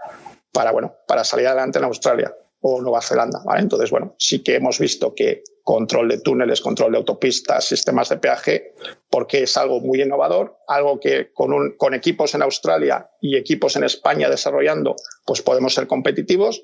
para, 0.51 0.71
bueno, 0.71 0.93
para 1.07 1.23
salir 1.23 1.47
adelante 1.47 1.79
en 1.79 1.85
Australia 1.85 2.35
Nueva 2.82 3.01
Zelanda. 3.01 3.41
¿vale? 3.45 3.61
Entonces, 3.61 3.89
bueno, 3.89 4.15
sí 4.18 4.43
que 4.43 4.55
hemos 4.55 4.80
visto 4.80 5.13
que 5.15 5.43
control 5.68 6.07
de 6.07 6.20
túneles, 6.20 6.61
control 6.61 6.93
de 6.93 6.97
autopistas, 6.99 7.65
sistemas 7.65 8.07
de 8.07 8.18
peaje, 8.18 8.74
porque 9.09 9.43
es 9.43 9.57
algo 9.57 9.82
muy 9.82 10.01
innovador, 10.01 10.55
algo 10.65 10.97
que 10.97 11.34
con, 11.34 11.93
equipos 11.93 12.34
en 12.36 12.41
Australia 12.41 13.09
y 13.20 13.36
equipos 13.36 13.76
en 13.76 13.84
España 13.84 14.30
desarrollando, 14.30 14.95
pues 15.26 15.41
podemos 15.41 15.74
ser 15.74 15.88
competitivos. 15.88 16.61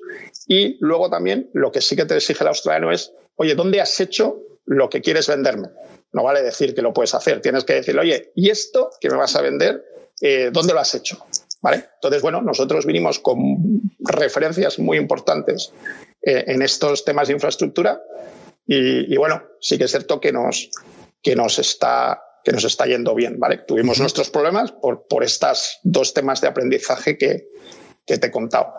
Y 0.48 0.78
luego 0.80 1.10
también 1.10 1.50
lo 1.52 1.70
que 1.70 1.82
sí 1.82 1.96
que 1.96 2.06
te 2.06 2.16
exige 2.16 2.44
el 2.44 2.48
australiano 2.48 2.92
es, 2.92 3.12
oye, 3.36 3.54
¿dónde 3.54 3.82
has 3.82 4.00
hecho 4.00 4.38
lo 4.64 4.88
que 4.88 5.02
quieres 5.02 5.28
venderme? 5.28 5.68
No 6.12 6.22
vale 6.22 6.40
decir 6.40 6.74
que 6.74 6.80
lo 6.80 6.94
puedes 6.94 7.14
hacer, 7.14 7.42
tienes 7.42 7.64
que 7.64 7.74
decirle, 7.74 8.00
oye, 8.00 8.32
¿y 8.34 8.48
esto 8.48 8.88
que 9.00 9.10
me 9.10 9.16
vas 9.16 9.36
a 9.36 9.42
vender, 9.42 9.84
eh, 10.22 10.48
dónde 10.50 10.72
lo 10.72 10.80
has 10.80 10.94
hecho? 10.94 11.18
¿Vale? 11.64 11.82
Entonces, 11.94 12.20
bueno, 12.20 12.42
nosotros 12.42 12.84
vinimos 12.84 13.20
con 13.20 13.80
referencias 14.00 14.78
muy 14.78 14.98
importantes 14.98 15.72
eh, 16.20 16.44
en 16.48 16.60
estos 16.60 17.06
temas 17.06 17.28
de 17.28 17.34
infraestructura 17.34 18.02
y, 18.66 19.10
y, 19.10 19.16
bueno, 19.16 19.42
sí 19.62 19.78
que 19.78 19.84
es 19.84 19.90
cierto 19.90 20.20
que 20.20 20.30
nos, 20.30 20.68
que 21.22 21.34
nos 21.34 21.58
está 21.58 22.20
que 22.44 22.52
nos 22.52 22.64
está 22.64 22.84
yendo 22.84 23.14
bien, 23.14 23.40
¿vale? 23.40 23.62
Tuvimos 23.66 23.98
nuestros 23.98 24.28
problemas 24.28 24.72
por, 24.72 25.06
por 25.08 25.24
estos 25.24 25.78
dos 25.82 26.12
temas 26.12 26.42
de 26.42 26.48
aprendizaje 26.48 27.16
que, 27.16 27.48
que 28.04 28.18
te 28.18 28.26
he 28.26 28.30
contado. 28.30 28.74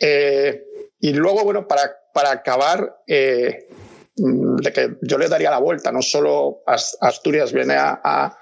Eh, 0.00 0.64
y 0.98 1.12
luego, 1.12 1.44
bueno, 1.44 1.68
para, 1.68 1.82
para 2.12 2.32
acabar, 2.32 3.02
eh, 3.06 3.68
de 4.16 4.72
que 4.72 4.96
yo 5.02 5.18
le 5.18 5.28
daría 5.28 5.50
la 5.50 5.60
vuelta, 5.60 5.92
no 5.92 6.02
solo 6.02 6.64
Asturias 6.66 7.52
viene 7.52 7.74
a, 7.76 8.36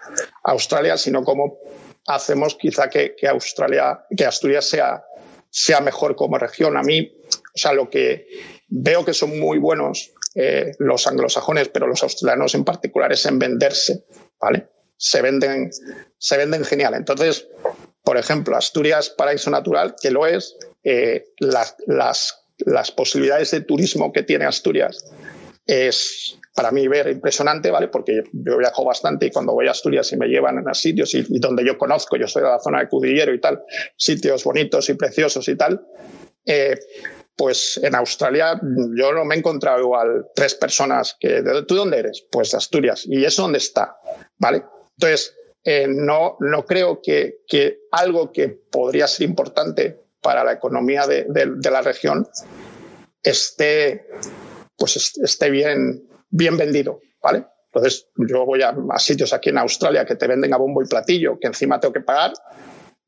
Australia, 0.45 0.97
sino 0.97 1.23
cómo 1.23 1.59
hacemos 2.07 2.57
quizá 2.57 2.89
que, 2.89 3.15
que, 3.17 3.29
Australia, 3.29 4.05
que 4.17 4.25
Asturias 4.25 4.69
sea, 4.69 5.05
sea 5.51 5.81
mejor 5.81 6.17
como 6.17 6.39
región. 6.39 6.77
A 6.77 6.83
mí, 6.83 7.13
o 7.29 7.59
sea, 7.59 7.73
lo 7.73 7.89
que 7.91 8.27
veo 8.69 9.05
que 9.05 9.15
son 9.15 9.39
muy 9.39 9.59
buenos 9.59 10.13
eh, 10.35 10.73
los 10.79 11.07
anglosajones, 11.07 11.69
pero 11.69 11.87
los 11.87 12.03
australianos 12.03 12.55
en 12.55 12.65
particular, 12.65 13.13
es 13.13 13.25
en 13.27 13.39
venderse, 13.39 14.05
¿vale? 14.41 14.69
Se 14.97 15.23
venden, 15.23 15.71
se 16.19 16.37
venden 16.37 16.65
genial. 16.65 16.95
Entonces, 16.95 17.49
por 18.03 18.19
ejemplo, 18.19 18.57
Asturias, 18.57 19.11
paraíso 19.11 19.51
natural, 19.51 19.95
que 20.01 20.11
lo 20.11 20.27
es, 20.27 20.57
eh, 20.83 21.27
las, 21.39 21.77
las, 21.87 22.47
las 22.59 22.91
posibilidades 22.91 23.53
de 23.53 23.61
turismo 23.61 24.13
que 24.13 24.23
tiene 24.23 24.45
Asturias 24.45 25.05
es 25.67 26.39
para 26.55 26.71
mí 26.71 26.87
ver 26.87 27.09
impresionante, 27.09 27.71
¿vale? 27.71 27.89
Porque 27.89 28.25
yo 28.33 28.59
viajo 28.59 28.85
bastante 28.85 29.27
y 29.27 29.31
cuando 29.31 29.53
voy 29.53 29.67
a 29.67 29.73
Asturias 29.73 30.13
y 30.13 30.17
me 30.17 30.29
llevan 30.29 30.67
a 30.69 30.75
sitios 30.75 31.13
y, 31.15 31.25
donde 31.39 31.65
yo 31.65 31.77
conozco, 31.77 32.17
yo 32.17 32.29
soy 32.29 32.43
de 32.43 32.49
la 32.49 32.61
zona 32.61 32.81
de 32.81 32.89
Cudillero 32.89 33.35
y 33.35 33.41
tal, 33.41 33.63
sitios 33.97 34.45
bonitos 34.45 34.89
y 34.89 34.95
preciosos 34.95 35.49
y 35.49 35.57
tal, 35.57 35.85
eh, 36.47 36.79
pues 37.37 37.81
en 37.83 37.97
Australia 37.97 38.61
yo 38.97 39.13
no 39.13 39.25
me 39.25 39.35
he 39.35 39.39
encontrado 39.39 39.81
igual 39.81 40.27
tres 40.35 40.55
personas 40.55 41.17
que, 41.19 41.43
¿tú 41.67 41.75
dónde 41.75 41.99
eres? 41.99 42.25
Pues 42.31 42.53
de 42.53 42.59
Asturias. 42.59 43.05
¿Y 43.07 43.25
eso 43.25 43.43
dónde 43.43 43.59
está? 43.59 43.97
¿Vale? 44.39 44.63
Entonces, 44.97 45.35
eh, 45.65 45.87
no, 45.89 46.37
no 46.39 46.65
creo 46.65 47.01
que, 47.03 47.39
que, 47.49 47.81
algo 47.91 48.31
que 48.31 48.49
podría 48.49 49.09
ser 49.09 49.29
importante 49.29 49.99
para 50.21 50.45
la 50.45 50.53
economía 50.53 51.07
de, 51.07 51.27
de, 51.29 51.71
la 51.71 51.83
región 51.83 52.29
esté, 53.23 54.07
pues 54.77 55.17
esté 55.17 55.51
bien, 55.51 56.07
bien 56.35 56.57
vendido, 56.57 57.01
¿vale? 57.23 57.47
Entonces, 57.67 58.09
yo 58.17 58.45
voy 58.45 58.63
a, 58.63 58.75
a, 58.91 58.99
sitios 58.99 59.33
aquí 59.33 59.51
en 59.51 59.59
Australia 59.59 60.05
que 60.05 60.17
te 60.17 60.27
venden 60.27 60.53
a 60.53 60.57
bombo 60.57 60.83
y 60.83 60.87
platillo, 60.87 61.39
que 61.41 61.47
encima 61.47 61.81
tengo 61.81 61.93
que 61.93 62.01
pagar, 62.01 62.33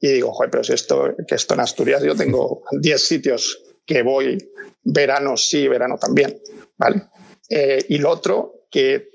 y 0.00 0.08
digo, 0.08 0.32
joder, 0.32 0.50
pero 0.50 0.64
si 0.64 0.72
esto, 0.72 1.14
que 1.26 1.34
esto 1.34 1.54
en 1.54 1.60
Asturias 1.60 2.02
yo 2.02 2.14
tengo 2.14 2.62
10 2.80 3.06
sitios 3.06 3.62
que 3.84 4.02
voy 4.02 4.38
verano 4.82 5.36
sí, 5.36 5.66
verano 5.68 5.96
también, 5.98 6.40
¿vale? 6.76 7.02
Eh, 7.48 7.84
y 7.88 7.98
lo 7.98 8.10
otro, 8.10 8.66
que 8.70 9.08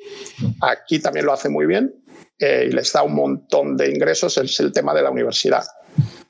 aquí 0.62 1.00
también 1.00 1.26
lo 1.26 1.34
hace 1.34 1.50
muy 1.50 1.66
bien 1.66 2.04
eh, 2.40 2.68
y 2.70 2.72
les 2.72 2.92
da 2.94 3.04
un 3.04 3.14
montón 3.14 3.78
de 3.78 3.90
ingresos, 3.90 4.38
es 4.38 4.60
el 4.60 4.72
tema 4.72 4.94
de 4.94 5.02
la 5.02 5.12
universidad. 5.12 5.64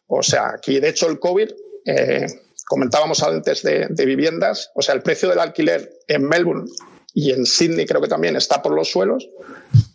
O 0.08 0.22
sea, 0.22 0.50
aquí 0.56 0.80
de 0.80 0.90
hecho 0.90 1.08
el 1.08 1.20
COVID, 1.20 1.50
eh, 1.86 2.26
comentábamos 2.68 3.24
antes 3.24 3.64
de, 3.64 3.88
de 3.90 4.06
viviendas, 4.06 4.72
o 4.76 4.82
sea, 4.82 4.96
el 4.96 5.02
precio 5.02 5.30
del 5.30 5.40
alquiler 5.40 5.92
en 6.08 6.28
Melbourne 6.28 6.66
y 7.14 7.32
en 7.32 7.46
Sydney 7.46 7.86
creo 7.86 8.02
que 8.02 8.08
también 8.08 8.36
está 8.36 8.62
por 8.62 8.74
los 8.74 8.90
suelos, 8.90 9.30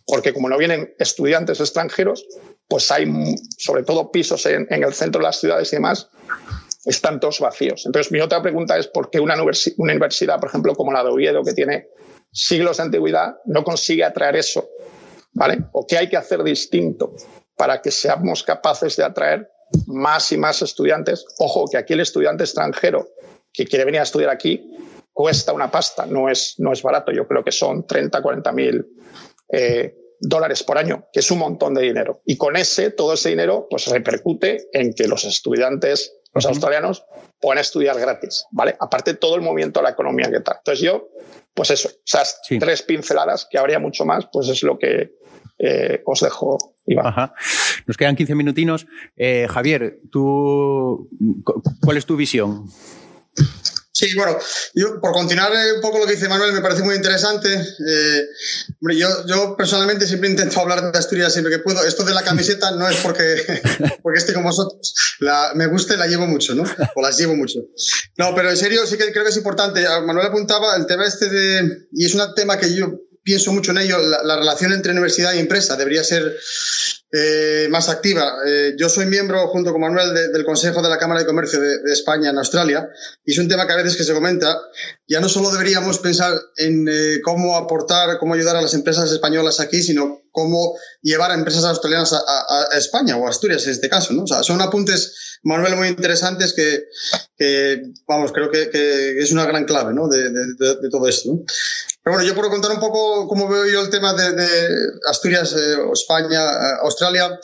porque 0.05 0.33
como 0.33 0.49
no 0.49 0.57
vienen 0.57 0.93
estudiantes 0.99 1.59
extranjeros, 1.59 2.25
pues 2.67 2.91
hay 2.91 3.05
sobre 3.57 3.83
todo 3.83 4.11
pisos 4.11 4.45
en, 4.45 4.67
el 4.69 4.93
centro 4.93 5.19
de 5.19 5.27
las 5.27 5.39
ciudades 5.39 5.71
y 5.73 5.77
demás 5.77 6.09
están 6.85 7.19
todos 7.19 7.39
vacíos. 7.39 7.85
Entonces, 7.85 8.11
mi 8.11 8.21
otra 8.21 8.41
pregunta 8.41 8.77
es 8.77 8.87
por 8.87 9.09
qué 9.09 9.19
una, 9.19 9.35
universidad, 9.77 10.39
por 10.39 10.49
ejemplo, 10.49 10.73
como 10.73 10.93
la 10.93 11.03
de 11.03 11.09
Oviedo, 11.09 11.43
que 11.43 11.53
tiene 11.53 11.89
siglos 12.31 12.77
de 12.77 12.83
antigüedad, 12.83 13.35
no 13.45 13.63
consigue 13.63 14.05
atraer 14.05 14.37
eso, 14.37 14.69
¿vale? 15.33 15.65
¿O 15.73 15.85
qué 15.85 15.97
hay 15.97 16.07
que 16.07 16.15
hacer 16.15 16.43
distinto 16.43 17.13
para 17.57 17.81
que 17.81 17.91
seamos 17.91 18.43
capaces 18.43 18.95
de 18.95 19.03
atraer 19.03 19.49
más 19.87 20.31
y 20.31 20.37
más 20.37 20.61
estudiantes? 20.61 21.25
Ojo, 21.39 21.65
que 21.69 21.77
aquí 21.77 21.93
el 21.93 21.99
estudiante 21.99 22.45
extranjero 22.45 23.09
que 23.51 23.65
quiere 23.65 23.83
venir 23.83 23.99
a 23.99 24.03
estudiar 24.03 24.29
aquí 24.29 24.71
cuesta 25.17 25.51
una 25.51 25.71
pasta, 25.71 26.05
no 26.05 26.29
es, 26.29 26.53
no 26.59 26.71
es 26.71 26.83
barato, 26.83 27.11
yo 27.11 27.27
creo 27.27 27.43
que 27.43 27.51
son 27.51 27.87
30, 27.87 28.21
40 28.21 28.51
mil 28.51 28.85
eh, 29.51 29.95
dólares 30.19 30.61
por 30.61 30.77
año, 30.77 31.07
que 31.11 31.21
es 31.21 31.31
un 31.31 31.39
montón 31.39 31.73
de 31.73 31.81
dinero. 31.81 32.21
Y 32.23 32.37
con 32.37 32.55
ese, 32.55 32.91
todo 32.91 33.13
ese 33.13 33.29
dinero, 33.29 33.65
pues 33.67 33.87
repercute 33.87 34.67
en 34.71 34.93
que 34.93 35.07
los 35.07 35.25
estudiantes 35.25 36.19
los 36.35 36.45
australianos 36.45 37.03
pueden 37.41 37.59
estudiar 37.59 37.99
gratis, 37.99 38.45
¿vale? 38.51 38.77
Aparte 38.79 39.15
todo 39.15 39.33
el 39.33 39.41
movimiento 39.41 39.79
de 39.79 39.85
la 39.85 39.89
economía 39.89 40.29
que 40.29 40.41
tal. 40.41 40.57
Entonces 40.59 40.85
yo, 40.85 41.09
pues 41.51 41.71
eso, 41.71 41.89
esas 42.05 42.39
tres 42.59 42.83
pinceladas, 42.83 43.47
que 43.49 43.57
habría 43.57 43.79
mucho 43.79 44.05
más, 44.05 44.27
pues 44.31 44.49
es 44.49 44.61
lo 44.61 44.77
que 44.77 45.15
eh, 45.57 46.03
os 46.05 46.19
dejo, 46.19 46.75
Iván. 46.85 47.31
Nos 47.87 47.97
quedan 47.97 48.15
15 48.15 48.35
minutinos. 48.35 48.85
Eh, 49.15 49.47
Javier, 49.49 49.99
tú, 50.11 51.09
¿cuál 51.81 51.97
es 51.97 52.05
tu 52.05 52.15
visión? 52.15 52.67
Sí, 53.97 54.13
bueno, 54.13 54.37
yo 54.75 55.01
por 55.01 55.11
continuar 55.11 55.51
eh, 55.55 55.73
un 55.73 55.81
poco 55.81 55.97
lo 55.97 56.05
que 56.05 56.11
dice 56.11 56.29
Manuel, 56.29 56.53
me 56.53 56.61
parece 56.61 56.83
muy 56.83 56.95
interesante. 56.95 57.51
Eh, 57.51 58.27
yo, 59.25 59.55
personalmente 59.57 60.05
siempre 60.05 60.29
intento 60.29 60.59
hablar 60.59 60.91
de 60.91 60.99
Asturias 60.99 61.33
siempre 61.33 61.51
que 61.51 61.63
puedo. 61.63 61.83
Esto 61.83 62.03
de 62.03 62.13
la 62.13 62.21
camiseta 62.21 62.69
no 62.69 62.87
es 62.87 62.97
porque, 62.97 63.41
porque 64.03 64.19
esté 64.19 64.35
con 64.35 64.43
vosotros. 64.43 64.93
La, 65.17 65.53
me 65.55 65.65
gusta 65.65 65.95
y 65.95 65.97
la 65.97 66.05
llevo 66.05 66.27
mucho, 66.27 66.53
¿no? 66.53 66.63
O 66.93 67.01
las 67.01 67.17
llevo 67.17 67.35
mucho. 67.35 67.59
No, 68.17 68.35
pero 68.35 68.51
en 68.51 68.57
serio 68.57 68.85
sí 68.85 68.97
que 68.97 69.11
creo 69.11 69.23
que 69.23 69.31
es 69.31 69.37
importante. 69.37 69.83
Manuel 70.05 70.27
apuntaba 70.27 70.75
el 70.75 70.85
tema 70.85 71.07
este 71.07 71.27
de, 71.27 71.87
y 71.91 72.05
es 72.05 72.13
un 72.13 72.21
tema 72.35 72.59
que 72.59 72.75
yo 72.75 73.06
pienso 73.27 73.51
mucho 73.51 73.71
en 73.71 73.79
ello, 73.79 73.97
la, 73.99 74.23
la 74.23 74.37
relación 74.37 74.71
entre 74.71 74.93
universidad 74.93 75.33
y 75.33 75.39
empresa 75.39 75.75
debería 75.75 76.01
ser 76.01 76.33
eh, 77.09 77.67
más 77.69 77.87
activa. 77.87 78.33
Eh, 78.45 78.75
yo 78.77 78.89
soy 78.89 79.05
miembro, 79.05 79.47
junto 79.47 79.71
con 79.71 79.79
Manuel, 79.79 80.13
del 80.13 80.43
Consejo 80.43 80.81
de 80.81 80.89
la 80.89 80.97
Cámara 80.97 81.21
de 81.21 81.25
Comercio 81.25 81.57
de, 81.57 81.77
España 81.93 82.31
en 82.31 82.37
Australia, 82.37 82.89
y 83.23 83.31
es 83.31 83.37
un 83.37 83.47
tema 83.47 83.65
que 83.65 83.71
a 83.71 83.77
veces 83.77 83.95
que 83.95 84.03
se 84.03 84.13
comenta. 84.13 84.59
Ya 85.07 85.21
no 85.21 85.29
solo 85.29 85.49
deberíamos 85.49 85.99
pensar 85.99 86.37
en 86.57 86.85
eh, 86.89 87.21
cómo 87.23 87.55
aportar, 87.55 88.17
cómo 88.17 88.33
ayudar 88.33 88.57
a 88.57 88.61
las 88.61 88.73
empresas 88.73 89.09
españolas 89.09 89.61
aquí, 89.61 89.81
sino 89.81 90.23
cómo 90.33 90.77
llevar 91.01 91.31
a 91.31 91.35
empresas 91.35 91.63
australianas 91.63 92.11
a, 92.13 92.77
España 92.77 93.15
o 93.15 93.25
a 93.25 93.29
Asturias 93.29 93.65
en 93.65 93.71
este 93.71 93.87
caso. 93.87 94.13
son 94.43 94.61
apuntes, 94.61 95.39
Manuel, 95.43 95.77
muy 95.77 95.87
interesantes 95.87 96.53
que, 96.53 96.83
vamos, 98.05 98.33
creo 98.33 98.51
que, 98.51 99.17
es 99.17 99.31
una 99.31 99.45
gran 99.45 99.63
clave 99.63 99.93
¿no? 99.93 100.09
de, 100.09 100.29
todo 100.91 101.07
esto. 101.07 101.39
Pero 102.07 102.15
bueno, 102.15 102.29
yo 102.29 102.35
puedo 102.35 102.49
contar 102.49 102.71
un 102.71 102.79
poco 102.79 103.27
cómo 103.27 103.49
veo 103.49 103.65
yo 103.65 103.81
el 103.81 103.89
tema 103.89 104.13
de, 104.13 104.47
Asturias, 105.09 105.53
eh, 105.57 105.75
España, 105.91 106.41
eh, 106.41 106.77
Australia, 106.83 107.37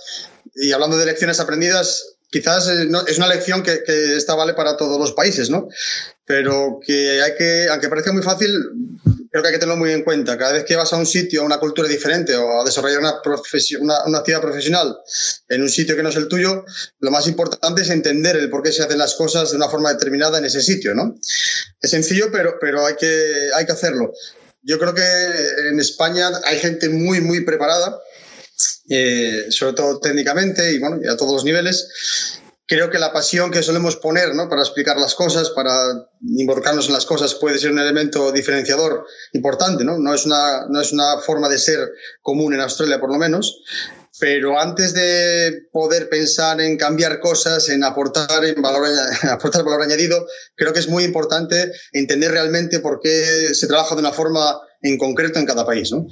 y 0.56 0.72
hablando 0.72 0.96
de 0.96 1.06
lecciones 1.06 1.42
aprendidas, 1.42 2.16
quizás 2.32 2.70
eh, 2.70 2.88
es 3.08 3.18
una 3.18 3.28
lección 3.28 3.62
que, 3.62 3.84
esta 4.16 4.36
vale 4.36 4.54
para 4.54 4.78
todos 4.78 4.98
los 4.98 5.12
países, 5.12 5.50
¿no? 5.50 5.68
Pero 6.26 6.80
que 6.82 7.22
hay 7.22 7.36
que, 7.36 7.68
aunque 7.70 7.90
parezca 7.90 8.14
muy 8.14 8.24
fácil, 8.24 8.58
creo 9.30 9.44
que 9.44 9.50
hay 9.50 9.54
que 9.54 9.60
tenerlo 9.60 9.76
muy 9.76 9.92
en 9.92 10.06
cuenta. 10.06 10.38
Cada 10.38 10.54
vez 10.54 10.64
que 10.64 10.78
vas 10.78 10.94
a 10.94 10.96
un 10.96 11.08
sitio, 11.08 11.42
a 11.42 11.46
una 11.46 11.58
cultura 11.58 11.90
diferente 11.90 12.34
o 12.38 12.62
a 12.62 12.64
desarrollar 12.64 13.00
una, 13.00 13.16
una, 13.82 14.06
una, 14.06 14.18
actividad 14.20 14.42
profesional 14.42 14.96
en 15.50 15.62
un 15.62 15.70
sitio 15.70 15.98
que 15.98 16.04
no 16.04 16.08
es 16.10 16.16
el 16.16 16.30
tuyo, 16.30 16.64
lo 17.02 17.12
más 17.12 17.28
importante 17.28 17.82
es 17.82 17.90
entender 17.90 18.38
el 18.38 18.50
por 18.50 18.64
qué 18.64 18.72
se 18.72 18.84
hacen 18.84 18.98
las 18.98 19.16
cosas 19.16 19.52
de 19.52 19.58
una 19.58 19.68
forma 19.68 19.92
determinada 19.92 20.38
en 20.38 20.46
ese 20.46 20.62
sitio, 20.62 20.96
¿no? 20.96 21.16
Es 21.82 21.92
sencillo, 21.92 22.32
pero, 22.32 22.58
pero 22.62 22.86
hay, 22.86 22.96
que, 22.96 23.50
hay 23.54 23.66
que 23.66 23.74
hacerlo. 23.74 24.14
Yo 24.64 24.80
creo 24.80 24.94
que 24.94 25.70
en 25.70 25.80
España 25.80 26.30
hay 26.46 26.58
gente 26.58 26.90
muy, 26.90 27.22
muy 27.22 27.42
preparada, 27.42 28.02
eh, 28.90 29.48
sobre 29.50 29.74
todo 29.74 30.00
técnicamente 30.00 30.74
y, 30.74 30.80
bueno, 30.80 31.00
y 31.04 31.08
a 31.08 31.18
todos 31.18 31.34
los 31.34 31.44
niveles. 31.44 32.42
Creo 32.66 32.90
que 32.90 32.98
la 32.98 33.12
pasión 33.12 33.52
que 33.52 33.62
solemos 33.62 33.98
poner 33.98 34.34
¿no? 34.36 34.50
para 34.50 34.62
explicar 34.62 34.98
las 34.98 35.16
cosas, 35.16 35.50
para 35.50 35.74
involucrarnos 36.22 36.88
en 36.88 36.94
las 36.94 37.06
cosas, 37.06 37.36
puede 37.36 37.60
ser 37.60 37.72
un 37.72 37.80
elemento 37.80 38.32
diferenciador 38.32 39.06
importante. 39.34 39.84
¿no? 39.84 40.00
No, 40.00 40.14
es 40.14 40.26
una, 40.26 40.66
no 40.70 40.80
es 40.80 40.94
una 40.94 41.20
forma 41.20 41.50
de 41.50 41.60
ser 41.60 41.80
común 42.22 42.54
en 42.54 42.62
Australia, 42.62 43.00
por 43.00 43.12
lo 43.12 43.18
menos. 43.18 43.62
Pero 44.20 44.60
antes 44.60 44.94
de 44.94 45.68
poder 45.72 46.08
pensar 46.08 46.62
en 46.62 46.78
cambiar 46.78 47.20
cosas, 47.20 47.68
en 47.70 47.84
aportar, 47.84 48.46
en 48.46 48.62
valor, 48.62 48.88
aportar 49.30 49.64
valor 49.64 49.82
añadido, 49.82 50.26
creo 50.56 50.72
que 50.72 50.80
es 50.80 50.88
muy 50.88 51.04
importante 51.04 51.72
entender 51.92 52.32
realmente 52.32 52.80
por 52.80 53.02
qué 53.02 53.54
se 53.54 53.68
trabaja 53.68 53.96
de 53.96 54.02
una 54.02 54.12
forma 54.14 54.62
en 54.82 54.98
concreto 54.98 55.40
en 55.40 55.46
cada 55.46 55.66
país. 55.66 55.92
¿no? 55.92 56.08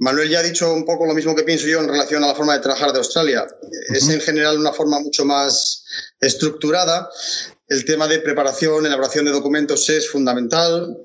Manuel 0.00 0.30
ya 0.30 0.40
ha 0.40 0.42
dicho 0.42 0.72
un 0.72 0.86
poco 0.86 1.06
lo 1.06 1.14
mismo 1.14 1.36
que 1.36 1.42
pienso 1.42 1.66
yo 1.66 1.80
en 1.80 1.88
relación 1.88 2.24
a 2.24 2.28
la 2.28 2.34
forma 2.34 2.54
de 2.54 2.60
trabajar 2.60 2.90
de 2.92 2.98
Australia. 2.98 3.46
Es 3.90 4.08
en 4.08 4.20
general 4.20 4.58
una 4.58 4.72
forma 4.72 4.98
mucho 4.98 5.26
más 5.26 5.84
estructurada. 6.18 7.10
El 7.68 7.84
tema 7.84 8.08
de 8.08 8.18
preparación, 8.20 8.86
elaboración 8.86 9.26
de 9.26 9.30
documentos 9.30 9.88
es 9.90 10.08
fundamental. 10.08 10.96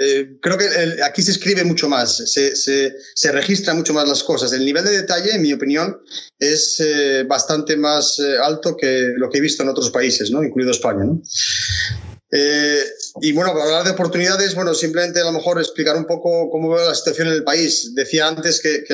Eh, 0.00 0.38
creo 0.40 0.56
que 0.56 0.66
aquí 1.04 1.20
se 1.20 1.32
escribe 1.32 1.64
mucho 1.64 1.86
más, 1.86 2.16
se, 2.16 2.56
se, 2.56 2.94
se, 3.14 3.32
registra 3.32 3.74
mucho 3.74 3.92
más 3.92 4.08
las 4.08 4.22
cosas. 4.22 4.50
El 4.54 4.64
nivel 4.64 4.84
de 4.84 4.92
detalle, 4.92 5.34
en 5.34 5.42
mi 5.42 5.52
opinión, 5.52 6.00
es 6.38 6.80
eh, 6.80 7.24
bastante 7.28 7.76
más 7.76 8.18
eh, 8.20 8.38
alto 8.42 8.74
que 8.74 9.12
lo 9.16 9.28
que 9.28 9.38
he 9.38 9.42
visto 9.42 9.62
en 9.62 9.68
otros 9.68 9.90
países, 9.90 10.30
¿no? 10.30 10.42
incluido 10.42 10.70
España. 10.70 11.04
¿no? 11.04 11.20
Y 13.20 13.32
bueno, 13.32 13.52
para 13.52 13.64
hablar 13.64 13.84
de 13.84 13.90
oportunidades, 13.90 14.54
bueno, 14.54 14.74
simplemente 14.74 15.20
a 15.20 15.24
lo 15.24 15.32
mejor 15.32 15.58
explicar 15.58 15.96
un 15.96 16.06
poco 16.06 16.50
cómo 16.50 16.70
veo 16.70 16.88
la 16.88 16.94
situación 16.94 17.28
en 17.28 17.34
el 17.34 17.44
país. 17.44 17.94
Decía 17.94 18.28
antes 18.28 18.60
que, 18.60 18.84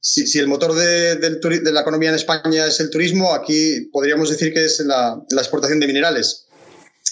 si, 0.00 0.38
el 0.38 0.48
motor 0.48 0.74
de, 0.74 1.16
de, 1.16 1.72
la 1.72 1.80
economía 1.80 2.10
en 2.10 2.16
España 2.16 2.66
es 2.66 2.80
el 2.80 2.90
turismo, 2.90 3.34
aquí 3.34 3.88
podríamos 3.92 4.30
decir 4.30 4.52
que 4.52 4.64
es 4.64 4.80
la, 4.80 5.20
la 5.30 5.40
exportación 5.40 5.80
de 5.80 5.86
minerales. 5.86 6.46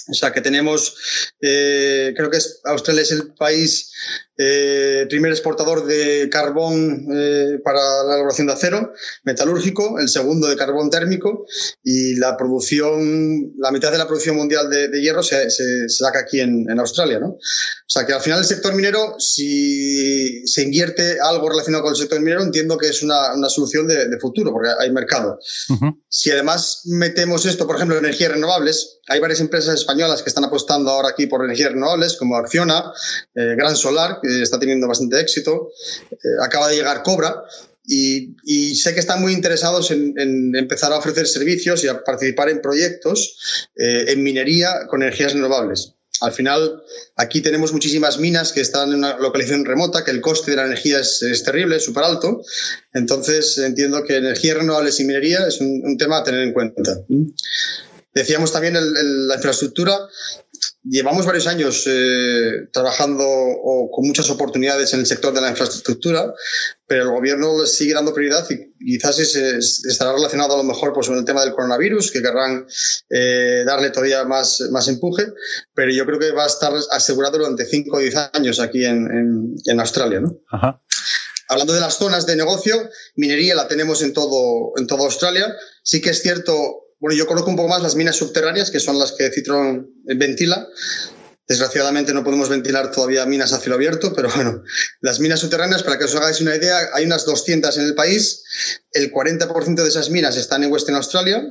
O 0.08 0.14
sea 0.14 0.32
que 0.32 0.40
tenemos, 0.40 0.96
eh, 1.40 2.14
creo 2.16 2.30
que 2.30 2.36
es, 2.36 2.60
Australia 2.64 3.02
es 3.02 3.10
el 3.10 3.34
país 3.34 3.92
eh, 4.38 5.06
primer 5.08 5.32
exportador 5.32 5.86
de 5.86 6.28
carbón 6.30 7.06
eh, 7.10 7.58
para 7.64 7.80
la 8.04 8.14
elaboración 8.14 8.46
de 8.46 8.52
acero 8.52 8.92
metalúrgico, 9.24 9.98
el 9.98 10.08
segundo 10.08 10.48
de 10.48 10.56
carbón 10.56 10.90
térmico 10.90 11.46
y 11.82 12.16
la 12.16 12.36
producción, 12.36 13.54
la 13.58 13.70
mitad 13.70 13.90
de 13.90 13.98
la 13.98 14.06
producción 14.06 14.36
mundial 14.36 14.68
de, 14.68 15.00
hierro 15.00 15.22
se, 15.22 15.48
saca 15.88 16.20
aquí 16.20 16.40
en, 16.40 16.78
Australia. 16.78 17.18
¿no? 17.18 17.28
O 17.28 17.38
sea 17.88 18.04
que 18.04 18.12
al 18.12 18.20
final 18.20 18.40
el 18.40 18.44
sector 18.44 18.74
minero, 18.74 19.16
si 19.18 20.46
se 20.46 20.62
invierte 20.62 21.18
algo 21.20 21.48
relacionado 21.48 21.84
con 21.84 21.92
el 21.92 21.98
sector 21.98 22.20
minero, 22.20 22.42
entiendo 22.42 22.76
que 22.76 22.88
es 22.88 23.02
una, 23.02 23.48
solución 23.48 23.86
de, 23.88 24.18
futuro 24.20 24.52
porque 24.52 24.70
hay 24.78 24.90
mercado. 24.90 25.38
Si 26.08 26.30
además 26.30 26.82
metemos 26.84 27.46
esto, 27.46 27.66
por 27.66 27.76
ejemplo, 27.76 27.96
energías 27.96 28.32
renovables, 28.32 29.00
hay 29.08 29.20
varias 29.20 29.40
empresas 29.40 29.74
españolas 29.74 30.22
que 30.22 30.28
están 30.28 30.44
apostando 30.44 30.90
ahora 30.90 31.10
aquí 31.10 31.26
por 31.26 31.44
energías 31.44 31.72
renovables, 31.72 32.16
como 32.16 32.36
Acciona, 32.36 32.92
eh, 33.34 33.54
Gran 33.56 33.76
Solar, 33.76 34.18
está 34.42 34.58
teniendo 34.58 34.88
bastante 34.88 35.20
éxito. 35.20 35.70
Eh, 36.10 36.16
acaba 36.42 36.68
de 36.68 36.76
llegar 36.76 37.02
Cobra. 37.02 37.44
Y, 37.88 38.74
sé 38.74 38.94
que 38.94 39.00
están 39.00 39.20
muy 39.20 39.32
interesados 39.32 39.92
en, 39.92 40.56
empezar 40.56 40.92
a 40.92 40.98
ofrecer 40.98 41.28
servicios 41.28 41.84
y 41.84 41.88
a 41.88 42.02
participar 42.02 42.48
en 42.48 42.60
proyectos 42.60 43.68
eh, 43.76 44.06
en 44.08 44.24
minería 44.24 44.86
con 44.88 45.02
energías 45.02 45.34
renovables. 45.34 45.92
Al 46.20 46.32
final, 46.32 46.82
aquí 47.16 47.42
tenemos 47.42 47.72
muchísimas 47.72 48.18
minas 48.18 48.52
que 48.52 48.60
están 48.60 48.88
en 48.90 48.96
una 48.96 49.18
localización 49.18 49.64
remota, 49.64 50.02
que 50.02 50.10
el 50.10 50.20
coste 50.20 50.52
de 50.52 50.56
la 50.56 50.66
energía 50.66 51.00
es, 51.00 51.42
terrible, 51.44 51.76
es 51.76 51.84
súper 51.84 52.04
alto. 52.04 52.42
Entonces, 52.94 53.58
entiendo 53.58 54.02
que 54.02 54.16
energías 54.16 54.56
renovables 54.56 54.98
y 55.00 55.04
minería 55.04 55.46
es 55.46 55.60
un, 55.60 55.96
tema 55.98 56.18
a 56.18 56.24
tener 56.24 56.40
en 56.40 56.52
cuenta. 56.52 57.02
Decíamos 58.14 58.50
también 58.50 58.74
la 58.74 59.34
infraestructura 59.34 60.08
llevamos 60.88 61.26
varios 61.26 61.46
años 61.46 61.84
eh, 61.86 62.68
trabajando 62.72 63.24
o 63.26 63.90
con 63.90 64.06
muchas 64.06 64.30
oportunidades 64.30 64.92
en 64.94 65.00
el 65.00 65.06
sector 65.06 65.34
de 65.34 65.40
la 65.40 65.50
infraestructura, 65.50 66.32
pero 66.86 67.02
el 67.04 67.10
gobierno 67.10 67.60
les 67.60 67.74
sigue 67.74 67.94
dando 67.94 68.14
prioridad 68.14 68.46
y 68.78 68.98
quizás 68.98 69.18
estará 69.18 70.12
relacionado 70.12 70.54
a 70.54 70.58
lo 70.58 70.62
mejor 70.62 70.92
pues, 70.92 71.08
con 71.08 71.18
el 71.18 71.24
tema 71.24 71.42
del 71.42 71.54
coronavirus, 71.54 72.12
que 72.12 72.22
querrán 72.22 72.66
eh, 73.10 73.64
darle 73.66 73.90
todavía 73.90 74.24
más, 74.24 74.62
más 74.70 74.86
empuje, 74.88 75.26
pero 75.74 75.92
yo 75.92 76.06
creo 76.06 76.18
que 76.18 76.30
va 76.30 76.44
a 76.44 76.48
estar 76.48 76.72
asegurado 76.90 77.38
durante 77.38 77.66
5 77.66 77.96
o 77.96 78.00
10 78.00 78.16
años 78.34 78.60
aquí 78.60 78.84
en, 78.84 79.56
en, 79.64 79.80
Australia. 79.80 80.20
¿no? 80.20 80.40
Hablando 81.48 81.72
de 81.72 81.80
las 81.80 81.96
zonas 81.96 82.26
de 82.26 82.36
negocio, 82.36 82.88
minería 83.16 83.54
la 83.54 83.68
tenemos 83.68 84.02
en 84.02 84.12
todo, 84.12 84.72
en 84.76 84.86
toda 84.86 85.04
Australia. 85.04 85.54
Sí 85.82 86.00
que 86.00 86.10
es 86.10 86.22
cierto 86.22 86.85
bueno, 86.98 87.16
yo 87.16 87.26
conozco 87.26 87.50
un 87.50 87.56
poco 87.56 87.68
más 87.68 87.82
las 87.82 87.96
minas 87.96 88.16
subterráneas, 88.16 88.70
que 88.70 88.80
son 88.80 88.98
las 88.98 89.12
que 89.12 89.30
Citron 89.30 89.90
ventila. 90.04 90.66
Desgraciadamente 91.48 92.12
no 92.12 92.24
podemos 92.24 92.48
ventilar 92.48 92.90
todavía 92.90 93.24
minas 93.26 93.52
a 93.52 93.60
cielo 93.60 93.76
abierto, 93.76 94.12
pero 94.14 94.28
bueno, 94.34 94.62
las 95.00 95.20
minas 95.20 95.40
subterráneas, 95.40 95.82
para 95.82 95.98
que 95.98 96.04
os 96.04 96.14
hagáis 96.14 96.40
una 96.40 96.56
idea, 96.56 96.90
hay 96.92 97.04
unas 97.04 97.24
200 97.24 97.76
en 97.76 97.84
el 97.84 97.94
país. 97.94 98.42
El 98.90 99.12
40% 99.12 99.74
de 99.74 99.88
esas 99.88 100.10
minas 100.10 100.36
están 100.36 100.64
en 100.64 100.72
Western 100.72 100.96
Australia 100.96 101.44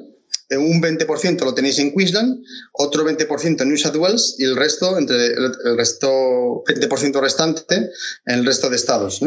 un 0.51 0.81
20% 0.81 1.43
lo 1.43 1.53
tenéis 1.53 1.79
en 1.79 1.93
Queensland, 1.93 2.43
otro 2.73 3.03
20% 3.03 3.61
en 3.61 3.67
New 3.67 3.77
South 3.77 3.95
Wales 3.95 4.35
y 4.37 4.43
el 4.43 4.55
resto, 4.55 4.97
entre 4.97 5.27
el, 5.27 5.77
resto, 5.77 6.63
20% 6.65 7.19
restante 7.19 7.75
en 8.25 8.39
el 8.39 8.45
resto 8.45 8.69
de 8.69 8.75
estados. 8.75 9.21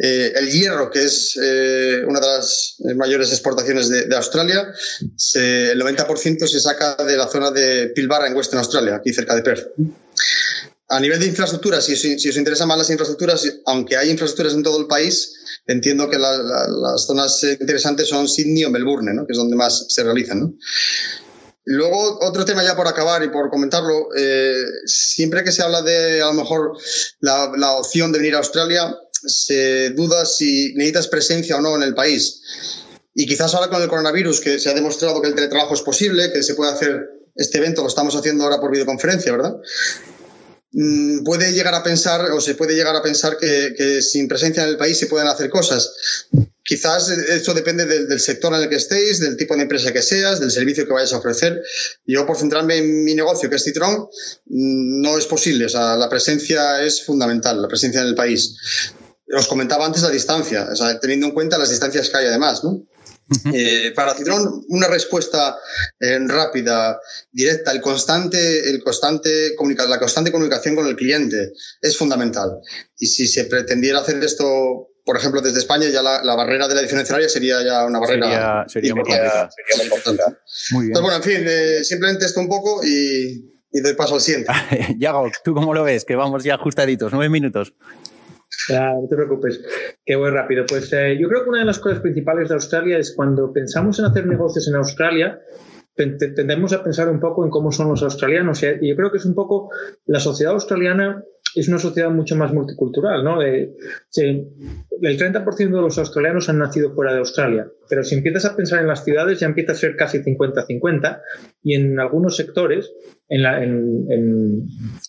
Eh, 0.00 0.32
el 0.34 0.50
hierro, 0.50 0.90
que 0.90 1.04
es 1.04 1.38
eh, 1.40 2.02
una 2.06 2.20
de 2.20 2.26
las 2.26 2.76
mayores 2.96 3.30
exportaciones 3.30 3.88
de, 3.88 4.16
Australia, 4.16 4.72
el 5.34 5.80
90% 5.80 6.46
se 6.46 6.60
saca 6.60 6.96
de 7.04 7.16
la 7.16 7.28
zona 7.28 7.50
de 7.50 7.88
Pilbara 7.88 8.26
en 8.26 8.34
Western 8.34 8.58
Australia, 8.58 8.96
aquí 8.96 9.12
cerca 9.12 9.34
de 9.34 9.42
Perth. 9.42 9.68
A 10.92 11.00
nivel 11.00 11.18
de 11.18 11.26
infraestructuras, 11.26 11.86
si, 11.86 12.28
os 12.28 12.36
interesan 12.36 12.68
más 12.68 12.76
las 12.76 12.90
infraestructuras, 12.90 13.50
aunque 13.64 13.96
hay 13.96 14.10
infraestructuras 14.10 14.52
en 14.52 14.62
todo 14.62 14.78
el 14.78 14.86
país, 14.86 15.32
entiendo 15.66 16.10
que 16.10 16.18
las 16.18 17.06
zonas 17.06 17.42
interesantes 17.44 18.08
son 18.08 18.28
Sydney 18.28 18.64
o 18.64 18.70
Melbourne, 18.70 19.14
¿no? 19.14 19.26
que 19.26 19.32
es 19.32 19.38
donde 19.38 19.56
más 19.56 19.86
se 19.88 20.04
realizan. 20.04 20.54
Luego, 21.64 22.18
otro 22.20 22.44
tema 22.44 22.62
ya 22.62 22.76
por 22.76 22.88
acabar 22.88 23.24
y 23.24 23.30
por 23.30 23.48
comentarlo, 23.48 24.08
eh, 24.14 24.64
siempre 24.84 25.42
que 25.42 25.50
se 25.50 25.62
habla 25.62 25.80
de 25.80 26.20
a 26.20 26.26
lo 26.26 26.34
mejor 26.34 26.76
la, 27.20 27.50
la, 27.56 27.72
opción 27.72 28.12
de 28.12 28.18
venir 28.18 28.34
a 28.34 28.38
Australia, 28.38 28.94
se 29.12 29.90
duda 29.90 30.26
si 30.26 30.74
necesitas 30.74 31.08
presencia 31.08 31.56
o 31.56 31.62
no 31.62 31.74
en 31.74 31.84
el 31.84 31.94
país. 31.94 32.42
Y 33.14 33.26
quizás 33.26 33.54
ahora 33.54 33.70
con 33.70 33.80
el 33.80 33.88
coronavirus, 33.88 34.40
que 34.40 34.58
se 34.58 34.68
ha 34.68 34.74
demostrado 34.74 35.22
que 35.22 35.28
el 35.28 35.34
teletrabajo 35.34 35.72
es 35.72 35.80
posible, 35.80 36.30
que 36.32 36.42
se 36.42 36.54
puede 36.54 36.72
hacer 36.72 37.08
este 37.34 37.58
evento, 37.58 37.80
lo 37.80 37.88
estamos 37.88 38.14
haciendo 38.14 38.44
ahora 38.44 38.60
por 38.60 38.70
videoconferencia, 38.70 39.32
¿verdad? 39.32 39.56
Mm, 40.74 41.22
puede 41.22 41.52
llegar 41.52 41.74
a 41.74 41.82
pensar 41.82 42.30
o 42.30 42.40
se 42.40 42.54
puede 42.54 42.74
llegar 42.74 42.96
a 42.96 43.02
pensar 43.02 43.36
que, 43.36 44.00
sin 44.00 44.26
presencia 44.26 44.62
en 44.62 44.70
el 44.70 44.78
país 44.78 44.98
se 44.98 45.06
pueden 45.06 45.28
hacer 45.28 45.50
cosas. 45.50 45.92
Quizás 46.64 47.10
eso 47.10 47.52
depende 47.52 47.84
del, 47.84 48.20
sector 48.20 48.54
en 48.54 48.62
el 48.62 48.68
que 48.68 48.76
estéis, 48.76 49.20
del 49.20 49.36
tipo 49.36 49.54
de 49.54 49.62
empresa 49.62 49.92
que 49.92 50.00
seas, 50.00 50.40
del 50.40 50.50
servicio 50.50 50.86
que 50.86 50.92
vayas 50.92 51.12
a 51.12 51.18
ofrecer. 51.18 51.62
Yo, 52.06 52.24
por 52.24 52.38
centrarme 52.38 52.78
en 52.78 53.04
mi 53.04 53.14
negocio, 53.14 53.50
que 53.50 53.56
es 53.56 53.64
Citron, 53.64 54.08
mm, 54.46 55.02
no 55.02 55.18
es 55.18 55.26
posible. 55.26 55.66
O 55.66 55.68
sea, 55.68 55.96
la 55.96 56.08
presencia 56.08 56.82
es 56.82 57.04
fundamental, 57.04 57.60
la 57.60 57.68
presencia 57.68 58.00
en 58.00 58.06
el 58.06 58.14
país. 58.14 58.54
Os 59.34 59.46
comentaba 59.46 59.84
antes 59.84 60.02
la 60.02 60.10
distancia, 60.10 60.68
o 60.72 60.76
sea, 60.76 60.98
teniendo 61.00 61.26
en 61.26 61.32
cuenta 61.32 61.58
las 61.58 61.70
distancias 61.70 62.08
que 62.08 62.16
hay 62.16 62.26
además, 62.26 62.64
¿no? 62.64 62.86
Eh, 63.52 63.92
para 63.94 64.14
Citrón, 64.14 64.64
una 64.68 64.88
respuesta 64.88 65.56
eh, 65.98 66.18
rápida, 66.26 67.00
directa, 67.30 67.72
el 67.72 67.80
constante, 67.80 68.68
el 68.68 68.82
constante 68.82 69.54
la 69.88 69.98
constante 69.98 70.32
comunicación 70.32 70.74
con 70.74 70.86
el 70.86 70.96
cliente 70.96 71.52
es 71.80 71.96
fundamental. 71.96 72.58
Y 72.98 73.06
si 73.06 73.26
se 73.26 73.44
pretendiera 73.44 74.00
hacer 74.00 74.22
esto, 74.22 74.90
por 75.04 75.16
ejemplo, 75.16 75.40
desde 75.40 75.58
España, 75.58 75.88
ya 75.88 76.02
la, 76.02 76.34
barrera 76.34 76.68
de 76.68 76.74
la 76.74 76.82
diferencia 76.82 77.14
horaria 77.14 77.28
sería 77.28 77.62
ya 77.62 77.86
una 77.86 77.98
barrera 78.00 78.66
sería, 78.68 78.90
importante. 78.90 80.22
Muy 80.72 80.86
bien. 80.86 80.96
Entonces, 80.96 81.02
bueno, 81.02 81.16
en 81.16 81.22
fin, 81.22 81.44
eh, 81.46 81.84
simplemente 81.84 82.26
esto 82.26 82.40
un 82.40 82.48
poco 82.48 82.84
y, 82.84 83.50
y 83.72 83.80
doy 83.80 83.94
paso 83.94 84.14
al 84.14 84.20
siguiente. 84.20 84.52
Yago, 84.98 85.30
¿tú 85.42 85.54
cómo 85.54 85.74
lo 85.74 85.84
ves? 85.84 86.04
Que 86.04 86.16
vamos 86.16 86.44
ya 86.44 86.54
ajustaditos, 86.54 87.12
nueve 87.12 87.30
minutos. 87.30 87.72
No 88.70 89.06
te 89.08 89.16
preocupes, 89.16 89.60
que 90.04 90.16
voy 90.16 90.30
rápido. 90.30 90.64
Pues 90.66 90.92
eh, 90.92 91.16
yo 91.18 91.28
creo 91.28 91.44
que 91.44 91.50
una 91.50 91.60
de 91.60 91.64
las 91.64 91.78
cosas 91.78 92.00
principales 92.00 92.48
de 92.48 92.54
Australia 92.54 92.98
es 92.98 93.14
cuando 93.14 93.52
pensamos 93.52 93.98
en 93.98 94.06
hacer 94.06 94.26
negocios 94.26 94.68
en 94.68 94.76
Australia, 94.76 95.40
tendemos 95.94 96.72
a 96.72 96.82
pensar 96.82 97.08
un 97.08 97.20
poco 97.20 97.44
en 97.44 97.50
cómo 97.50 97.70
son 97.70 97.88
los 97.88 98.02
australianos. 98.02 98.62
Y 98.62 98.88
yo 98.88 98.96
creo 98.96 99.10
que 99.10 99.18
es 99.18 99.26
un 99.26 99.34
poco 99.34 99.70
la 100.06 100.20
sociedad 100.20 100.54
australiana 100.54 101.22
es 101.54 101.68
una 101.68 101.78
sociedad 101.78 102.10
mucho 102.10 102.36
más 102.36 102.52
multicultural, 102.52 103.24
¿no? 103.24 103.42
el 103.42 103.74
30% 105.18 105.56
de 105.56 105.68
los 105.70 105.98
australianos 105.98 106.48
han 106.48 106.58
nacido 106.58 106.94
fuera 106.94 107.12
de 107.12 107.18
Australia, 107.18 107.66
pero 107.88 108.02
si 108.04 108.14
empiezas 108.14 108.44
a 108.46 108.56
pensar 108.56 108.80
en 108.80 108.88
las 108.88 109.04
ciudades 109.04 109.40
ya 109.40 109.46
empieza 109.46 109.72
a 109.72 109.76
ser 109.76 109.96
casi 109.96 110.18
50-50 110.18 111.20
y 111.62 111.74
en 111.74 111.98
algunos 112.00 112.36
sectores, 112.36 112.92
en, 113.28 113.44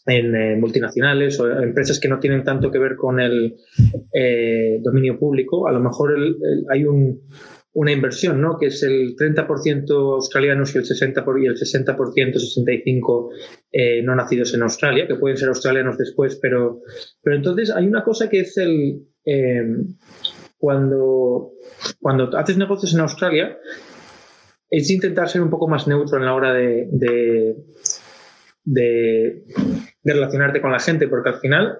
eh, 0.07 0.55
multinacionales 0.57 1.39
o 1.39 1.49
empresas 1.61 1.99
que 1.99 2.07
no 2.07 2.19
tienen 2.19 2.43
tanto 2.43 2.71
que 2.71 2.79
ver 2.79 2.95
con 2.95 3.19
el 3.19 3.55
eh, 4.13 4.79
dominio 4.81 5.19
público, 5.19 5.67
a 5.67 5.71
lo 5.71 5.79
mejor 5.79 6.15
hay 6.69 6.85
un 6.85 7.21
una 7.73 7.91
inversión, 7.91 8.39
¿no? 8.39 8.57
Que 8.57 8.67
es 8.67 8.83
el 8.83 9.15
30% 9.15 9.89
australianos 9.89 10.73
y 10.75 10.77
el 10.77 10.85
60%, 10.85 11.23
por, 11.23 11.41
y 11.41 11.47
el 11.47 11.55
60% 11.55 11.95
65% 11.95 13.29
eh, 13.71 14.01
no 14.03 14.15
nacidos 14.15 14.53
en 14.53 14.61
Australia, 14.61 15.07
que 15.07 15.15
pueden 15.15 15.37
ser 15.37 15.49
australianos 15.49 15.97
después, 15.97 16.37
pero, 16.41 16.81
pero 17.21 17.35
entonces 17.35 17.71
hay 17.71 17.87
una 17.87 18.03
cosa 18.03 18.29
que 18.29 18.41
es 18.41 18.57
el... 18.57 19.07
Em, 19.25 19.95
cuando, 20.57 21.51
cuando 21.99 22.37
haces 22.37 22.57
negocios 22.57 22.93
en 22.93 23.01
Australia, 23.01 23.57
es 24.69 24.89
intentar 24.89 25.27
ser 25.27 25.41
un 25.41 25.49
poco 25.49 25.67
más 25.67 25.87
neutro 25.87 26.17
en 26.17 26.25
la 26.25 26.33
hora 26.33 26.53
de, 26.53 26.87
de, 28.63 29.43
relacionarte 30.03 30.61
con 30.61 30.71
la 30.71 30.79
gente, 30.79 31.07
porque 31.09 31.29
al 31.29 31.39
final 31.39 31.79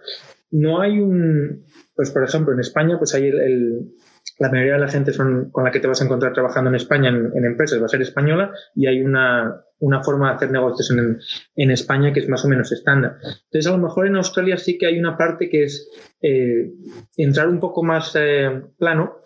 no 0.51 0.81
hay 0.81 0.99
un, 0.99 1.65
pues 1.95 2.11
por 2.11 2.23
ejemplo, 2.23 2.53
en 2.53 2.59
España, 2.59 2.97
pues 2.97 3.15
hay 3.15 3.27
el, 3.27 3.93
la 4.39 4.49
mayoría 4.49 4.73
de 4.73 4.79
la 4.79 4.88
gente 4.88 5.11
con 5.15 5.63
la 5.63 5.71
que 5.71 5.79
te 5.79 5.88
vas 5.88 6.01
a 6.01 6.05
encontrar 6.05 6.34
trabajando 6.34 6.69
en 6.69 6.75
España 6.75 7.09
en, 7.09 7.45
empresas 7.45 7.81
va 7.81 7.86
a 7.86 7.89
ser 7.89 8.01
española 8.01 8.51
y 8.75 8.88
hay 8.88 9.01
una, 9.01 9.63
una 9.79 10.03
forma 10.03 10.29
de 10.29 10.36
hacer 10.36 10.51
negocios 10.51 10.91
en, 10.91 11.19
en, 11.55 11.71
España 11.71 12.11
que 12.11 12.19
es 12.19 12.29
más 12.29 12.43
o 12.45 12.47
menos 12.47 12.71
estándar. 12.71 13.17
Entonces, 13.21 13.67
a 13.67 13.77
lo 13.77 13.84
mejor 13.84 14.07
en 14.07 14.15
Australia 14.15 14.57
sí 14.57 14.77
que 14.77 14.88
hay 14.88 14.99
una 14.99 15.17
parte 15.17 15.49
que 15.49 15.63
es 15.63 15.89
eh, 16.21 16.71
entrar 17.17 17.47
un 17.47 17.59
poco 17.59 17.84
más 17.84 18.15
eh, 18.15 18.61
plano 18.77 19.19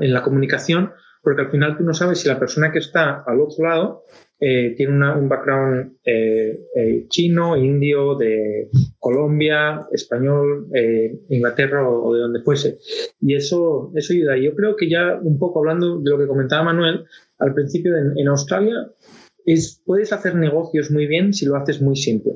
en 0.00 0.12
la 0.12 0.22
comunicación, 0.22 0.92
porque 1.22 1.40
al 1.40 1.50
final 1.50 1.78
tú 1.78 1.82
no 1.82 1.94
sabes 1.94 2.20
si 2.20 2.28
la 2.28 2.38
persona 2.38 2.70
que 2.70 2.80
está 2.80 3.24
al 3.26 3.40
otro 3.40 3.64
lado 3.64 4.02
eh, 4.40 4.74
tiene 4.76 4.92
un 4.92 5.28
background 5.28 5.98
chino, 7.08 7.56
indio, 7.56 8.14
de 8.14 8.70
Colombia, 8.98 9.86
español, 9.92 10.68
eh, 10.74 11.20
Inglaterra 11.28 11.88
o, 11.88 12.14
de 12.14 12.20
donde 12.20 12.42
fuese. 12.42 12.78
Y 13.20 13.34
eso, 13.34 13.92
eso 13.94 14.12
ayuda. 14.12 14.36
Yo 14.36 14.54
creo 14.54 14.76
que 14.76 14.88
ya 14.88 15.18
un 15.20 15.38
poco 15.38 15.60
hablando 15.60 15.98
de 15.98 16.10
lo 16.10 16.18
que 16.18 16.26
comentaba 16.26 16.64
Manuel 16.64 17.04
al 17.38 17.54
principio, 17.54 17.96
en, 17.96 18.28
Australia 18.28 18.90
es, 19.46 19.80
puedes 19.86 20.12
hacer 20.12 20.34
negocios 20.34 20.90
muy 20.90 21.06
bien 21.06 21.32
si 21.32 21.46
lo 21.46 21.56
haces 21.56 21.80
muy 21.80 21.96
simple. 21.96 22.32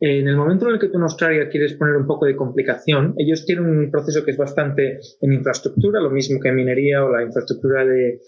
En 0.00 0.26
el 0.26 0.36
momento 0.36 0.66
en 0.66 0.74
el 0.74 0.80
que 0.80 0.88
tú 0.88 0.96
en 0.96 1.04
Australia 1.04 1.48
quieres 1.48 1.74
poner 1.74 1.96
un 1.96 2.06
poco 2.06 2.26
de 2.26 2.34
complicación, 2.34 3.14
ellos 3.18 3.44
tienen 3.44 3.66
un 3.66 3.90
proceso 3.90 4.24
que 4.24 4.32
es 4.32 4.36
bastante 4.36 4.98
en 5.20 5.32
infraestructura, 5.32 6.00
lo 6.00 6.10
mismo 6.10 6.40
que 6.40 6.50
minería 6.50 7.04
o 7.04 7.12
la 7.12 7.22
infraestructura 7.22 7.84
de, 7.84 8.18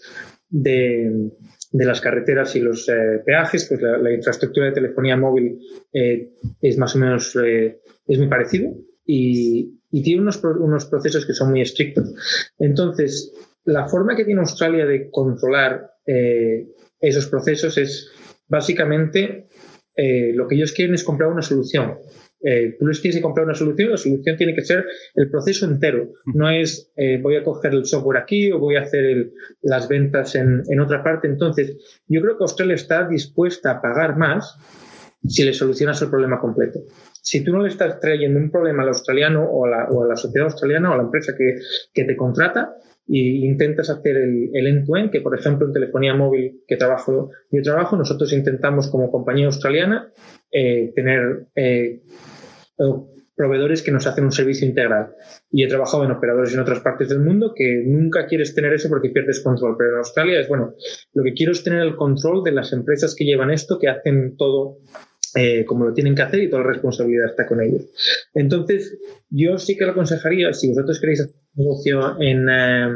las 1.83 1.99
carreteras 1.99 2.55
y 2.55 2.61
los 2.61 2.87
eh, 2.87 3.21
peajes, 3.25 3.65
pues 3.65 3.81
la, 3.81 4.13
infraestructura 4.13 4.67
de 4.67 4.71
telefonía 4.71 5.17
móvil 5.17 5.59
eh, 5.91 6.29
es 6.61 6.77
más 6.77 6.95
o 6.95 6.99
menos 6.99 7.35
eh, 7.43 7.81
es 8.07 8.17
muy 8.17 8.27
parecido 8.27 8.73
y, 9.05 9.73
tiene 10.03 10.23
unos, 10.23 10.43
unos 10.43 10.85
procesos 10.87 11.25
que 11.25 11.33
son 11.33 11.51
muy 11.51 11.61
estrictos. 11.61 12.13
Entonces, 12.59 13.33
la 13.63 13.87
forma 13.87 14.13
que 14.13 14.25
tiene 14.25 14.41
Australia 14.41 14.85
de 14.85 15.09
controlar 15.09 15.89
esos 16.99 17.27
procesos 17.27 17.77
es 17.77 18.11
básicamente 18.49 19.47
lo 19.95 20.49
que 20.49 20.55
ellos 20.55 20.73
quieren 20.73 20.95
es 20.95 21.03
comprar 21.05 21.31
una 21.31 21.41
solución 21.41 21.95
eh, 22.41 22.75
tú 22.77 22.85
les 22.85 23.01
tienes 23.01 23.15
que 23.15 23.21
comprar 23.21 23.45
una 23.45 23.55
solución, 23.55 23.91
la 23.91 23.97
solución 23.97 24.37
tiene 24.37 24.53
que 24.53 24.63
ser 24.63 24.85
el 25.15 25.29
proceso 25.29 25.65
entero. 25.65 26.11
No 26.33 26.49
es 26.49 26.91
eh, 26.95 27.19
voy 27.21 27.37
a 27.37 27.43
coger 27.43 27.73
el 27.73 27.85
software 27.85 28.19
aquí 28.19 28.51
o 28.51 28.59
voy 28.59 28.75
a 28.75 28.81
hacer 28.81 29.31
las 29.61 29.87
ventas 29.87 30.35
en, 30.35 30.79
otra 30.79 31.03
parte. 31.03 31.27
Entonces, 31.27 32.01
yo 32.07 32.21
creo 32.21 32.37
que 32.37 32.43
Australia 32.43 32.75
está 32.75 33.07
dispuesta 33.07 33.71
a 33.71 33.81
pagar 33.81 34.17
más 34.17 34.57
si 35.27 35.43
le 35.43 35.53
solucionas 35.53 35.99
el 36.01 36.09
problema 36.09 36.39
completo. 36.39 36.81
Si 37.21 37.43
tú 37.43 37.51
no 37.51 37.63
le 37.63 37.69
estás 37.69 37.99
trayendo 37.99 38.39
un 38.39 38.51
problema 38.51 38.83
al 38.83 38.89
australiano 38.89 39.43
o 39.43 39.65
a 39.65 40.07
la, 40.07 40.15
sociedad 40.15 40.45
australiana 40.45 40.91
o 40.91 40.93
a 40.93 40.97
la 40.97 41.03
empresa 41.03 41.33
que, 41.35 42.03
te 42.03 42.15
contrata, 42.15 42.75
e 43.07 43.17
intentas 43.17 43.89
hacer 43.89 44.17
el, 44.17 44.49
el 44.53 44.67
end-to-end, 44.67 45.09
que 45.11 45.21
por 45.21 45.37
ejemplo 45.37 45.65
en 45.65 45.73
telefonía 45.73 46.15
móvil 46.15 46.63
que 46.67 46.75
trabajo 46.75 47.31
yo 47.51 47.61
trabajo, 47.61 47.95
nosotros 47.95 48.33
intentamos 48.33 48.89
como 48.89 49.11
compañía 49.11 49.45
australiana 49.45 50.11
eh, 50.55 50.93
tener 50.95 51.49
proveedores 53.35 53.81
que 53.81 53.91
nos 53.91 54.07
hacen 54.07 54.23
un 54.23 54.31
servicio 54.31 54.67
integral. 54.67 55.13
Y 55.51 55.63
he 55.63 55.67
trabajado 55.67 56.05
en 56.05 56.11
operadores 56.11 56.53
en 56.53 56.59
otras 56.59 56.79
partes 56.79 57.09
del 57.09 57.19
mundo 57.19 57.53
que 57.55 57.83
nunca 57.85 58.27
quieres 58.27 58.55
tener 58.55 58.73
eso 58.73 58.89
porque 58.89 59.09
pierdes 59.09 59.41
control. 59.41 59.75
Pero 59.77 59.91
en 59.91 59.97
Australia 59.97 60.39
es, 60.39 60.47
bueno, 60.47 60.73
lo 61.13 61.23
que 61.23 61.33
quiero 61.33 61.51
es 61.51 61.63
tener 61.63 61.81
el 61.81 61.95
control 61.95 62.43
de 62.43 62.53
las 62.53 62.71
empresas 62.73 63.13
que 63.15 63.25
llevan 63.25 63.51
esto, 63.51 63.77
que 63.77 63.89
hacen 63.89 64.37
todo 64.37 64.77
eh, 65.35 65.65
como 65.65 65.83
lo 65.83 65.93
tienen 65.93 66.15
que 66.15 66.21
hacer 66.21 66.41
y 66.41 66.49
toda 66.49 66.63
la 66.63 66.69
responsabilidad 66.69 67.29
está 67.29 67.45
con 67.45 67.61
ellos. 67.61 67.83
Entonces, 68.33 68.97
yo 69.29 69.57
sí 69.57 69.75
que 69.75 69.85
lo 69.85 69.91
aconsejaría, 69.91 70.53
si 70.53 70.69
vosotros 70.69 70.99
queréis 71.01 71.21
hacer 71.21 71.35
un 71.55 71.65
negocio 71.65 72.21
en, 72.21 72.47
eh, 72.49 72.87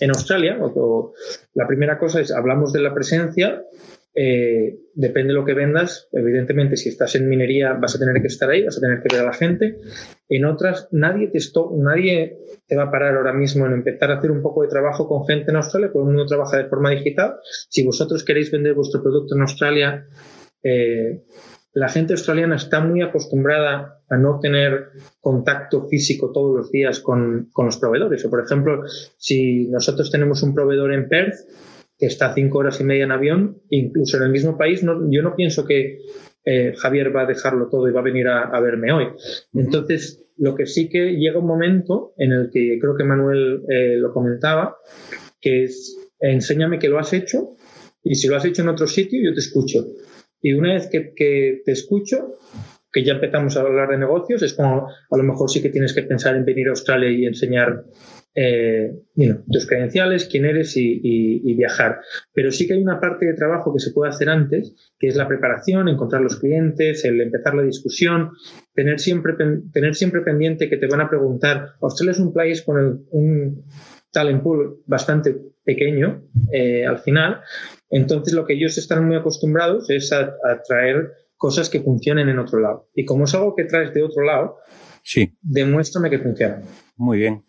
en 0.00 0.10
Australia, 0.10 0.58
o, 0.60 1.14
la 1.54 1.66
primera 1.66 1.98
cosa 1.98 2.20
es, 2.20 2.30
hablamos 2.32 2.74
de 2.74 2.80
la 2.80 2.92
presencia, 2.92 3.62
eh, 4.18 4.78
depende 4.94 5.28
de 5.28 5.38
lo 5.38 5.44
que 5.44 5.52
vendas. 5.52 6.08
Evidentemente, 6.10 6.78
si 6.78 6.88
estás 6.88 7.14
en 7.16 7.28
minería, 7.28 7.74
vas 7.74 7.94
a 7.94 7.98
tener 7.98 8.22
que 8.22 8.28
estar 8.28 8.48
ahí, 8.48 8.64
vas 8.64 8.78
a 8.78 8.80
tener 8.80 9.02
que 9.02 9.14
ver 9.14 9.22
a 9.22 9.26
la 9.26 9.34
gente. 9.34 9.76
En 10.30 10.46
otras, 10.46 10.88
nadie 10.90 11.28
te, 11.28 11.38
nadie 11.76 12.38
te 12.66 12.76
va 12.76 12.84
a 12.84 12.90
parar 12.90 13.14
ahora 13.14 13.34
mismo 13.34 13.66
en 13.66 13.74
empezar 13.74 14.10
a 14.10 14.18
hacer 14.18 14.30
un 14.30 14.40
poco 14.40 14.62
de 14.62 14.68
trabajo 14.68 15.06
con 15.06 15.26
gente 15.26 15.50
en 15.50 15.56
Australia, 15.56 15.90
porque 15.92 16.08
el 16.08 16.14
mundo 16.14 16.26
trabaja 16.26 16.56
de 16.56 16.64
forma 16.64 16.90
digital. 16.92 17.34
Si 17.68 17.84
vosotros 17.84 18.24
queréis 18.24 18.50
vender 18.50 18.72
vuestro 18.72 19.02
producto 19.02 19.34
en 19.34 19.42
Australia, 19.42 20.06
eh, 20.62 21.22
la 21.74 21.90
gente 21.90 22.14
australiana 22.14 22.56
está 22.56 22.80
muy 22.80 23.02
acostumbrada 23.02 24.00
a 24.08 24.16
no 24.16 24.40
tener 24.40 24.92
contacto 25.20 25.88
físico 25.88 26.32
todos 26.32 26.56
los 26.56 26.72
días 26.72 27.00
con, 27.00 27.50
con 27.52 27.66
los 27.66 27.76
proveedores. 27.76 28.24
O, 28.24 28.30
por 28.30 28.42
ejemplo, 28.42 28.84
si 29.18 29.68
nosotros 29.68 30.10
tenemos 30.10 30.42
un 30.42 30.54
proveedor 30.54 30.94
en 30.94 31.06
Perth, 31.06 31.34
está 31.98 32.34
cinco 32.34 32.58
horas 32.58 32.80
y 32.80 32.84
media 32.84 33.04
en 33.04 33.12
avión, 33.12 33.62
incluso 33.70 34.16
en 34.16 34.24
el 34.24 34.30
mismo 34.30 34.58
país, 34.58 34.82
yo 34.82 35.22
no 35.22 35.34
pienso 35.34 35.64
que 35.64 35.98
eh, 36.44 36.74
Javier 36.76 37.14
va 37.14 37.22
a 37.22 37.26
dejarlo 37.26 37.68
todo 37.68 37.88
y 37.88 37.92
va 37.92 38.00
a 38.00 38.04
venir 38.04 38.28
a, 38.28 38.60
verme 38.60 38.92
hoy. 38.92 39.06
Entonces, 39.54 40.24
lo 40.36 40.54
que 40.54 40.66
sí 40.66 40.88
que 40.88 41.16
llega 41.16 41.38
un 41.38 41.46
momento 41.46 42.14
en 42.18 42.32
el 42.32 42.50
que 42.52 42.78
creo 42.80 42.96
que 42.96 43.04
Manuel 43.04 43.62
eh, 43.68 43.96
lo 43.96 44.12
comentaba, 44.12 44.76
que 45.40 45.64
es 45.64 45.98
enséñame 46.20 46.78
que 46.78 46.88
lo 46.88 46.98
has 46.98 47.12
hecho 47.12 47.56
y 48.02 48.14
si 48.14 48.28
lo 48.28 48.36
has 48.36 48.44
hecho 48.44 48.62
en 48.62 48.68
otro 48.68 48.86
sitio, 48.86 49.20
yo 49.22 49.34
te 49.34 49.40
escucho. 49.40 49.86
Y 50.40 50.52
una 50.52 50.74
vez 50.74 50.88
que, 50.88 51.12
que 51.14 51.62
te 51.64 51.72
escucho, 51.72 52.36
que 52.92 53.04
ya 53.04 53.14
empezamos 53.14 53.56
a 53.56 53.62
hablar 53.62 53.88
de 53.90 53.98
negocios, 53.98 54.42
es 54.42 54.54
como 54.54 54.86
a 54.88 55.16
lo 55.16 55.22
mejor 55.22 55.50
sí 55.50 55.60
que 55.60 55.70
tienes 55.70 55.92
que 55.92 56.02
pensar 56.02 56.36
en 56.36 56.44
venir 56.44 56.68
a 56.68 56.70
Australia 56.70 57.10
y 57.10 57.26
enseñar 57.26 57.84
eh, 58.38 58.92
tus 59.50 59.66
credenciales, 59.66 60.28
quién 60.30 60.44
eres 60.44 60.76
y, 60.76 61.54
viajar. 61.54 62.00
Pero 62.34 62.52
sí 62.52 62.66
que 62.66 62.74
hay 62.74 62.82
una 62.82 63.00
parte 63.00 63.24
de 63.24 63.32
trabajo 63.32 63.72
que 63.72 63.80
se 63.80 63.92
puede 63.92 64.10
hacer 64.10 64.28
antes, 64.28 64.92
que 64.98 65.08
es 65.08 65.16
la 65.16 65.26
preparación, 65.26 65.88
encontrar 65.88 66.20
los 66.20 66.38
clientes, 66.38 67.04
el 67.06 67.20
empezar 67.22 67.54
la 67.54 67.62
discusión, 67.62 68.32
tener 68.74 69.00
siempre, 69.00 69.34
tener 69.72 69.94
siempre 69.94 70.20
pendiente 70.20 70.68
que 70.68 70.76
te 70.76 70.86
van 70.86 71.00
a 71.00 71.08
preguntar, 71.08 71.70
Australia 71.80 72.12
es 72.12 72.20
un 72.20 72.34
país 72.34 72.60
con 72.60 73.06
un 73.10 73.64
talent 74.12 74.42
pool 74.42 74.82
bastante 74.86 75.36
pequeño 75.64 76.22
eh, 76.52 76.84
al 76.84 76.98
final, 76.98 77.40
entonces 77.88 78.34
lo 78.34 78.44
que 78.46 78.52
ellos 78.52 78.76
están 78.76 79.06
muy 79.06 79.16
acostumbrados 79.16 79.88
es 79.88 80.12
a, 80.12 80.36
traer 80.66 81.12
cosas 81.36 81.70
que 81.70 81.80
funcionen 81.80 82.28
en 82.28 82.38
otro 82.38 82.60
lado. 82.60 82.90
Y 82.94 83.04
como 83.04 83.24
es 83.24 83.34
algo 83.34 83.54
que 83.54 83.64
traes 83.64 83.94
de 83.94 84.02
otro 84.02 84.22
lado, 84.22 84.56
sí. 85.02 85.36
demuéstrame 85.40 86.10
que 86.10 86.18
funciona. 86.18 86.60
Muy 86.96 87.18
bien. 87.18 87.42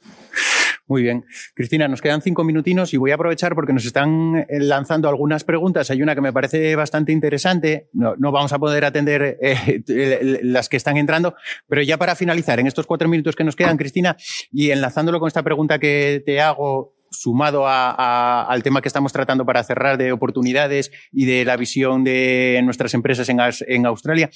Muy 0.88 1.02
bien. 1.02 1.26
Cristina, 1.54 1.88
nos 1.90 2.02
quedan 2.02 2.22
cinco 2.22 2.46
minutinos 2.46 2.94
y 2.94 2.98
voy 2.98 3.12
a 3.12 3.16
aprovechar 3.16 3.56
porque 3.56 3.74
nos 3.74 3.86
están 3.86 4.38
eh, 4.38 4.60
lanzando 4.60 5.10
algunas 5.10 5.44
preguntas. 5.44 5.92
Hay 5.92 6.02
una 6.02 6.16
que 6.16 6.22
me 6.22 6.32
parece 6.32 6.76
bastante 6.78 7.12
interesante. 7.12 7.90
No, 7.92 8.16
vamos 8.32 8.54
a 8.54 8.60
poder 8.60 8.86
atender 8.86 9.38
eh, 9.42 10.40
las 10.44 10.70
que 10.70 10.78
están 10.78 10.96
entrando, 10.96 11.36
pero 11.68 11.82
ya 11.82 11.98
para 11.98 12.16
finalizar, 12.16 12.60
en 12.60 12.68
estos 12.68 12.88
cuatro 12.88 13.10
minutos 13.10 13.36
que 13.36 13.44
nos 13.44 13.56
quedan, 13.56 13.78
Cristina, 13.78 14.16
y 14.52 14.72
enlazándolo 14.72 15.20
con 15.20 15.28
esta 15.28 15.44
pregunta 15.44 15.78
que 15.78 16.24
te 16.26 16.40
hago 16.40 16.97
sumado 17.20 17.66
al 17.68 18.64
tema 18.64 18.82
que 18.82 18.88
estamos 18.88 19.12
tratando 19.12 19.46
para 19.46 19.64
cerrar 19.64 19.98
de 19.98 20.12
oportunidades 20.12 20.92
y 21.12 21.26
de 21.26 21.46
la 21.46 21.58
visión 21.58 22.04
de 22.04 22.62
nuestras 22.64 22.94
empresas 22.94 23.30
en, 23.30 23.86
Australia, 23.86 24.30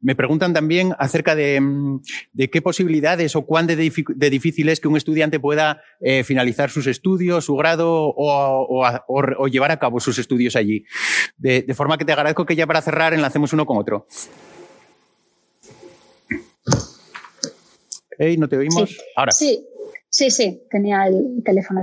me 0.00 0.14
preguntan 0.14 0.52
también 0.52 0.94
acerca 0.98 1.34
de, 1.34 1.60
qué 2.50 2.62
posibilidades 2.62 3.34
o 3.36 3.42
cuán 3.44 3.66
de, 3.66 3.76
difícil 3.76 4.68
es 4.68 4.80
que 4.80 4.88
un 4.88 4.96
estudiante 4.96 5.40
pueda 5.40 5.82
eh, 6.00 6.24
finalizar 6.24 6.70
sus 6.70 6.86
estudios, 6.86 7.44
su 7.44 7.56
grado 7.56 8.14
o, 8.16 9.46
llevar 9.48 9.70
a 9.70 9.78
cabo 9.78 10.00
sus 10.00 10.18
estudios 10.18 10.56
allí. 10.56 10.84
De, 11.36 11.74
forma 11.74 11.98
que 11.98 12.04
te 12.04 12.12
agradezco 12.12 12.46
que 12.46 12.56
ya 12.56 12.66
para 12.66 12.82
cerrar 12.82 13.14
enlacemos 13.14 13.52
uno 13.52 13.66
con 13.66 13.78
otro. 13.78 14.06
Hey, 18.18 18.36
¿No 18.36 18.48
te 18.48 18.56
oímos? 18.56 18.96
Ahora. 19.14 19.30
Sí, 19.30 19.64
Sí, 20.10 20.30
sí, 20.30 20.62
tenía 20.70 21.06
el 21.06 21.42
teléfono 21.44 21.82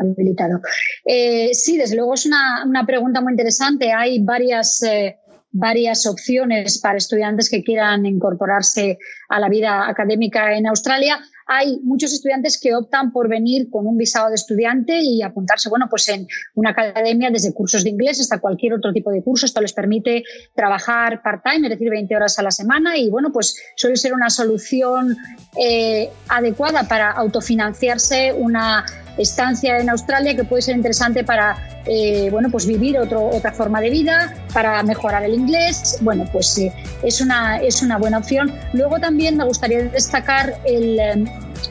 habilitado. 0.00 0.60
Eh, 1.04 1.52
sí, 1.52 1.76
desde 1.76 1.96
luego 1.96 2.14
es 2.14 2.24
una, 2.26 2.84
pregunta 2.86 3.20
muy 3.20 3.32
interesante. 3.32 3.92
Hay 3.92 4.22
varias, 4.22 4.82
eh, 4.82 5.18
varias 5.50 6.06
opciones 6.06 6.80
para 6.80 6.98
estudiantes 6.98 7.50
que 7.50 7.64
quieran 7.64 8.06
incorporarse 8.06 8.98
a 9.28 9.40
la 9.40 9.48
vida 9.48 9.88
académica 9.88 10.56
en 10.56 10.68
Australia 10.68 11.18
hay 11.46 11.78
muchos 11.84 12.12
estudiantes 12.12 12.58
que 12.60 12.74
optan 12.74 13.12
por 13.12 13.28
venir 13.28 13.70
con 13.70 13.86
un 13.86 13.96
visado 13.96 14.28
de 14.28 14.34
estudiante 14.34 14.98
y 15.00 15.22
apuntarse, 15.22 15.68
bueno, 15.68 15.86
pues 15.88 16.08
en 16.08 16.26
una 16.54 16.70
academia 16.70 17.30
desde 17.30 17.54
cursos 17.54 17.84
de 17.84 17.90
inglés 17.90 18.20
hasta 18.20 18.40
cualquier 18.40 18.74
otro 18.74 18.92
tipo 18.92 19.10
de 19.10 19.22
curso. 19.22 19.46
Esto 19.46 19.60
les 19.60 19.72
permite 19.72 20.24
trabajar 20.54 21.22
part-time, 21.22 21.68
es 21.68 21.70
decir, 21.70 21.88
20 21.88 22.16
horas 22.16 22.38
a 22.38 22.42
la 22.42 22.50
semana 22.50 22.96
y, 22.96 23.10
bueno, 23.10 23.30
pues 23.32 23.56
suele 23.76 23.96
ser 23.96 24.12
una 24.12 24.28
solución 24.28 25.16
eh, 25.62 26.10
adecuada 26.28 26.88
para 26.88 27.12
autofinanciarse 27.12 28.32
una 28.32 28.84
estancia 29.16 29.78
en 29.78 29.88
Australia 29.88 30.34
que 30.34 30.44
puede 30.44 30.62
ser 30.62 30.76
interesante 30.76 31.24
para 31.24 31.56
eh, 31.86 32.28
bueno, 32.32 32.50
pues 32.50 32.66
vivir 32.66 32.98
otro, 32.98 33.28
otra 33.28 33.52
forma 33.52 33.80
de 33.80 33.90
vida, 33.90 34.34
para 34.52 34.82
mejorar 34.82 35.24
el 35.24 35.34
inglés. 35.34 35.98
Bueno, 36.00 36.24
pues 36.32 36.58
eh, 36.58 36.72
es, 37.02 37.20
una, 37.20 37.58
es 37.58 37.82
una 37.82 37.96
buena 37.98 38.18
opción. 38.18 38.52
Luego 38.72 38.98
también 38.98 39.36
me 39.36 39.44
gustaría 39.44 39.84
destacar 39.84 40.54
el, 40.64 40.98
eh, 40.98 41.24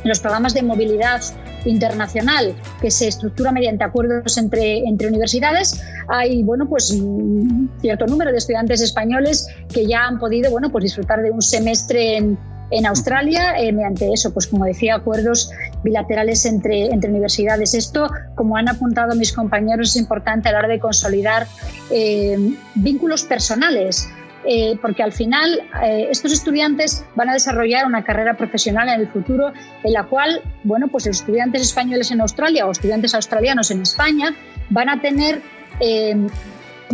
los 0.04 0.20
programas 0.20 0.54
de 0.54 0.64
movilidad 0.64 1.22
internacional 1.66 2.56
que 2.82 2.92
se 2.92 3.08
estructura 3.08 3.52
mediante 3.52 3.84
acuerdos 3.84 4.38
entre, 4.38 4.80
entre 4.80 5.08
universidades. 5.08 5.82
Hay, 6.08 6.44
bueno, 6.44 6.68
pues 6.70 6.92
un 6.92 7.72
cierto 7.82 8.06
número 8.06 8.32
de 8.32 8.38
estudiantes 8.38 8.82
españoles 8.82 9.48
que 9.74 9.88
ya 9.88 10.06
han 10.06 10.20
podido, 10.20 10.52
bueno, 10.52 10.72
pues 10.72 10.84
disfrutar 10.84 11.22
de 11.22 11.32
un 11.32 11.42
semestre 11.42 12.18
en 12.18 12.38
en 12.72 12.86
Australia 12.86 13.58
eh, 13.58 13.72
mediante 13.72 14.12
eso, 14.12 14.34
pues 14.34 14.48
como 14.48 14.66
decía, 14.66 14.96
acuerdos 14.96 15.52
bilaterales 15.84 16.46
entre, 16.46 16.88
entre 16.88 17.10
universidades. 17.10 17.74
Esto, 17.74 18.10
como 18.36 18.58
han 18.58 18.68
apuntado 18.68 19.16
mis 19.16 19.34
compañeros, 19.34 19.90
es 19.90 19.96
importante 19.98 20.50
a 20.50 20.54
la 20.54 20.60
hora 20.60 20.68
de 20.68 20.80
consolidar 20.80 21.48
eh, 21.92 22.38
vínculos 22.76 23.24
personales 23.24 24.08
eh, 24.48 24.78
porque 24.82 25.04
al 25.04 25.12
final 25.12 25.62
eh, 25.84 26.08
estos 26.10 26.32
estudiantes 26.32 27.04
van 27.16 27.30
a 27.30 27.34
desarrollar 27.34 27.86
una 27.86 28.04
carrera 28.04 28.36
profesional 28.36 28.90
en 28.90 29.02
el 29.02 29.08
futuro 29.08 29.52
en 29.84 29.94
la 29.94 30.04
cual, 30.04 30.42
bueno, 30.64 30.88
pues 30.88 31.08
estudiantes 31.08 31.64
españoles 31.64 32.12
en 32.12 32.22
Australia 32.22 32.68
o 32.68 32.72
estudiantes 32.72 33.16
australianos 33.16 33.72
en 33.72 33.82
España 33.82 34.36
van 34.70 34.90
a 34.90 35.02
tener, 35.02 35.42
eh, 35.80 36.16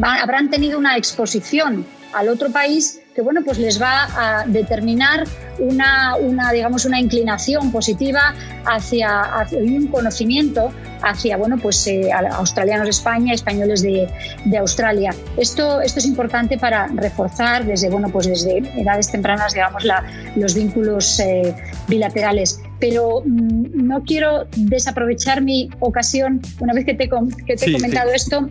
habrán 0.01 0.49
tenido 0.49 0.79
una 0.79 0.97
exposición 0.97 1.85
al 2.13 2.29
otro 2.29 2.51
país 2.51 3.00
que 3.13 3.21
bueno, 3.21 3.41
pues 3.43 3.57
les 3.57 3.81
va 3.81 4.07
a 4.15 4.45
determinar 4.47 5.25
una, 5.59 6.15
una 6.15 6.51
digamos, 6.51 6.85
una 6.85 6.99
inclinación 6.99 7.71
positiva 7.71 8.33
hacia, 8.65 9.47
un 9.51 9.87
conocimiento 9.87 10.71
hacia 11.03 11.35
bueno, 11.35 11.57
pues, 11.57 11.85
eh, 11.87 12.09
australianos 12.11 12.85
de 12.85 12.91
España, 12.91 13.33
españoles 13.33 13.81
de, 13.81 14.07
de, 14.45 14.57
Australia. 14.57 15.13
Esto, 15.35 15.81
esto 15.81 15.99
es 15.99 16.05
importante 16.05 16.57
para 16.57 16.87
reforzar 16.87 17.65
desde, 17.65 17.89
bueno, 17.89 18.09
pues 18.09 18.27
desde 18.27 18.59
edades 18.79 19.11
tempranas 19.11 19.53
digamos, 19.53 19.83
la, 19.83 20.03
los 20.35 20.53
vínculos 20.53 21.19
eh, 21.19 21.55
bilaterales. 21.87 22.61
Pero 22.79 23.23
mm, 23.25 23.87
no 23.87 24.03
quiero 24.03 24.47
desaprovechar 24.55 25.41
mi 25.41 25.69
ocasión, 25.79 26.39
una 26.59 26.73
vez 26.73 26.85
que 26.85 26.93
te, 26.93 27.09
que 27.45 27.55
te 27.55 27.69
he 27.69 27.73
comentado 27.73 28.11
esto, 28.11 28.47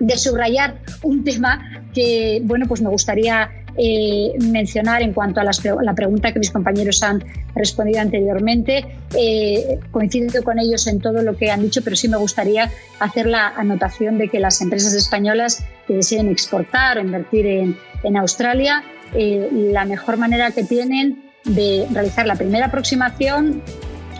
de 0.00 0.16
subrayar 0.16 0.78
un 1.02 1.22
tema 1.22 1.84
que 1.94 2.40
bueno, 2.44 2.66
pues 2.66 2.80
me 2.80 2.88
gustaría 2.88 3.50
eh, 3.76 4.32
mencionar 4.40 5.02
en 5.02 5.12
cuanto 5.12 5.40
a 5.40 5.44
la 5.44 5.94
pregunta 5.94 6.32
que 6.32 6.38
mis 6.38 6.50
compañeros 6.50 7.02
han 7.02 7.24
respondido 7.54 8.00
anteriormente. 8.00 8.84
Eh, 9.16 9.78
coincido 9.90 10.42
con 10.42 10.58
ellos 10.58 10.86
en 10.86 11.00
todo 11.00 11.22
lo 11.22 11.36
que 11.36 11.50
han 11.50 11.62
dicho, 11.62 11.82
pero 11.82 11.96
sí 11.96 12.08
me 12.08 12.16
gustaría 12.16 12.70
hacer 13.00 13.26
la 13.26 13.48
anotación 13.48 14.18
de 14.18 14.28
que 14.28 14.40
las 14.40 14.60
empresas 14.60 14.94
españolas 14.94 15.64
que 15.86 15.94
deseen 15.94 16.28
exportar 16.28 16.98
o 16.98 17.00
invertir 17.00 17.46
en, 17.46 17.76
en 18.02 18.16
Australia, 18.16 18.84
eh, 19.14 19.48
la 19.52 19.84
mejor 19.84 20.16
manera 20.16 20.50
que 20.50 20.64
tienen 20.64 21.22
de 21.44 21.86
realizar 21.90 22.26
la 22.26 22.36
primera 22.36 22.66
aproximación 22.66 23.62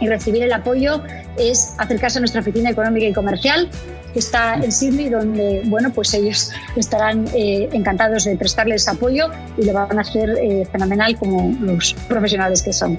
y 0.00 0.09
recibir 0.09 0.42
el 0.42 0.53
apoyo 0.53 1.03
es 1.38 1.74
acercarse 1.78 2.18
a 2.18 2.20
nuestra 2.20 2.40
oficina 2.40 2.70
económica 2.70 3.07
y 3.07 3.12
comercial 3.12 3.68
que 4.13 4.19
está 4.19 4.55
en 4.55 4.73
Sydney, 4.73 5.09
donde 5.09 5.63
bueno, 5.67 5.91
pues 5.93 6.13
ellos 6.15 6.53
estarán 6.77 7.27
eh, 7.35 7.69
encantados 7.73 8.25
de 8.25 8.37
prestarles 8.37 8.89
apoyo 8.89 9.29
y 9.57 9.65
lo 9.65 9.73
van 9.73 9.99
a 9.99 10.03
hacer 10.03 10.31
eh, 10.31 10.67
fenomenal 10.71 11.17
como 11.19 11.55
los 11.61 11.95
profesionales 12.09 12.63
que 12.63 12.73
son. 12.73 12.99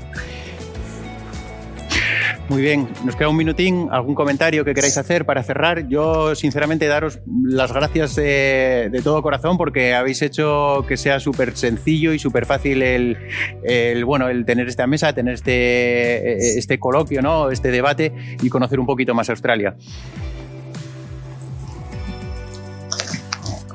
Muy 2.50 2.62
bien, 2.62 2.90
nos 3.06 3.16
queda 3.16 3.30
un 3.30 3.38
minutín. 3.38 3.88
¿Algún 3.90 4.16
comentario 4.16 4.66
que 4.66 4.74
queráis 4.74 4.98
hacer 4.98 5.26
para 5.26 5.44
cerrar? 5.44 5.88
Yo, 5.88 6.36
sinceramente, 6.36 6.88
daros 6.88 7.20
las 7.26 7.72
gracias 7.72 8.16
de, 8.16 9.02
todo 9.04 9.24
corazón 9.24 9.58
porque 9.58 9.94
habéis 9.94 10.22
hecho 10.22 10.86
que 10.88 10.98
sea 10.98 11.20
súper 11.20 11.56
sencillo 11.56 12.12
y 12.12 12.20
súper 12.20 12.46
fácil 12.46 12.82
el, 12.82 13.18
el, 13.64 14.04
bueno, 14.04 14.28
el 14.28 14.46
tener 14.46 14.68
esta 14.68 14.88
mesa, 14.88 15.14
tener 15.14 15.36
este, 15.36 16.60
este 16.60 16.80
coloquio, 16.80 17.22
¿no? 17.22 17.50
este 17.50 17.72
debate 17.72 18.14
y 18.42 18.50
conocer 18.50 18.80
un 18.80 18.86
poquito 18.86 19.16
más 19.16 19.30
Australia. 19.30 19.76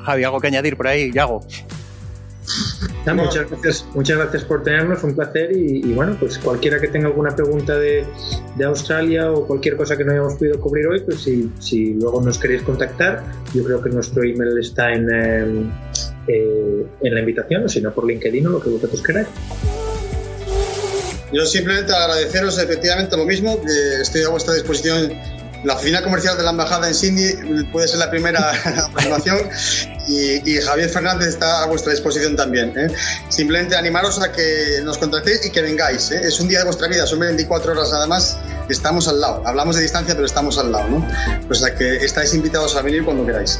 Javi, 0.03 0.23
¿algo 0.23 0.39
que 0.39 0.47
añadir 0.47 0.75
por 0.77 0.87
ahí? 0.87 1.11
Yago. 1.11 1.45
muchas, 3.13 3.49
gracias, 3.49 3.85
muchas 3.93 4.17
gracias 4.17 4.43
por 4.43 4.63
tenernos, 4.63 5.03
un 5.03 5.15
placer 5.15 5.51
y, 5.55 5.93
bueno, 5.93 6.15
pues 6.19 6.37
cualquiera 6.37 6.79
que 6.79 6.87
tenga 6.87 7.07
alguna 7.07 7.35
pregunta 7.35 7.77
de, 7.77 8.05
Australia 8.65 9.31
o 9.31 9.47
cualquier 9.47 9.77
cosa 9.77 9.95
que 9.95 10.03
no 10.03 10.11
hayamos 10.11 10.35
podido 10.35 10.59
cubrir 10.59 10.87
hoy, 10.87 10.99
pues 11.01 11.21
si, 11.59 11.93
luego 11.93 12.21
nos 12.21 12.37
queréis 12.37 12.61
contactar, 12.63 13.23
yo 13.53 13.63
creo 13.63 13.81
que 13.81 13.89
nuestro 13.89 14.23
email 14.23 14.57
está 14.59 14.91
en, 14.91 15.09
em, 15.09 15.71
eh, 16.27 16.85
en 17.01 17.13
la 17.13 17.19
invitación, 17.21 17.63
o 17.63 17.69
si 17.69 17.81
no 17.81 17.91
por 17.91 18.05
LinkedIn 18.05 18.45
o 18.47 18.49
lo 18.49 18.61
que 18.61 18.69
vosotros 18.69 19.01
queráis. 19.01 19.27
Yo 21.31 21.45
simplemente 21.45 21.93
agradeceros 21.93 22.57
efectivamente 22.57 23.15
lo 23.15 23.25
mismo, 23.25 23.59
estoy 24.01 24.23
a 24.23 24.29
vuestra 24.29 24.55
disposición 24.55 25.13
la 25.63 25.73
oficina 25.73 26.01
comercial 26.01 26.37
de 26.37 26.43
la 26.43 26.51
embajada 26.51 26.87
en 26.87 26.95
Sydney 26.95 27.63
puede 27.71 27.87
ser 27.87 27.99
la 27.99 28.09
primera 28.09 28.51
aproximación 28.85 29.39
y, 30.07 30.57
Javier 30.57 30.89
Fernández 30.89 31.29
está 31.29 31.63
a 31.63 31.67
vuestra 31.67 31.91
disposición 31.91 32.35
también. 32.35 32.73
¿eh? 32.75 32.87
Simplemente 33.29 33.75
animaros 33.75 34.21
a 34.21 34.31
que 34.31 34.79
nos 34.83 34.97
contactéis 34.97 35.45
y 35.45 35.51
que 35.51 35.61
vengáis. 35.61 36.11
¿eh? 36.11 36.21
Es 36.23 36.39
un 36.39 36.47
día 36.47 36.59
de 36.59 36.65
vuestra 36.65 36.87
vida, 36.87 37.05
son 37.05 37.19
24 37.19 37.73
horas 37.73 37.91
nada 37.91 38.07
más. 38.07 38.37
Estamos 38.69 39.07
al 39.07 39.21
lado. 39.21 39.43
Hablamos 39.45 39.75
de 39.75 39.83
distancia, 39.83 40.15
pero 40.15 40.25
estamos 40.25 40.57
al 40.57 40.71
lado. 40.71 40.89
¿no? 40.89 41.07
Pues 41.47 41.63
a 41.63 41.75
que 41.75 41.97
estáis 41.97 42.33
invitados 42.33 42.75
a 42.75 42.81
venir 42.81 43.03
cuando 43.03 43.25
queráis. 43.25 43.59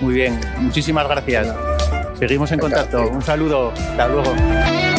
Muy 0.00 0.14
bien, 0.14 0.40
muchísimas 0.58 1.06
gracias. 1.08 1.48
Seguimos 2.18 2.50
en 2.52 2.58
contacto. 2.58 3.08
Un 3.08 3.22
saludo. 3.22 3.72
Hasta 3.72 4.08
luego. 4.08 4.89